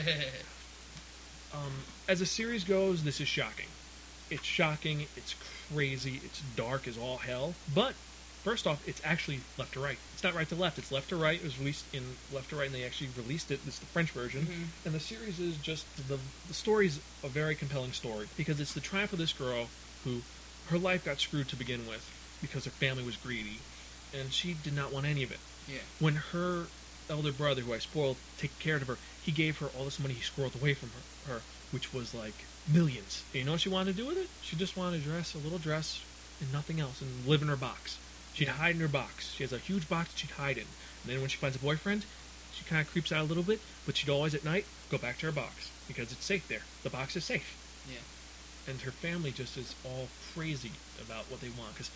Um, 1.53 1.71
as 2.07 2.19
the 2.19 2.25
series 2.25 2.63
goes, 2.63 3.03
this 3.03 3.21
is 3.21 3.27
shocking. 3.27 3.67
It's 4.31 4.43
shocking. 4.43 5.05
It's 5.15 5.35
crazy. 5.71 6.19
It's 6.25 6.41
dark 6.55 6.87
as 6.87 6.97
all 6.97 7.17
hell. 7.17 7.53
But 7.75 7.93
first 8.43 8.65
off, 8.65 8.81
it's 8.87 9.01
actually 9.05 9.41
left 9.57 9.73
to 9.73 9.79
right. 9.79 9.97
It's 10.13 10.23
not 10.23 10.33
right 10.33 10.49
to 10.49 10.55
left. 10.55 10.79
It's 10.79 10.91
left 10.91 11.09
to 11.09 11.15
right. 11.15 11.39
It 11.39 11.43
was 11.43 11.59
released 11.59 11.85
in 11.93 12.03
left 12.31 12.49
to 12.49 12.55
right, 12.55 12.65
and 12.65 12.73
they 12.73 12.83
actually 12.83 13.11
released 13.15 13.51
it. 13.51 13.63
This 13.65 13.75
is 13.75 13.79
the 13.81 13.85
French 13.85 14.09
version. 14.09 14.47
Mhm. 14.47 14.85
And 14.85 14.95
the 14.95 14.99
series 14.99 15.39
is 15.39 15.57
just 15.57 15.85
the 16.07 16.19
the 16.47 16.53
story's 16.53 16.99
a 17.23 17.27
very 17.29 17.55
compelling 17.55 17.93
story 17.93 18.27
because 18.35 18.59
it's 18.59 18.73
the 18.73 18.81
triumph 18.81 19.13
of 19.13 19.19
this 19.19 19.33
girl 19.33 19.69
who 20.03 20.23
her 20.69 20.79
life 20.79 21.05
got 21.05 21.19
screwed 21.19 21.49
to 21.49 21.55
begin 21.55 21.85
with 21.85 22.09
because 22.41 22.65
her 22.65 22.71
family 22.71 23.03
was 23.03 23.15
greedy, 23.15 23.59
and 24.11 24.33
she 24.33 24.53
did 24.55 24.73
not 24.73 24.91
want 24.91 25.05
any 25.05 25.21
of 25.21 25.31
it 25.31 25.39
yeah. 25.67 25.79
when 25.99 26.15
her 26.15 26.65
elder 27.09 27.31
brother, 27.31 27.61
who 27.61 27.73
I 27.73 27.79
spoiled, 27.79 28.17
take 28.37 28.57
care 28.59 28.75
of 28.77 28.87
her, 28.87 28.97
he 29.23 29.31
gave 29.31 29.57
her 29.59 29.67
all 29.77 29.85
this 29.85 29.99
money 29.99 30.13
he 30.13 30.21
squirreled 30.21 30.59
away 30.59 30.73
from 30.73 30.89
her, 30.89 31.33
her 31.35 31.41
which 31.71 31.93
was 31.93 32.13
like 32.13 32.45
millions. 32.71 33.23
And 33.33 33.39
you 33.39 33.45
know 33.45 33.51
what 33.53 33.61
she 33.61 33.69
wanted 33.69 33.95
to 33.95 34.01
do 34.01 34.07
with 34.07 34.17
it? 34.17 34.29
She 34.41 34.55
just 34.55 34.77
wanted 34.77 35.01
to 35.03 35.09
dress 35.09 35.33
a 35.35 35.37
little 35.39 35.57
dress 35.57 36.01
and 36.41 36.51
nothing 36.51 36.79
else 36.79 37.01
and 37.01 37.25
live 37.27 37.41
in 37.41 37.47
her 37.47 37.55
box. 37.55 37.97
She'd 38.33 38.47
hide 38.47 38.75
in 38.75 38.81
her 38.81 38.87
box. 38.87 39.33
She 39.35 39.43
has 39.43 39.53
a 39.53 39.57
huge 39.59 39.87
box 39.87 40.11
that 40.11 40.19
she'd 40.19 40.31
hide 40.31 40.57
in. 40.57 40.65
And 41.03 41.13
then 41.13 41.19
when 41.21 41.29
she 41.29 41.37
finds 41.37 41.55
a 41.55 41.59
boyfriend, 41.59 42.05
she 42.53 42.63
kind 42.65 42.81
of 42.81 42.91
creeps 42.91 43.11
out 43.11 43.21
a 43.21 43.27
little 43.27 43.43
bit, 43.43 43.59
but 43.85 43.95
she'd 43.97 44.09
always 44.09 44.33
at 44.35 44.43
night 44.45 44.65
go 44.89 44.97
back 44.97 45.17
to 45.19 45.25
her 45.27 45.31
box 45.31 45.69
because 45.87 46.11
it's 46.11 46.25
safe 46.25 46.47
there. 46.47 46.61
The 46.83 46.89
box 46.89 47.15
is 47.15 47.23
safe 47.25 47.57
Yeah. 47.89 47.97
and 48.71 48.81
her 48.81 48.91
family 48.91 49.31
just 49.31 49.57
is 49.57 49.75
all 49.85 50.07
crazy 50.33 50.71
about 51.01 51.25
what 51.29 51.41
they 51.41 51.49
want 51.49 51.73
because 51.73 51.91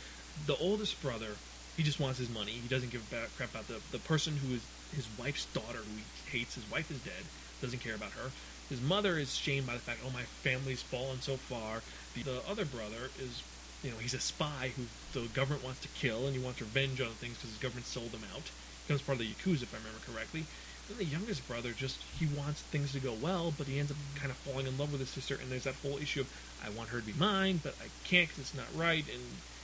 the 0.45 0.55
oldest 0.57 1.01
brother 1.01 1.35
he 1.77 1.83
just 1.83 1.99
wants 1.99 2.19
his 2.19 2.29
money 2.29 2.51
he 2.51 2.67
doesn't 2.67 2.91
give 2.91 3.01
a 3.13 3.27
crap 3.37 3.51
about 3.51 3.67
the, 3.67 3.79
the 3.91 3.99
person 3.99 4.37
who 4.37 4.55
is 4.55 4.61
his 4.95 5.07
wife's 5.19 5.45
daughter 5.53 5.79
who 5.79 5.95
he 5.97 6.37
hates 6.37 6.55
his 6.55 6.69
wife 6.71 6.89
is 6.91 6.99
dead 6.99 7.23
doesn't 7.61 7.79
care 7.79 7.95
about 7.95 8.11
her 8.11 8.31
his 8.69 8.81
mother 8.81 9.17
is 9.17 9.35
shamed 9.35 9.65
by 9.67 9.73
the 9.73 9.79
fact 9.79 9.99
oh 10.05 10.11
my 10.11 10.23
family's 10.43 10.81
fallen 10.81 11.21
so 11.21 11.35
far 11.35 11.81
the, 12.15 12.23
the 12.23 12.41
other 12.49 12.65
brother 12.65 13.09
is 13.19 13.41
you 13.83 13.91
know 13.91 13.97
he's 13.97 14.13
a 14.13 14.19
spy 14.19 14.71
who 14.75 14.83
the 15.19 15.27
government 15.29 15.63
wants 15.63 15.79
to 15.79 15.87
kill 15.99 16.25
and 16.25 16.35
he 16.35 16.41
wants 16.41 16.61
revenge 16.61 17.01
on 17.01 17.09
things 17.19 17.37
because 17.37 17.55
the 17.57 17.63
government 17.63 17.85
sold 17.85 18.09
him 18.09 18.23
out 18.33 18.43
he 18.43 18.87
becomes 18.87 19.01
part 19.01 19.19
of 19.19 19.25
the 19.25 19.31
yakuza 19.31 19.63
if 19.63 19.73
i 19.73 19.77
remember 19.77 19.99
correctly 20.05 20.43
then 20.87 20.97
the 20.97 21.05
youngest 21.05 21.47
brother 21.47 21.71
just 21.71 22.01
he 22.17 22.25
wants 22.25 22.61
things 22.61 22.93
to 22.93 22.99
go 22.99 23.13
well, 23.21 23.53
but 23.57 23.67
he 23.67 23.79
ends 23.79 23.91
up 23.91 23.97
kind 24.15 24.31
of 24.31 24.37
falling 24.37 24.67
in 24.67 24.77
love 24.77 24.91
with 24.91 25.01
his 25.01 25.09
sister, 25.09 25.35
and 25.41 25.51
there's 25.51 25.65
that 25.65 25.75
whole 25.83 25.97
issue 25.97 26.21
of 26.21 26.27
I 26.65 26.69
want 26.69 26.89
her 26.89 26.99
to 26.99 27.05
be 27.05 27.13
mine, 27.13 27.59
but 27.61 27.75
I 27.81 27.87
can't 28.07 28.27
because 28.27 28.39
it's 28.39 28.55
not 28.55 28.67
right, 28.75 29.03
and 29.11 29.21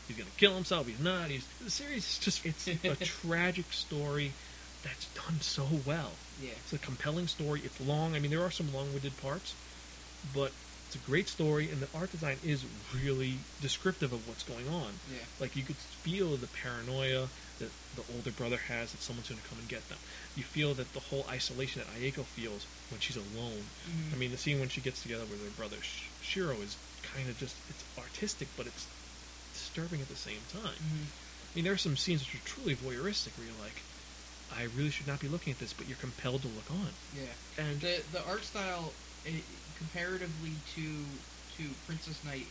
he's 0.07 0.17
gonna 0.17 0.29
kill 0.37 0.53
himself. 0.53 0.87
He's 0.87 0.99
not. 0.99 1.29
He's 1.29 1.47
the 1.63 1.69
series 1.69 2.03
is 2.03 2.19
just 2.19 2.45
it's 2.45 2.67
a 2.67 2.95
tragic 3.05 3.71
story 3.71 4.33
that's 4.83 5.05
done 5.15 5.41
so 5.41 5.67
well. 5.85 6.11
Yeah. 6.41 6.51
It's 6.63 6.73
a 6.73 6.77
compelling 6.77 7.27
story. 7.27 7.61
It's 7.63 7.79
long. 7.79 8.15
I 8.15 8.19
mean, 8.19 8.31
there 8.31 8.43
are 8.43 8.51
some 8.51 8.73
long-winded 8.73 9.17
parts, 9.21 9.55
but 10.33 10.51
it's 10.87 10.95
a 10.95 11.09
great 11.09 11.27
story, 11.29 11.69
and 11.71 11.81
the 11.81 11.87
art 11.97 12.11
design 12.11 12.37
is 12.43 12.65
really 12.93 13.35
descriptive 13.61 14.11
of 14.13 14.27
what's 14.27 14.43
going 14.43 14.67
on. 14.69 14.99
Yeah. 15.11 15.19
Like 15.39 15.55
you 15.55 15.63
could 15.63 15.75
feel 15.77 16.35
the 16.35 16.47
paranoia 16.47 17.29
that 17.59 17.69
the 17.95 18.03
older 18.15 18.31
brother 18.31 18.57
has 18.57 18.91
that 18.91 19.01
someone's 19.01 19.29
going 19.29 19.39
to 19.41 19.47
come 19.47 19.59
and 19.59 19.67
get 19.69 19.87
them. 19.89 19.97
You 20.35 20.43
feel 20.43 20.73
that 20.73 20.91
the 20.93 20.99
whole 20.99 21.25
isolation 21.29 21.81
that 21.81 21.89
Ayako 22.01 22.25
feels 22.25 22.65
when 22.89 22.99
she's 22.99 23.15
alone. 23.15 23.63
Mhm. 23.87 24.13
I 24.13 24.17
mean, 24.17 24.31
the 24.31 24.37
scene 24.37 24.59
when 24.59 24.69
she 24.69 24.81
gets 24.81 25.01
together 25.01 25.25
with 25.25 25.41
her 25.43 25.51
brother 25.51 25.77
Sh- 25.81 26.09
Shiro 26.21 26.55
is 26.61 26.75
kind 27.15 27.29
of 27.29 27.37
just 27.39 27.55
it's 27.69 27.83
artistic, 27.97 28.47
but 28.57 28.65
it's 28.67 28.85
disturbing 29.53 30.01
at 30.01 30.09
the 30.09 30.15
same 30.15 30.41
time. 30.51 30.75
Mhm. 30.81 31.55
mean, 31.55 31.63
there 31.65 31.73
are 31.73 31.77
some 31.77 31.95
scenes 31.95 32.21
which 32.25 32.33
are 32.33 32.45
truly 32.47 32.75
voyeuristic 32.75 33.37
where 33.37 33.45
you're 33.45 33.61
like, 33.61 33.83
I 34.57 34.63
really 34.75 34.89
should 34.89 35.07
not 35.07 35.19
be 35.19 35.27
looking 35.27 35.51
at 35.51 35.59
this, 35.59 35.73
but 35.73 35.87
you're 35.87 35.97
compelled 35.97 36.41
to 36.43 36.47
look 36.47 36.69
on. 36.71 36.89
Yeah. 37.15 37.63
And 37.63 37.79
The 37.81 38.01
the 38.11 38.23
art 38.27 38.43
style, 38.43 38.93
eh, 39.25 39.31
comparatively 39.77 40.53
to 40.75 41.05
to 41.57 41.69
Princess 41.85 42.23
Knight, 42.25 42.47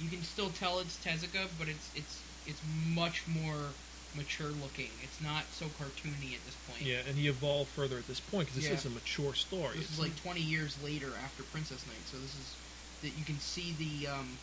you 0.00 0.08
can 0.10 0.22
still 0.22 0.50
tell 0.50 0.78
it's 0.78 0.96
Tezuka, 1.04 1.48
but 1.58 1.68
it's 1.68 1.90
it's 1.94 2.20
it's 2.46 2.60
much 2.94 3.22
more 3.26 3.72
mature 4.14 4.48
looking. 4.48 4.88
It's 5.02 5.20
not 5.20 5.44
so 5.52 5.66
cartoony 5.66 6.32
at 6.32 6.42
this 6.46 6.56
point. 6.68 6.80
yeah, 6.82 7.00
and 7.06 7.16
he 7.18 7.28
evolved 7.28 7.70
further 7.70 7.98
at 7.98 8.06
this 8.06 8.20
point 8.20 8.48
because 8.48 8.62
this 8.62 8.70
Yeah. 8.70 8.78
is 8.78 8.84
a 8.86 8.90
mature 8.90 9.34
story. 9.34 9.76
This 9.76 9.90
is 9.90 9.98
It's- 9.98 10.08
like 10.08 10.16
20 10.22 10.40
years 10.40 10.76
later 10.82 11.12
after 11.22 11.42
Princess 11.42 11.84
Knight, 11.86 12.00
so 12.10 12.16
this 12.18 12.32
is 12.34 12.54
that 13.02 13.12
you 13.18 13.24
can 13.24 13.38
see 13.40 13.72
the 13.76 14.06
um, 14.08 14.38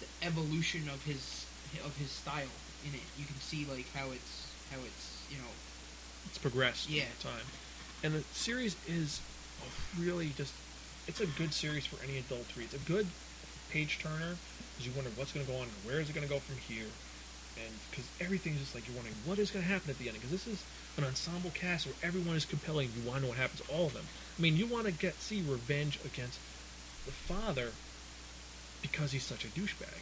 the 0.00 0.06
evolution 0.26 0.88
of 0.88 1.04
his 1.04 1.44
of 1.84 1.94
his 1.96 2.10
style 2.10 2.50
in 2.86 2.94
it. 2.94 3.04
You 3.18 3.26
can 3.26 3.38
see 3.40 3.64
like 3.66 3.86
how 3.92 4.10
it's 4.12 4.48
how 4.72 4.78
it's 4.80 5.06
you 5.30 5.36
know 5.38 5.52
it's 6.26 6.38
progressed 6.38 6.88
Yeah. 6.88 7.04
over 7.04 7.36
time. 7.36 7.46
And 8.02 8.14
the 8.14 8.24
series 8.32 8.76
is 8.88 9.20
really 9.98 10.28
just 10.36 10.52
it's 11.06 11.20
a 11.20 11.26
good 11.26 11.52
series 11.52 11.86
for 11.86 12.02
any 12.04 12.18
adult 12.18 12.48
to 12.50 12.58
read. 12.58 12.72
It's 12.72 12.82
a 12.82 12.86
good 12.86 13.06
page 13.70 13.98
turner 13.98 14.36
because 14.72 14.86
you 14.86 14.92
wonder 14.94 15.10
what's 15.16 15.32
going 15.32 15.44
to 15.44 15.50
go 15.52 15.58
on, 15.58 15.64
and 15.64 15.72
where 15.84 16.00
is 16.00 16.08
it 16.08 16.14
going 16.14 16.26
to 16.26 16.32
go 16.32 16.38
from 16.40 16.56
here, 16.68 16.86
and 17.56 17.72
because 17.90 18.04
everything's 18.20 18.60
just 18.60 18.74
like 18.74 18.86
you're 18.86 18.94
wondering 18.96 19.16
what 19.24 19.38
is 19.38 19.50
going 19.50 19.64
to 19.64 19.70
happen 19.70 19.90
at 19.90 19.98
the 19.98 20.08
end. 20.08 20.14
Because 20.16 20.30
this 20.30 20.46
is 20.46 20.62
an 20.96 21.04
ensemble 21.04 21.50
cast 21.50 21.86
where 21.86 21.94
everyone 22.02 22.36
is 22.36 22.44
compelling. 22.44 22.90
You 22.96 23.08
want 23.08 23.18
to 23.20 23.22
know 23.24 23.28
what 23.30 23.38
happens 23.38 23.60
to 23.62 23.72
all 23.72 23.86
of 23.86 23.94
them. 23.94 24.04
I 24.38 24.42
mean, 24.42 24.56
you 24.56 24.66
want 24.66 24.86
to 24.86 24.92
get 24.92 25.14
see 25.20 25.42
revenge 25.42 25.98
against 26.04 26.38
the 27.06 27.12
father 27.12 27.72
because 28.82 29.12
he's 29.12 29.24
such 29.24 29.44
a 29.44 29.48
douchebag. 29.48 29.98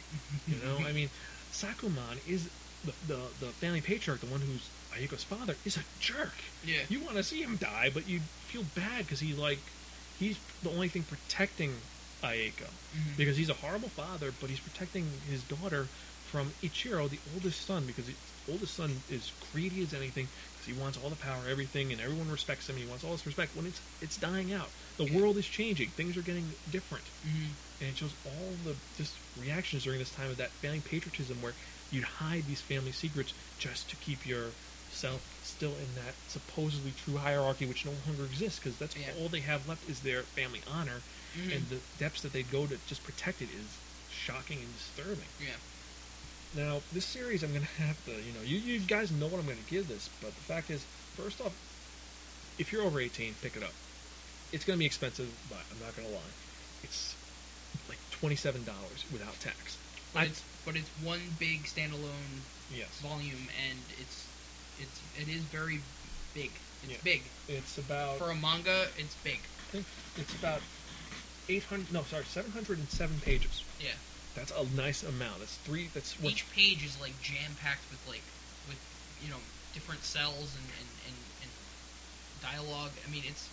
You 0.47 0.55
know, 0.63 0.77
I 0.87 0.91
mean, 0.91 1.09
Sakuemon 1.51 2.19
is 2.27 2.49
the, 2.85 2.93
the 3.07 3.19
the 3.39 3.47
family 3.57 3.81
patriarch, 3.81 4.19
the 4.21 4.27
one 4.27 4.41
who's 4.41 4.69
Ayako's 4.95 5.23
father, 5.23 5.55
is 5.65 5.77
a 5.77 5.81
jerk. 5.99 6.33
yeah 6.65 6.81
You 6.89 6.99
want 6.99 7.15
to 7.17 7.23
see 7.23 7.41
him 7.41 7.57
die, 7.57 7.89
but 7.93 8.07
you 8.07 8.19
feel 8.47 8.63
bad 8.75 9.05
because 9.05 9.19
he 9.19 9.33
like 9.33 9.59
he's 10.19 10.37
the 10.63 10.69
only 10.69 10.89
thing 10.89 11.03
protecting 11.03 11.73
Ayako 12.23 12.67
Mhm. 12.95 13.15
because 13.17 13.37
he's 13.37 13.49
a 13.49 13.53
horrible 13.53 13.89
father, 13.89 14.31
but 14.41 14.49
he's 14.49 14.59
protecting 14.59 15.05
his 15.29 15.43
daughter 15.43 15.87
from 16.31 16.51
Ichiro, 16.61 17.09
the 17.09 17.19
oldest 17.33 17.65
son, 17.65 17.85
because 17.85 18.05
the 18.07 18.15
oldest 18.51 18.75
son 18.75 19.01
is 19.09 19.31
greedy 19.53 19.81
as 19.81 19.93
anything 19.93 20.27
because 20.53 20.65
he 20.67 20.73
wants 20.73 20.97
all 20.97 21.09
the 21.09 21.15
power, 21.15 21.47
everything, 21.47 21.91
and 21.91 22.01
everyone 22.01 22.29
respects 22.31 22.67
him. 22.69 22.77
He 22.77 22.85
wants 22.85 23.03
all 23.03 23.11
this 23.11 23.25
respect. 23.25 23.55
When 23.55 23.65
it's 23.65 23.79
it's 24.01 24.17
dying 24.17 24.51
out, 24.53 24.69
the 24.97 25.05
Yeah. 25.05 25.17
world 25.19 25.37
is 25.37 25.47
changing. 25.47 25.89
Things 25.91 26.17
are 26.17 26.21
getting 26.21 26.53
different 26.71 27.05
Mhm. 27.25 27.53
and 27.79 27.89
it 27.89 27.97
shows 27.97 28.11
all 28.25 28.57
the 28.65 28.75
just 28.97 29.13
reactions 29.37 29.83
during 29.85 29.99
this 29.99 30.11
time 30.11 30.29
of 30.29 30.37
that 30.37 30.51
failing 30.61 30.81
patriotism 30.81 31.41
where 31.41 31.53
you'd 31.91 32.03
hide 32.03 32.45
these 32.47 32.61
family 32.61 32.91
secrets 32.91 33.33
just 33.59 33.89
to 33.89 33.95
keep 33.97 34.25
yourself 35.03 35.39
still 35.43 35.71
in 35.71 35.95
that 35.95 36.13
supposedly 36.27 36.91
true 37.03 37.17
hierarchy 37.17 37.65
which 37.65 37.85
no 37.85 37.91
longer 38.07 38.23
exists 38.25 38.59
because 38.59 38.77
that's 38.77 38.95
Yeah. 38.95 39.11
all 39.19 39.29
they 39.29 39.39
have 39.41 39.67
left 39.67 39.89
is 39.89 40.01
their 40.01 40.23
family 40.23 40.61
honor 40.67 41.01
Mhm. 41.37 41.55
and 41.55 41.69
the 41.69 41.79
depths 41.97 42.21
that 42.21 42.33
they 42.33 42.43
go 42.43 42.67
to 42.67 42.77
just 42.87 43.03
protect 43.03 43.41
it 43.41 43.49
is 43.51 43.65
shocking 44.11 44.59
and 44.59 44.73
disturbing. 44.77 45.29
Yeah. 45.39 45.55
Now 46.55 46.81
this 46.91 47.05
series 47.05 47.43
i'm 47.43 47.53
going 47.53 47.65
to 47.77 47.81
have 47.83 48.03
to 48.05 48.11
you 48.11 48.33
know 48.33 48.41
you, 48.41 48.57
you 48.59 48.79
guys 48.79 49.11
know 49.11 49.27
what 49.27 49.39
i'm 49.39 49.45
going 49.45 49.63
to 49.63 49.69
give 49.69 49.87
this 49.87 50.09
but 50.21 50.35
the 50.35 50.41
fact 50.41 50.69
is 50.69 50.83
first 51.15 51.39
off 51.41 51.53
if 52.57 52.71
you're 52.73 52.83
over 52.83 52.99
18 52.99 53.35
pick 53.41 53.55
it 53.55 53.63
up. 53.63 53.73
It's 54.51 54.65
going 54.65 54.75
to 54.77 54.79
be 54.79 54.85
expensive 54.85 55.29
but 55.49 55.63
i'm 55.71 55.79
not 55.79 55.95
going 55.95 56.07
to 56.07 56.13
lie. 56.13 56.33
It's 56.83 57.15
like 57.87 57.99
$27 58.11 58.65
without 59.11 59.39
tax. 59.39 59.77
But 60.13 60.19
I- 60.19 60.25
it's 60.25 60.41
but 60.65 60.75
it's 60.75 60.89
one 61.01 61.35
big 61.39 61.63
standalone 61.63 62.41
yes. 62.73 62.89
volume 63.01 63.47
and 63.65 63.79
it's 63.99 64.25
it's 64.79 65.01
it 65.19 65.27
is 65.27 65.41
very 65.43 65.81
big 66.33 66.51
it's 66.83 66.91
Yeah. 66.91 66.97
big 67.03 67.21
it's 67.47 67.77
about 67.77 68.17
for 68.17 68.29
a 68.31 68.35
manga 68.35 68.87
it's 68.97 69.15
big 69.23 69.39
I 69.69 69.71
think 69.71 69.85
it's 70.17 70.33
about 70.35 70.61
800 71.47 71.91
no 71.93 72.03
sorry 72.03 72.23
707 72.25 73.19
pages 73.21 73.63
yeah 73.79 73.89
that's 74.35 74.51
a 74.51 74.63
nice 74.75 75.03
amount 75.03 75.39
that's 75.39 75.55
three 75.57 75.89
that's 75.93 76.13
what 76.21 76.31
each 76.33 76.45
page 76.53 76.85
is 76.85 76.99
like 77.01 77.19
jam 77.21 77.55
packed 77.61 77.83
with 77.91 78.01
like 78.07 78.23
with 78.67 78.79
you 79.23 79.29
know 79.29 79.41
different 79.73 80.03
cells 80.03 80.55
and, 80.57 80.65
and, 80.79 80.89
and, 81.07 81.17
and 81.43 81.51
dialogue. 82.41 82.91
I 83.05 83.11
mean 83.11 83.23
it's 83.27 83.49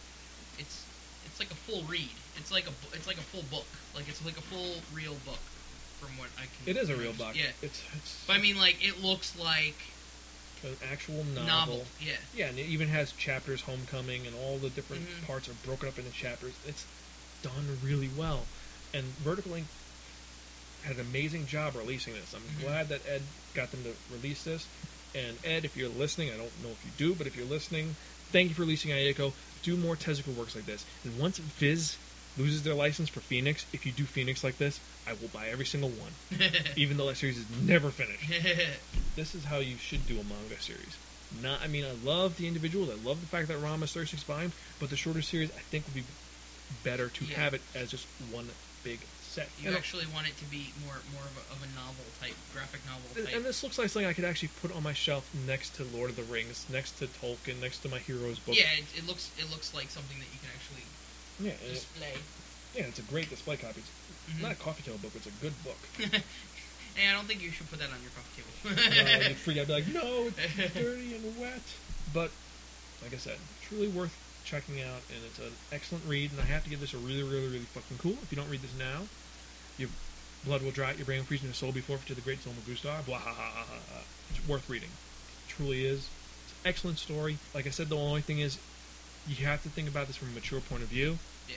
it's 0.58 0.84
it's 1.26 1.38
like 1.40 1.50
a 1.50 1.54
full 1.54 1.82
read. 1.84 2.08
It's 2.36 2.50
like 2.52 2.66
a 2.66 2.72
it's 2.94 3.06
like 3.06 3.18
a 3.18 3.26
full 3.32 3.42
book. 3.50 3.66
Like 3.94 4.08
it's 4.08 4.24
like 4.24 4.36
a 4.38 4.42
full 4.42 4.80
real 4.94 5.16
book 5.26 5.40
from 6.00 6.16
what 6.18 6.28
I 6.38 6.42
can. 6.44 6.64
it 6.66 6.76
is 6.76 6.88
a 6.90 6.96
real 6.96 7.12
book 7.12 7.34
Yeah, 7.34 7.52
it's 7.62 7.82
it's 7.96 8.24
but 8.26 8.36
I 8.36 8.40
mean 8.40 8.56
like 8.58 8.76
it 8.80 9.02
looks 9.02 9.38
like 9.38 9.76
an 10.64 10.76
actual 10.90 11.24
novel, 11.24 11.46
novel. 11.46 11.86
Yeah, 12.00 12.12
yeah 12.34 12.46
and 12.48 12.58
it 12.58 12.66
even 12.66 12.88
has 12.88 13.12
chapters 13.12 13.62
homecoming 13.62 14.26
and 14.26 14.34
all 14.36 14.58
the 14.58 14.70
different 14.70 15.08
Mhm. 15.08 15.26
parts 15.26 15.48
are 15.48 15.54
broken 15.64 15.88
up 15.88 15.98
into 15.98 16.10
chapters. 16.10 16.54
It's 16.66 16.84
done 17.42 17.78
really 17.82 18.08
well. 18.08 18.46
And 18.94 19.04
Vertical 19.18 19.52
Inc 19.52 19.64
had 20.84 20.96
an 20.96 21.00
amazing 21.02 21.46
job 21.46 21.74
releasing 21.74 22.14
this. 22.14 22.32
I'm 22.34 22.42
Mhm. 22.42 22.60
glad 22.60 22.88
that 22.88 23.06
ed 23.06 23.22
got 23.54 23.70
them 23.70 23.84
to 23.84 23.94
release 24.14 24.44
this. 24.44 24.66
And 25.14 25.38
ed 25.44 25.64
if 25.64 25.76
you're 25.76 25.88
listening 25.88 26.30
i 26.30 26.36
don't 26.36 26.62
know 26.62 26.70
if 26.70 26.84
you 26.84 26.90
do 26.98 27.14
but 27.14 27.26
if 27.26 27.36
you're 27.36 27.46
listening 27.46 27.96
thank 28.32 28.48
you 28.50 28.54
for 28.54 28.62
releasing 28.62 28.90
ayako. 28.90 29.32
Do 29.62 29.76
more 29.76 29.96
tezuka 29.96 30.34
works 30.34 30.54
like 30.54 30.66
this. 30.66 30.84
And 31.04 31.18
once 31.18 31.38
viz 31.38 31.96
loses 32.38 32.62
their 32.62 32.74
license 32.74 33.08
for 33.08 33.20
phoenix 33.20 33.64
if 33.72 33.86
you 33.86 33.92
do 33.92 34.04
phoenix 34.04 34.44
like 34.44 34.58
this 34.58 34.78
i 35.06 35.12
will 35.12 35.28
buy 35.28 35.48
every 35.48 35.64
single 35.64 35.90
one 35.90 36.12
even 36.76 36.96
though 36.96 37.06
that 37.06 37.16
series 37.16 37.38
is 37.38 37.46
never 37.62 37.90
finished 37.90 38.28
this 39.16 39.34
is 39.34 39.44
how 39.44 39.58
you 39.58 39.76
should 39.76 40.06
do 40.06 40.14
a 40.20 40.24
manga 40.24 40.60
series. 40.60 40.96
Not, 41.42 41.60
I 41.60 41.66
mean, 41.66 41.84
I 41.84 41.90
love 42.06 42.36
the 42.36 42.46
individuals. 42.46 42.88
I 42.88 42.94
love 43.06 43.20
the 43.20 43.26
fact 43.26 43.48
that 43.48 43.58
Rama's 43.58 43.92
36 43.92 44.22
volumes, 44.22 44.54
but 44.78 44.90
the 44.90 44.96
shorter 44.96 45.22
series 45.22 45.50
I 45.50 45.60
think 45.60 45.84
would 45.86 45.94
be 45.94 46.04
better 46.84 47.08
to 47.08 47.24
Yeah. 47.24 47.36
have 47.40 47.52
it 47.54 47.62
as 47.74 47.90
just 47.90 48.06
one 48.30 48.46
big 48.84 49.00
set. 49.22 49.48
you 49.60 49.68
And, 49.68 49.76
actually 49.76 50.06
want 50.14 50.28
it 50.28 50.36
to 50.38 50.44
be 50.44 50.70
more 50.84 50.94
more 51.12 51.24
of 51.26 51.34
a, 51.36 51.44
of 51.52 51.58
a 51.66 51.70
novel 51.74 52.04
type, 52.22 52.36
graphic 52.54 52.80
novel 52.86 53.02
and- 53.16 53.26
type. 53.26 53.34
and 53.34 53.44
this 53.44 53.62
looks 53.64 53.76
like 53.76 53.88
something 53.90 54.06
I 54.08 54.12
could 54.12 54.24
actually 54.24 54.50
put 54.62 54.70
on 54.74 54.82
my 54.84 54.92
shelf 54.94 55.28
next 55.34 55.74
to 55.76 55.84
Lord 55.84 56.10
of 56.10 56.16
the 56.16 56.22
Rings, 56.22 56.64
next 56.70 56.92
to 57.00 57.06
Tolkien, 57.08 57.60
next 57.60 57.78
to 57.82 57.88
my 57.88 57.98
heroes 57.98 58.38
book. 58.38 58.54
yeah, 58.54 58.70
it, 58.78 58.84
it 58.96 59.06
looks 59.06 59.32
it 59.36 59.50
looks 59.50 59.74
like 59.74 59.90
something 59.90 60.18
that 60.22 60.30
you 60.32 60.38
can 60.38 60.50
actually 60.54 60.85
yeah, 61.40 61.52
and 61.52 61.60
it- 61.70 61.74
display. 61.74 62.14
yeah. 62.74 62.84
It's 62.84 62.98
a 62.98 63.02
great 63.02 63.28
display 63.30 63.56
copy. 63.56 63.80
It's 63.80 64.36
Mhm. 64.38 64.42
not 64.42 64.52
a 64.52 64.56
coffee 64.56 64.82
table 64.82 64.98
book. 64.98 65.12
It's 65.14 65.26
a 65.26 65.36
good 65.42 65.54
book. 65.64 65.78
Hey, 66.96 67.10
I 67.10 67.12
don't 67.12 67.26
think 67.28 67.42
you 67.42 67.50
should 67.50 67.68
put 67.68 67.78
that 67.80 67.90
on 67.92 68.00
your 68.00 68.10
coffee 68.16 68.40
uh, 68.64 69.12
table. 69.12 69.28
you'd 69.28 69.36
freak 69.36 69.58
out, 69.58 69.66
be 69.66 69.72
like, 69.74 69.86
no, 69.88 70.32
it's 70.32 70.72
dirty 70.74 71.14
and 71.14 71.38
wet. 71.38 71.60
But 72.14 72.30
like 73.02 73.12
I 73.12 73.18
said, 73.18 73.36
truly 73.68 73.88
worth 73.88 74.16
checking 74.46 74.80
out, 74.80 75.02
and 75.12 75.20
it's 75.26 75.38
an 75.38 75.52
excellent 75.70 76.06
read. 76.06 76.32
And 76.32 76.40
I 76.40 76.44
have 76.44 76.64
to 76.64 76.70
give 76.70 76.80
this 76.80 76.94
a 76.94 76.96
really, 76.96 77.22
really, 77.22 77.48
really 77.48 77.68
fucking 77.76 77.98
cool. 77.98 78.16
If 78.22 78.28
you 78.32 78.36
don't 78.36 78.48
read 78.48 78.62
this 78.62 78.72
now, 78.78 79.08
your 79.76 79.90
blood 80.46 80.62
will 80.62 80.70
dry 80.70 80.88
out, 80.88 80.96
your 80.96 81.04
brain 81.04 81.18
will 81.18 81.26
freeze, 81.26 81.40
and 81.40 81.48
your 81.48 81.54
soul 81.54 81.70
be 81.70 81.82
forfeit 81.82 82.06
to 82.08 82.14
the 82.14 82.22
great 82.22 82.40
Zoma 82.42 82.64
Gustar. 82.66 83.04
Blah, 83.04 83.18
ha, 83.18 83.30
ha, 83.34 83.52
ha, 83.54 83.66
ha. 83.92 84.00
It's 84.30 84.48
worth 84.48 84.70
reading. 84.70 84.88
It 84.88 85.50
truly 85.52 85.84
is. 85.84 85.98
It's 86.46 86.52
an 86.64 86.70
excellent 86.70 86.98
story. 86.98 87.36
Like 87.54 87.66
I 87.66 87.70
said, 87.70 87.90
the 87.90 87.96
only 87.98 88.22
thing 88.22 88.38
is, 88.38 88.56
you 89.28 89.46
have 89.46 89.62
to 89.62 89.68
think 89.68 89.88
about 89.88 90.06
this 90.06 90.16
from 90.16 90.28
a 90.28 90.32
mature 90.32 90.60
point 90.60 90.82
of 90.82 90.88
view. 90.88 91.18
Yeah. 91.48 91.56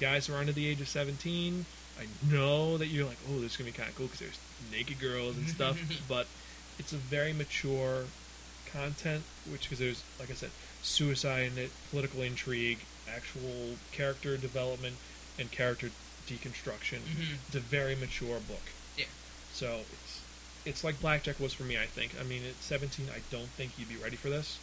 Guys 0.00 0.26
who 0.26 0.34
are 0.34 0.38
under 0.38 0.52
the 0.52 0.66
age 0.66 0.80
of 0.80 0.88
17, 0.88 1.64
I 2.00 2.06
know 2.30 2.76
that 2.78 2.86
you're 2.88 3.06
like, 3.06 3.18
oh, 3.30 3.40
this 3.40 3.52
is 3.52 3.56
going 3.56 3.70
to 3.70 3.76
be 3.76 3.78
kind 3.78 3.88
of 3.88 3.96
cool 3.96 4.06
because 4.06 4.20
there's 4.20 4.38
naked 4.70 4.98
girls 5.00 5.36
and 5.36 5.48
stuff, 5.48 5.78
but 6.08 6.26
it's 6.78 6.92
a 6.92 6.96
very 6.96 7.32
mature 7.32 8.04
content, 8.72 9.22
which 9.50 9.62
because 9.62 9.78
there's, 9.78 10.02
like 10.18 10.30
I 10.30 10.34
said, 10.34 10.50
suicide 10.82 11.52
in 11.52 11.58
it, 11.58 11.70
political 11.90 12.22
intrigue, 12.22 12.78
actual 13.14 13.76
character 13.92 14.36
development, 14.36 14.96
and 15.38 15.50
character 15.50 15.90
deconstruction. 16.26 16.98
Mhm. 17.00 17.36
It's 17.46 17.54
a 17.54 17.60
very 17.60 17.94
mature 17.94 18.40
book. 18.40 18.62
Yeah. 18.96 19.04
So 19.52 19.80
it's 19.92 20.20
it's 20.64 20.82
like 20.82 21.00
Blackjack 21.00 21.38
was 21.38 21.52
for 21.54 21.62
me. 21.62 21.78
I 21.78 21.86
think. 21.86 22.12
I 22.20 22.24
mean, 22.24 22.42
at 22.44 22.56
17, 22.60 23.06
I 23.14 23.20
don't 23.30 23.48
think 23.50 23.78
you'd 23.78 23.88
be 23.88 23.96
ready 23.96 24.16
for 24.16 24.28
this. 24.28 24.58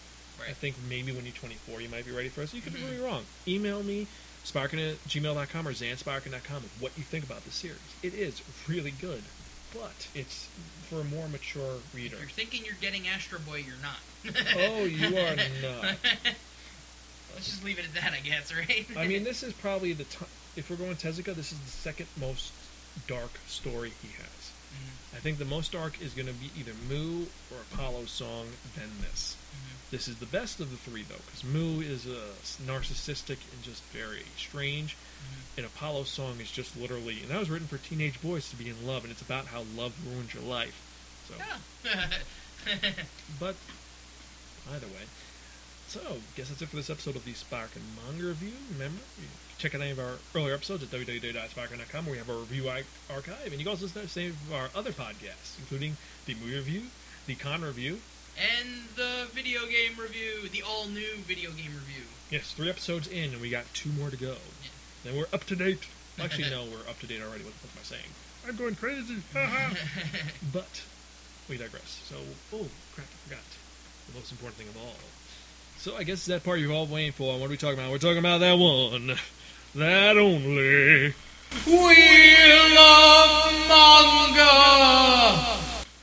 I 0.48 0.54
think 0.54 0.76
maybe 0.90 1.12
when 1.12 1.26
you're 1.26 1.34
24, 1.34 1.82
you 1.82 1.90
might 1.90 2.06
be 2.06 2.12
ready 2.12 2.30
for 2.30 2.42
us. 2.42 2.54
You 2.54 2.62
could 2.62 2.74
Mhm. 2.74 2.90
be 2.92 2.98
wrong. 2.98 3.26
Email 3.48 3.84
me, 3.84 4.08
spiraken 4.46 4.92
at 4.94 4.98
gmail.com 5.08 5.68
or 5.68 5.74
zansparkin.com 5.74 6.64
with 6.64 6.72
what 6.80 6.92
you 6.98 7.04
think 7.04 7.24
about 7.24 7.44
the 7.46 7.52
series. 7.52 7.80
It 8.02 8.14
is 8.14 8.42
really 8.68 8.92
good, 8.92 9.24
but 9.74 10.08
it's 10.14 10.48
for 10.90 11.02
a 11.02 11.04
more 11.04 11.28
mature 11.28 11.78
If 11.88 11.94
reader. 11.96 12.18
you're 12.18 12.30
thinking 12.30 12.66
you're 12.66 12.76
getting 12.82 13.08
Astro 13.08 13.40
Boy, 13.40 13.64
you're 13.68 13.78
not. 13.82 14.00
Oh, 14.56 14.86
you 14.86 15.18
are 15.18 15.36
not. 15.62 15.96
Let's 17.34 17.46
just 17.50 17.64
leave 17.64 17.80
it 17.80 17.86
at 17.86 17.94
that, 17.96 18.14
I 18.14 18.20
guess, 18.20 18.54
right? 18.54 18.86
I 18.96 19.08
mean, 19.08 19.24
this 19.24 19.44
is 19.48 19.54
probably 19.54 19.94
the 19.94 20.04
time. 20.06 20.28
If 20.56 20.70
we're 20.70 20.76
going 20.76 20.96
Tezuka, 20.96 21.34
this 21.34 21.52
is 21.52 21.60
the 21.60 21.72
second 21.72 22.08
most 22.20 22.52
dark 23.08 23.32
story 23.48 23.92
he 24.02 24.10
has. 24.10 24.52
Mhm, 24.74 25.18
I 25.18 25.20
think 25.20 25.40
the 25.40 25.46
most 25.46 25.72
dark 25.72 26.00
is 26.02 26.14
going 26.14 26.28
to 26.28 26.34
be 26.34 26.52
either 26.60 26.72
MW 26.90 27.26
or 27.52 27.58
Apollo's 27.74 28.12
song, 28.12 28.48
then 28.78 28.90
this. 29.02 29.36
This 29.94 30.08
is 30.08 30.18
the 30.18 30.26
best 30.26 30.60
of 30.60 30.72
the 30.72 30.78
three, 30.78 31.04
though, 31.04 31.22
because 31.28 31.44
MW 31.44 31.84
is 31.88 32.08
uh, 32.08 32.34
narcissistic 32.66 33.38
and 33.54 33.62
just 33.62 33.84
very 33.94 34.24
strange. 34.36 34.96
Mhm. 34.96 35.58
And 35.58 35.66
Apollo's 35.68 36.10
song 36.10 36.40
is 36.42 36.50
just 36.52 36.76
literally, 36.76 37.22
and 37.22 37.30
that 37.30 37.38
was 37.40 37.48
written 37.52 37.68
for 37.68 37.78
teenage 37.78 38.20
boys 38.20 38.50
to 38.50 38.56
be 38.56 38.68
in 38.70 38.88
love, 38.88 39.04
and 39.04 39.12
it's 39.12 39.22
about 39.22 39.46
how 39.46 39.62
love 39.78 39.94
ruins 40.04 40.34
your 40.34 40.42
life. 40.42 40.74
So, 41.28 41.36
Yeah. 41.38 42.08
But 43.40 43.56
either 44.72 44.88
way. 44.88 45.06
So, 45.90 46.00
guess 46.36 46.50
that's 46.50 46.64
it 46.64 46.70
for 46.70 46.76
this 46.78 46.90
episode 46.90 47.16
of 47.16 47.24
the 47.24 47.34
Spiraken 47.34 47.84
Manga 47.96 48.26
Review. 48.30 48.54
Remember, 48.72 49.00
check 49.60 49.76
out 49.76 49.82
any 49.82 49.92
of 49.92 50.00
our 50.00 50.16
earlier 50.34 50.56
episodes 50.56 50.82
at 50.82 50.90
www.spiraken.com 50.90 52.06
where 52.06 52.14
we 52.14 52.18
have 52.18 52.30
our 52.32 52.38
review 52.38 52.68
ar- 52.68 52.82
archive. 53.12 53.46
And 53.46 53.54
you 53.54 53.60
can 53.60 53.68
also 53.68 53.84
listen 53.86 54.02
to 54.02 54.08
some 54.08 54.26
of 54.26 54.54
our 54.54 54.70
other 54.74 54.92
podcasts, 54.92 55.60
including 55.60 55.98
the 56.26 56.34
movie 56.34 56.56
review, 56.56 56.82
the 57.28 57.36
con 57.36 57.62
review. 57.62 58.00
And 58.38 58.70
the 58.96 59.28
video 59.32 59.62
game 59.62 59.98
review, 60.00 60.50
the 60.52 60.64
all 60.64 60.88
new 60.88 61.16
video 61.28 61.52
game 61.52 61.72
review. 61.74 62.04
Yes, 62.30 62.54
three 62.54 62.70
episodes 62.70 63.08
in, 63.08 63.34
and 63.34 63.42
we 63.42 63.50
got 63.50 63.66
two 63.74 63.90
more 63.92 64.10
to 64.10 64.18
go. 64.18 64.36
Then 65.04 65.16
we're 65.16 65.28
up 65.34 65.44
to 65.46 65.56
date. 65.56 65.88
Actually, 66.20 66.50
no, 66.50 66.64
we're 66.64 66.90
up 66.90 67.00
to 67.00 67.08
date 67.08 67.22
already. 67.22 67.44
What, 67.44 67.54
what 67.62 67.72
am 67.74 67.80
I 67.80 67.84
saying? 67.84 68.12
I'm 68.48 68.56
going 68.56 68.76
crazy. 68.76 69.18
but 70.54 70.82
we 71.50 71.58
digress. 71.58 72.02
So, 72.06 72.16
oh 72.54 72.68
crap, 72.96 73.08
I 73.08 73.28
forgot 73.28 73.44
the 74.08 74.20
most 74.20 74.32
important 74.32 74.58
thing 74.58 74.68
of 74.70 74.78
all. 74.78 74.96
So 75.78 75.96
I 75.96 76.04
guess 76.04 76.26
that 76.28 76.44
part 76.44 76.60
you're 76.60 76.74
all 76.74 76.86
waiting 76.86 77.12
for. 77.12 77.38
What 77.38 77.48
are 77.48 77.50
we 77.50 77.58
talking 77.58 77.80
about? 77.80 77.92
We're 77.92 77.98
talking 77.98 78.20
about 78.20 78.40
that 78.40 78.58
one, 78.58 79.16
that 79.76 80.18
only. 80.18 81.14
Wheel 81.66 82.74
of 82.74 82.74
Manga! 82.74 83.13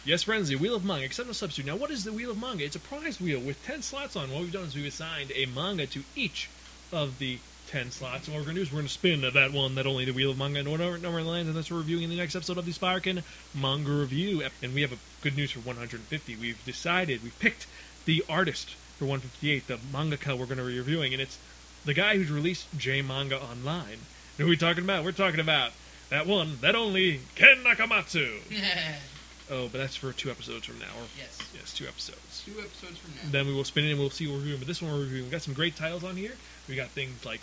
Yes, 0.03 0.23
friends, 0.23 0.49
the 0.49 0.57
Wheel 0.57 0.75
of 0.75 0.83
Manga, 0.83 1.05
except 1.05 1.27
no 1.27 1.35
substitute. 1.35 1.67
Now, 1.67 1.77
what 1.77 1.91
is 1.91 2.05
the 2.05 2.13
Wheel 2.13 2.31
of 2.31 2.41
Manga? 2.41 2.65
It's 2.65 2.75
a 2.75 2.81
prize 2.81 3.21
wheel 3.21 3.39
with 3.39 3.63
10 3.67 3.83
slots 3.83 4.17
on. 4.17 4.31
What 4.31 4.41
we've 4.41 4.53
done 4.53 4.65
is 4.65 4.75
we've 4.75 4.87
assigned 4.87 5.31
a 5.35 5.45
manga 5.45 5.87
to 5.89 6.03
each 6.17 6.49
of 6.91 7.19
the 7.19 7.39
10 7.69 7.91
slots. 7.91 8.27
And 8.27 8.35
what 8.35 8.41
we're 8.41 8.47
going 8.47 8.57
to 8.57 8.61
do 8.61 8.63
is 8.63 8.73
we're 8.73 8.79
going 8.79 8.87
to 8.87 8.93
spin 8.93 9.21
that 9.21 9.53
one, 9.53 9.75
that 9.75 9.87
only 9.87 10.07
the 10.07 10.13
Wheel 10.13 10.31
of 10.31 10.39
Manga, 10.39 10.61
and 10.61 10.71
whatever 10.71 10.97
number 10.97 11.23
lands, 11.23 11.49
and 11.49 11.57
that's 11.57 11.71
what 11.71 11.77
we're 11.77 11.83
reviewing 11.83 12.05
in 12.05 12.11
the 12.11 12.17
next 12.17 12.35
episode 12.35 12.57
of 12.57 12.65
the 12.65 12.73
Spiraken 12.73 13.23
Manga 13.55 13.91
Review. 13.91 14.43
And 14.63 14.73
we 14.73 14.81
have 14.81 14.93
a 14.95 14.97
good 15.21 15.37
news 15.37 15.51
for 15.51 15.61
150. 15.61 16.37
We've 16.37 16.65
decided, 16.65 17.23
we've 17.23 17.39
picked 17.39 17.67
the 18.07 18.25
artist 18.27 18.71
for 18.99 19.05
158, 19.05 19.67
the 19.67 19.77
mangaka 19.77 20.39
we're 20.39 20.47
going 20.47 20.57
to 20.57 20.65
be 20.65 20.79
reviewing, 20.79 21.13
and 21.13 21.21
it's 21.21 21.37
the 21.85 21.93
guy 21.93 22.17
who's 22.17 22.31
released 22.31 22.69
J 22.79 23.03
Manga 23.03 23.39
Online. 23.39 23.93
And 23.93 24.39
who 24.39 24.47
are 24.47 24.49
we 24.49 24.57
talking 24.57 24.83
about? 24.83 25.05
We're 25.05 25.13
talking 25.13 25.41
about 25.41 25.73
that 26.09 26.27
one, 26.27 26.57
that 26.63 26.75
only, 26.75 27.21
Ken 27.35 27.59
Akamatsu. 27.65 28.41
Oh, 29.51 29.69
but 29.69 29.79
that's 29.79 29.97
for 29.97 30.13
two 30.13 30.31
episodes 30.31 30.67
from 30.67 30.79
now. 30.79 30.87
Or, 30.97 31.07
yes, 31.19 31.51
yes, 31.55 31.75
two 31.75 31.87
episodes. 31.87 32.43
two 32.45 32.53
episodes 32.61 32.99
from 32.99 33.11
now. 33.17 33.33
Then 33.33 33.47
we 33.47 33.53
will 33.55 33.65
spin 33.65 33.85
it 33.85 33.91
and 33.91 33.99
we'll 33.99 34.11
see 34.11 34.27
what 34.29 34.39
we're 34.39 34.45
doing. 34.45 34.59
But 34.59 34.69
this 34.69 34.81
one 34.81 34.93
we're 34.93 35.01
reviewing. 35.01 35.25
We've 35.25 35.33
got 35.33 35.43
some 35.43 35.55
great 35.55 35.75
titles 35.77 36.05
on 36.05 36.17
here. 36.17 36.33
We 36.69 36.77
got 36.77 36.89
things 36.89 37.25
like 37.25 37.41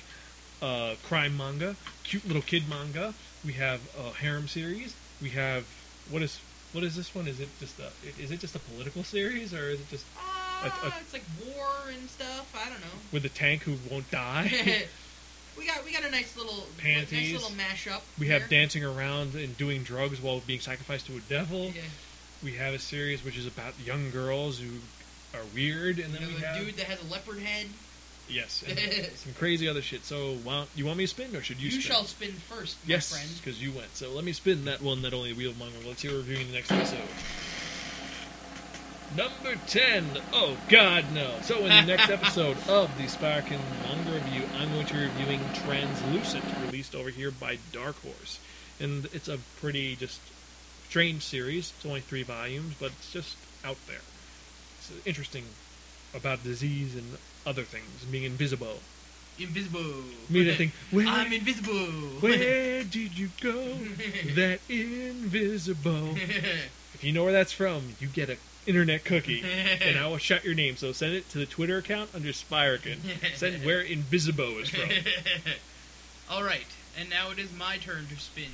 uh, 0.61 0.95
crime 1.07 1.35
manga, 1.35 1.75
cute 2.03 2.25
little 2.25 2.41
kid 2.41 2.63
manga. 2.69 3.13
We 3.45 3.53
have 3.53 3.81
a 3.97 4.11
harem 4.13 4.47
series. 4.47 4.95
We 5.21 5.29
have 5.31 5.65
what 6.09 6.21
is 6.21 6.39
what 6.73 6.83
is 6.83 6.95
this 6.95 7.13
one? 7.13 7.27
Is 7.27 7.39
it 7.39 7.49
just 7.59 7.77
a 7.79 7.89
is 8.21 8.31
it 8.31 8.39
just 8.39 8.55
a 8.55 8.59
political 8.59 9.03
series 9.03 9.53
or 9.53 9.69
is 9.69 9.79
it 9.81 9.89
just 9.89 10.05
Uh, 10.17 10.69
a- 10.83 10.87
a- 10.87 10.93
it's 11.01 11.13
like 11.13 11.23
war 11.45 11.67
and 11.91 12.09
stuff. 12.09 12.47
I 12.55 12.69
don't 12.69 12.79
know. 12.81 12.99
with 13.11 13.23
the 13.23 13.29
tank 13.29 13.63
who 13.63 13.75
won't 13.91 14.09
die? 14.11 14.85
we 15.57 15.65
got 15.65 15.83
we 15.85 15.91
got 15.93 16.03
a 16.03 16.11
nice 16.11 16.35
little 16.37 16.65
Panties. 16.77 17.11
nice 17.11 17.33
little 17.33 17.57
mashup. 17.57 18.01
we 18.19 18.27
have 18.27 18.49
dancing 18.49 18.83
around 18.83 19.35
and 19.35 19.57
doing 19.57 19.83
drugs 19.83 20.21
while 20.21 20.39
being 20.45 20.59
sacrificed 20.59 21.05
to 21.07 21.13
a 21.17 21.19
devil. 21.21 21.71
Yeah. 21.75 21.81
We 22.43 22.53
have 22.53 22.73
a 22.73 22.79
series 22.79 23.23
which 23.25 23.37
is 23.37 23.47
about 23.47 23.73
young 23.83 24.11
girls 24.11 24.59
who 24.59 24.69
are 25.37 25.43
weird, 25.55 25.99
and 25.99 26.13
You 26.13 26.19
then 26.19 26.29
know, 26.29 26.35
we 26.55 26.61
a 26.61 26.65
dude 26.65 26.75
that 26.77 26.85
has 26.85 27.01
a 27.01 27.11
leopard 27.11 27.39
head. 27.39 27.67
yes, 28.29 28.63
some 29.15 29.33
crazy 29.33 29.67
other 29.67 29.81
shit. 29.81 30.03
So, 30.05 30.35
don't- 30.45 30.69
you 30.75 30.85
want 30.85 30.97
me 30.99 31.05
to 31.05 31.07
spin 31.07 31.35
or 31.35 31.41
should 31.41 31.57
you? 31.57 31.65
You, 31.65 31.71
spin? 31.71 31.81
shall 31.81 32.03
spin 32.03 32.31
first, 32.33 32.77
my 32.85 32.93
Yes, 32.93 33.11
friend. 33.11 33.27
because 33.43 33.61
you 33.61 33.71
went. 33.71 33.95
So 33.95 34.11
let 34.11 34.23
me 34.23 34.33
spin 34.33 34.65
that 34.65 34.81
one 34.83 35.01
that 35.01 35.13
only 35.13 35.33
Wheel 35.33 35.53
Manga. 35.59 35.75
Let's 35.87 36.01
see 36.01 36.07
what 36.09 36.15
we're 36.15 36.19
reviewing 36.21 36.47
the 36.47 36.53
next 36.53 36.71
episode. 36.71 36.99
Number 39.18 39.55
10. 39.65 40.05
Oh, 40.32 40.57
God, 40.70 41.05
no. 41.11 41.39
So, 41.41 41.57
in 41.57 41.70
the 41.70 41.82
next 41.82 42.07
episode 42.11 42.55
of 42.70 42.95
the 42.99 43.05
Spiraken 43.05 43.57
Manga 43.82 44.11
Review, 44.11 44.43
I'm 44.59 44.72
going 44.72 44.86
to 44.86 44.93
be 44.93 44.99
reviewing 44.99 45.39
Translucent, 45.65 46.43
released 46.63 46.93
over 46.93 47.09
here 47.09 47.32
by 47.32 47.57
Dark 47.72 47.99
Horse. 48.03 48.39
And 48.80 49.05
it's 49.13 49.28
a 49.28 49.39
pretty 49.59 49.95
just 49.95 50.22
strange 50.88 51.24
series. 51.24 51.74
It's 51.76 51.86
only 51.88 52.01
three 52.01 52.22
volumes, 52.22 52.76
but 52.80 52.91
it's 52.91 53.11
just 53.11 53.38
out 53.65 53.78
there. 53.88 54.01
It's 54.78 54.91
interesting 55.03 55.45
about 56.13 56.43
disease 56.43 56.93
and 56.95 57.18
other 57.43 57.63
things, 57.63 58.05
being 58.11 58.24
invisible. 58.24 58.82
Invisible. 59.39 60.03
Me 60.30 60.43
to 60.43 60.53
think, 60.53 60.74
where, 60.91 61.07
I'm 61.07 61.34
invisible. 61.34 61.74
where 62.20 62.84
did 62.91 63.18
you 63.18 63.30
go? 63.41 63.63
that 64.36 64.59
invisible. 64.70 66.15
If 66.93 67.03
you 67.03 67.13
know 67.13 67.24
where 67.24 67.34
that's 67.34 67.51
from, 67.51 67.95
you 67.99 68.09
get 68.09 68.30
a 68.30 68.38
internet 68.68 69.03
cookie, 69.05 69.43
and 69.82 69.97
I 69.97 70.07
will 70.07 70.18
shout 70.18 70.43
your 70.43 70.53
name. 70.53 70.76
So 70.76 70.91
send 70.91 71.13
it 71.13 71.30
to 71.30 71.38
the 71.38 71.45
Twitter 71.45 71.78
account 71.78 72.09
under 72.13 72.30
Spiraken. 72.30 72.97
Send 73.36 73.65
where 73.65 73.84
Invisibo 73.84 74.61
is 74.61 74.70
from. 74.70 74.89
All 76.30 76.43
right, 76.43 76.68
and 76.99 77.09
now 77.09 77.32
it 77.32 77.39
is 77.39 77.49
my 77.57 77.78
turn 77.78 78.05
to 78.07 78.15
spin. 78.18 78.51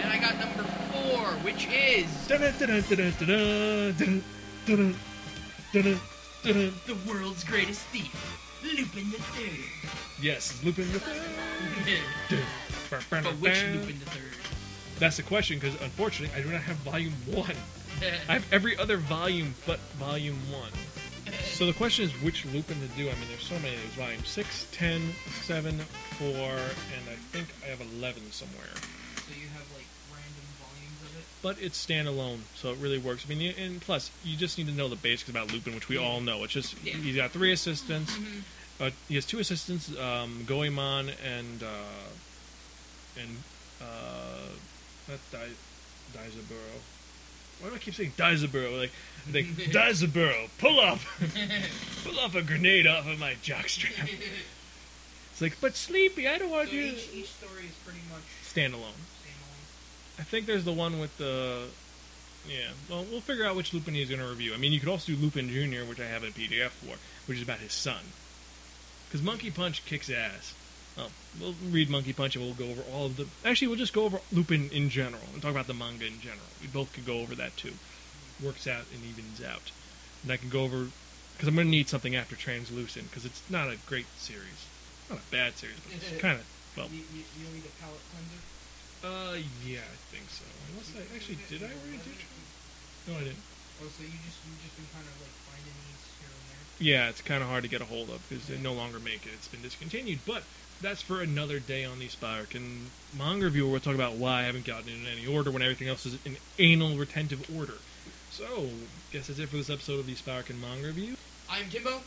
And 0.00 0.10
I 0.10 0.18
got 0.18 0.38
number 0.38 0.64
four, 0.92 1.26
which 1.44 1.68
is 1.70 2.08
the 6.42 6.96
world's 7.06 7.44
greatest 7.44 7.82
thief, 7.92 8.10
Lupin 8.62 9.10
the 9.10 9.18
Third. 9.18 9.92
Yes, 10.22 10.58
Lupin 10.64 10.90
the 10.92 11.00
Third. 11.00 12.40
but 13.10 13.26
which 13.40 13.62
Lupin 13.74 13.98
the 13.98 14.06
Third? 14.10 14.49
That's 15.00 15.16
the 15.16 15.22
question, 15.24 15.58
because 15.58 15.80
unfortunately, 15.80 16.38
I 16.38 16.42
do 16.44 16.52
not 16.52 16.60
have 16.62 16.76
Volume 16.76 17.14
One. 17.32 17.56
I 18.28 18.34
have 18.34 18.46
every 18.52 18.76
other 18.78 18.96
volume 18.98 19.54
but 19.66 19.78
Volume 19.98 20.38
One. 20.52 20.70
So 21.44 21.66
the 21.66 21.72
question 21.72 22.04
is 22.04 22.12
which 22.22 22.44
Lupin 22.46 22.78
to 22.80 22.86
do. 22.96 23.08
I 23.08 23.12
mean, 23.14 23.28
there's 23.30 23.42
so 23.44 23.54
many. 23.56 23.76
There's 23.76 23.94
Volume 23.94 24.24
6, 24.24 24.66
10, 24.72 25.12
7, 25.42 25.78
4, 25.78 26.26
and 26.28 26.36
I 27.08 27.16
think 27.32 27.48
I 27.64 27.68
have 27.68 27.80
11 27.98 28.30
somewhere. 28.30 28.66
So 28.74 29.32
you 29.40 29.48
have 29.54 29.64
like 29.74 29.86
random 30.12 30.46
volumes 30.60 31.00
of 31.02 31.18
it. 31.18 31.24
But 31.42 31.56
it's 31.62 31.84
standalone, 31.84 32.40
so 32.54 32.70
it 32.72 32.78
really 32.78 32.98
works. 32.98 33.24
I 33.26 33.34
mean, 33.34 33.54
and 33.58 33.80
plus, 33.80 34.10
you 34.24 34.36
just 34.36 34.58
need 34.58 34.66
to 34.68 34.72
know 34.74 34.88
the 34.88 34.96
basics 34.96 35.30
about 35.30 35.52
Lupin, 35.52 35.74
which 35.74 35.88
we 35.88 35.96
all 35.96 36.20
know. 36.20 36.44
It's 36.44 36.52
just 36.52 36.74
Yeah. 36.84 36.94
he's 36.94 37.16
got 37.16 37.30
three 37.30 37.52
assistants. 37.52 38.12
Mhm. 38.12 38.42
Uh, 38.80 38.90
he 39.08 39.14
has 39.14 39.24
two 39.26 39.38
assistants, 39.38 39.96
um, 39.98 40.44
Goemon 40.46 41.10
and 41.24 41.62
uh, 41.62 42.10
and 43.20 43.36
uh, 43.80 44.48
not 45.10 45.18
Dai 45.32 45.48
Daizaburo. 46.16 46.80
Why 47.60 47.68
do 47.68 47.74
I 47.74 47.78
keep 47.78 47.94
saying 47.94 48.12
Daizaburo? 48.16 48.78
Like, 48.78 48.90
I 49.28 49.32
think 49.32 49.48
Daizaburo, 49.72 50.48
pull 50.58 50.80
up, 50.80 50.98
pull 52.04 52.18
up 52.20 52.34
a 52.34 52.42
grenade 52.42 52.86
off 52.86 53.06
of 53.08 53.18
my 53.18 53.34
jockstrap. 53.42 54.10
It's 55.32 55.40
like, 55.40 55.58
but 55.62 55.74
Sleepy, 55.74 56.28
I 56.28 56.36
don't 56.36 56.50
So 56.50 56.54
want 56.56 56.70
you. 56.70 56.82
each, 56.82 57.08
each 57.14 57.28
story 57.30 57.64
is 57.64 57.74
pretty 57.84 58.00
much 58.10 58.20
Standalone. 58.44 58.92
standalone. 58.92 60.18
I 60.18 60.22
think 60.22 60.44
there's 60.44 60.64
the 60.64 60.72
one 60.72 61.00
with 61.00 61.16
the. 61.16 61.62
Yeah, 62.46 62.68
well, 62.90 63.06
we'll 63.10 63.22
figure 63.22 63.46
out 63.46 63.56
which 63.56 63.72
Lupin 63.72 63.94
he's 63.94 64.10
going 64.10 64.20
to 64.20 64.26
review. 64.26 64.52
I 64.52 64.58
mean, 64.58 64.72
you 64.72 64.80
could 64.80 64.88
also 64.90 65.12
do 65.12 65.16
Lupin 65.18 65.48
Jr., 65.48 65.88
which 65.88 65.98
I 65.98 66.04
have 66.04 66.24
a 66.24 66.28
PDF 66.28 66.70
for, 66.70 66.96
which 67.26 67.38
is 67.38 67.42
about 67.44 67.58
his 67.60 67.72
son. 67.72 68.00
Because 69.08 69.22
Monkey 69.22 69.50
Punch 69.50 69.82
kicks 69.86 70.10
ass. 70.10 70.52
Well, 71.38 71.54
read 71.70 71.88
Monkey 71.90 72.12
Punch 72.12 72.34
and 72.34 72.44
we'll 72.44 72.54
go 72.54 72.70
over 72.70 72.82
all 72.92 73.06
of 73.06 73.16
the. 73.16 73.26
Actually, 73.44 73.68
we'll 73.68 73.76
just 73.78 73.92
go 73.92 74.04
over 74.04 74.20
Lupin 74.32 74.68
in 74.72 74.88
general 74.88 75.22
and 75.32 75.40
talk 75.42 75.52
about 75.52 75.66
the 75.68 75.74
manga 75.74 76.06
in 76.06 76.20
general. 76.20 76.48
We 76.60 76.66
both 76.68 76.92
could 76.92 77.06
go 77.06 77.20
over 77.20 77.34
that 77.36 77.56
too. 77.56 77.74
Works 78.42 78.66
out 78.66 78.84
and 78.94 79.04
evens 79.04 79.40
out. 79.42 79.70
And 80.22 80.32
I 80.32 80.36
can 80.36 80.48
go 80.48 80.62
over. 80.64 80.88
Because 81.36 81.48
I'm 81.48 81.54
going 81.54 81.68
to 81.68 81.70
need 81.70 81.88
something 81.88 82.14
after 82.16 82.36
Translucent, 82.36 83.08
because 83.08 83.24
it's 83.24 83.40
not 83.48 83.68
a 83.68 83.78
great 83.86 84.04
series. 84.18 84.66
Not 85.08 85.20
a 85.20 85.30
bad 85.30 85.56
series, 85.56 85.76
but 85.80 85.96
it's 85.96 86.20
kind 86.20 86.36
of. 86.38 86.44
Well, 86.76 86.88
You, 86.92 87.00
you, 87.14 87.24
you 87.38 87.46
need 87.54 87.64
a 87.64 87.72
palette 87.80 88.00
cleanser? 88.12 88.42
uh, 89.08 89.40
yeah, 89.64 89.80
I 89.80 89.96
think 90.12 90.28
so. 90.28 90.44
Unless 90.68 90.92
I 91.00 91.02
actually 91.16 91.38
did 91.48 91.62
I 91.64 91.72
already 91.72 91.96
do? 92.04 92.12
No, 93.08 93.16
I 93.16 93.24
didn't. 93.24 93.40
Oh, 93.80 93.88
so 93.88 94.04
you 94.04 94.12
just 94.28 94.36
you 94.44 94.52
just 94.60 94.76
been 94.76 94.84
kind 94.92 95.08
of 95.08 95.16
like 95.24 95.32
finding 95.48 95.72
these 95.88 96.04
here 96.20 96.28
and 96.28 96.44
there. 96.52 96.62
Yeah, 96.84 97.08
it's 97.08 97.22
kind 97.24 97.40
of 97.42 97.48
hard 97.48 97.64
to 97.64 97.70
get 97.72 97.80
a 97.80 97.88
hold 97.88 98.10
of 98.12 98.20
because 98.28 98.44
they 98.46 98.58
no 98.60 98.74
longer 98.76 99.00
make 99.00 99.24
it. 99.24 99.32
It's 99.32 99.48
been 99.48 99.62
discontinued. 99.64 100.20
But 100.28 100.44
that's 100.80 101.02
for 101.02 101.20
another 101.20 101.58
day 101.58 101.84
on 101.84 101.98
the 101.98 102.08
Spark. 102.08 102.54
And 102.54 102.90
manga 103.16 103.46
review, 103.46 103.68
we'll 103.68 103.80
talk 103.80 103.94
about 103.94 104.14
why 104.14 104.40
I 104.40 104.42
haven't 104.42 104.64
gotten 104.64 104.88
it 104.88 104.94
in 104.94 105.06
any 105.06 105.26
order 105.26 105.50
when 105.50 105.62
everything 105.62 105.88
else 105.88 106.06
is 106.06 106.18
in 106.24 106.36
anal 106.58 106.96
retentive 106.96 107.48
order. 107.56 107.74
So, 108.30 108.70
guess 109.12 109.26
that's 109.26 109.38
it 109.38 109.48
for 109.48 109.56
this 109.56 109.70
episode 109.70 110.00
of 110.00 110.06
the 110.06 110.14
Spiraken 110.14 110.60
Manga 110.60 110.86
Review. 110.86 111.16
I'm 111.50 111.68
Timbo. 111.68 112.00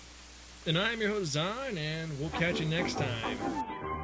And 0.65 0.77
I'm 0.77 1.01
your 1.01 1.09
host, 1.09 1.33
Zahn, 1.33 1.77
and 1.77 2.19
we'll 2.19 2.29
catch 2.29 2.59
you 2.59 2.65
next 2.65 2.97
time. 2.97 4.02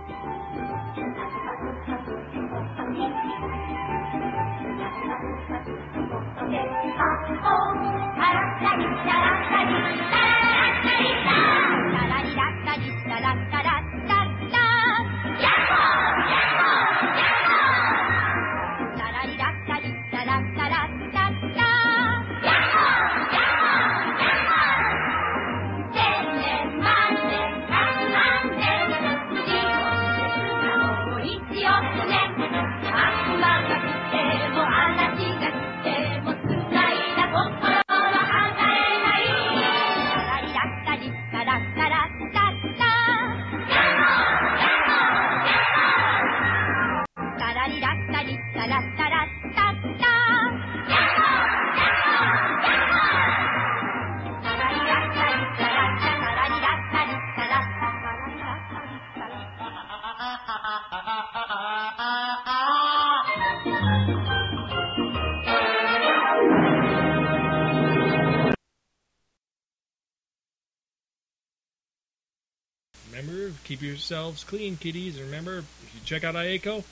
Keep 73.69 73.83
yourselves 73.83 74.43
clean, 74.43 74.77
kiddies. 74.77 75.15
And 75.17 75.25
remember, 75.27 75.59
if 75.59 75.91
you 75.93 76.01
check 76.03 76.23
out 76.23 76.33
Ayako, 76.33 76.83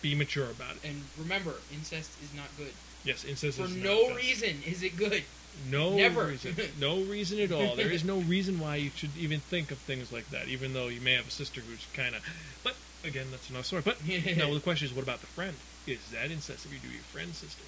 be 0.00 0.14
mature 0.14 0.50
about 0.50 0.76
it. 0.76 0.88
And 0.88 1.02
remember, 1.18 1.52
incest 1.70 2.10
is 2.24 2.34
not 2.34 2.46
good. 2.56 2.72
Yes, 3.04 3.22
incest 3.26 3.58
For 3.58 3.64
is 3.66 3.76
not 3.76 3.84
no 3.84 4.06
good. 4.08 4.16
reason 4.16 4.62
is 4.66 4.82
it 4.82 4.96
good. 4.96 5.24
No 5.70 5.94
Never. 5.94 6.24
reason. 6.28 6.56
No 6.80 7.00
reason 7.02 7.38
at 7.40 7.52
all. 7.52 7.76
There 7.76 7.90
is 7.90 8.02
no 8.02 8.16
reason 8.34 8.58
why 8.58 8.76
you 8.76 8.90
should 8.96 9.14
even 9.18 9.40
think 9.40 9.70
of 9.70 9.76
things 9.76 10.10
like 10.10 10.30
that, 10.30 10.48
even 10.48 10.72
though 10.72 10.88
you 10.88 11.02
may 11.02 11.12
have 11.12 11.28
a 11.28 11.30
sister 11.30 11.60
who's 11.60 11.86
kind 11.92 12.14
of. 12.14 12.22
But 12.64 12.76
again, 13.04 13.26
that's 13.30 13.50
another 13.50 13.64
story. 13.64 13.82
But 13.84 13.98
now 14.38 14.52
the 14.54 14.60
question 14.60 14.88
is, 14.88 14.94
what 14.94 15.02
about 15.02 15.20
the 15.20 15.26
friend? 15.26 15.54
Is 15.86 15.98
that 16.12 16.30
incest 16.30 16.64
if 16.64 16.72
you 16.72 16.78
do 16.78 16.88
your 16.88 17.02
friend's 17.12 17.36
sister, 17.36 17.62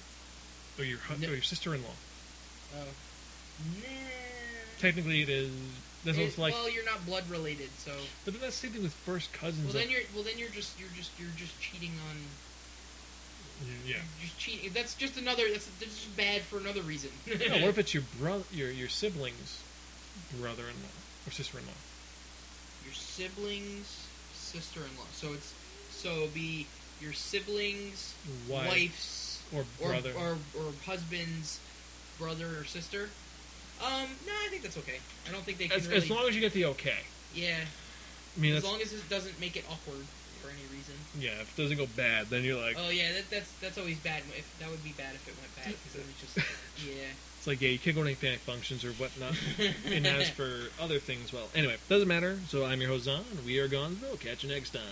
or 0.79 0.85
your 0.85 0.97
No. 1.19 1.27
or 1.27 1.33
your 1.33 1.43
sister-in-law? 1.43 1.87
Oh. 2.77 2.83
Nah. 3.77 3.83
Technically, 4.79 5.21
it 5.21 5.29
is. 5.29 5.51
That's 6.05 6.17
It- 6.17 6.37
like. 6.37 6.53
well, 6.53 6.69
you're 6.69 6.85
not 6.85 7.05
blood 7.05 7.29
related, 7.29 7.69
so. 7.77 7.91
but 8.23 8.33
then 8.33 8.41
that's 8.41 8.59
the 8.59 8.67
same 8.67 8.73
thing 8.73 8.83
with 8.83 8.93
first 8.93 9.33
cousins. 9.33 9.65
Well, 9.65 9.73
then 9.73 9.83
of- 9.85 9.91
you're 9.91 10.01
well 10.13 10.23
then 10.23 10.37
you're 10.37 10.49
just 10.49 10.79
you're 10.79 10.89
just 10.95 11.11
you're 11.19 11.35
just 11.35 11.59
cheating 11.59 11.91
on 12.09 12.17
yeah. 13.85 13.97
just 14.21 14.37
cheating. 14.39 14.71
That's 14.73 14.95
just 14.95 15.17
another. 15.17 15.43
That's, 15.51 15.65
that's 15.79 15.95
just 15.95 16.15
bad 16.15 16.41
for 16.41 16.57
another 16.57 16.81
reason. 16.81 17.09
No, 17.27 17.35
what 17.55 17.63
if 17.63 17.77
it's 17.77 17.93
your 17.93 18.03
brother, 18.19 18.43
your 18.51 18.71
your 18.71 18.89
siblings, 18.89 19.61
brother-in-law 20.39 21.27
or 21.27 21.31
sister-in-law? 21.31 21.73
your 22.85 22.93
siblings, 22.93 24.07
sister-in-law? 24.33 25.05
So 25.13 25.33
it's 25.33 25.53
so 25.91 26.09
it'd 26.19 26.33
be 26.33 26.67
your 27.01 27.13
siblings, 27.13 28.13
Wife 28.47 28.67
wife's, 28.67 29.43
or 29.53 29.65
or, 29.81 29.89
brother? 29.89 30.13
or 30.17 30.37
or 30.57 30.71
husband's 30.85 31.59
brother 32.17 32.47
or 32.59 32.63
sister. 32.65 33.09
Um, 33.79 34.09
no, 34.27 34.33
I 34.33 34.49
think 34.49 34.63
that's 34.63 34.77
okay. 34.77 34.99
I 35.27 35.31
don't 35.31 35.43
think 35.43 35.57
they 35.57 35.67
can 35.67 35.77
as, 35.77 35.87
really. 35.87 35.97
as 35.97 36.09
long 36.09 36.27
as 36.27 36.35
you 36.35 36.41
get 36.41 36.53
the 36.53 36.65
okay. 36.65 36.99
yeah, 37.33 37.63
I 38.35 38.39
mean, 38.39 38.55
as 38.55 38.63
that's, 38.63 38.71
long 38.71 38.81
as 38.81 38.93
it 38.93 39.09
doesn't 39.09 39.39
make 39.39 39.55
it 39.55 39.63
awkward 39.69 40.05
for 40.41 40.49
any 40.49 40.63
reason. 40.71 40.95
yeah. 41.19 41.41
If 41.41 41.57
it 41.57 41.61
doesn't 41.61 41.77
go 41.77 41.87
bad, 41.95 42.27
then 42.27 42.43
you're 42.43 42.59
like, 42.59 42.75
Oh 42.77 42.89
yeah, 42.89 43.13
that, 43.13 43.29
that's 43.29 43.51
that's 43.61 43.77
always 43.77 43.97
bad. 43.99 44.23
If 44.37 44.47
that 44.59 44.69
would 44.69 44.83
be 44.83 44.93
bad 44.97 45.15
if 45.15 45.27
it 45.27 45.35
went 45.39 45.55
bad 45.55 45.75
because 45.79 45.93
then 45.93 46.03
it's 46.09 46.21
just 46.21 46.37
yeah. 46.87 47.11
it's 47.37 47.47
like, 47.47 47.61
yeah, 47.61 47.69
you 47.69 47.79
can't 47.79 47.95
go 47.95 48.03
to 48.03 48.07
any 48.07 48.15
panic 48.15 48.39
functions 48.39 48.83
or 48.83 48.91
whatnot. 48.93 49.35
and 49.85 50.05
as 50.07 50.29
for 50.29 50.69
other 50.81 50.99
things, 50.99 51.31
well, 51.31 51.47
anyway, 51.55 51.77
doesn't 51.87 52.07
matter. 52.07 52.39
So 52.47 52.65
I'm 52.65 52.81
your 52.81 52.89
host 52.89 53.05
Zon. 53.05 53.23
We 53.45 53.59
are 53.59 53.67
Gonzo. 53.67 54.19
Catch 54.19 54.43
you 54.43 54.49
next 54.49 54.71
time. 54.71 54.83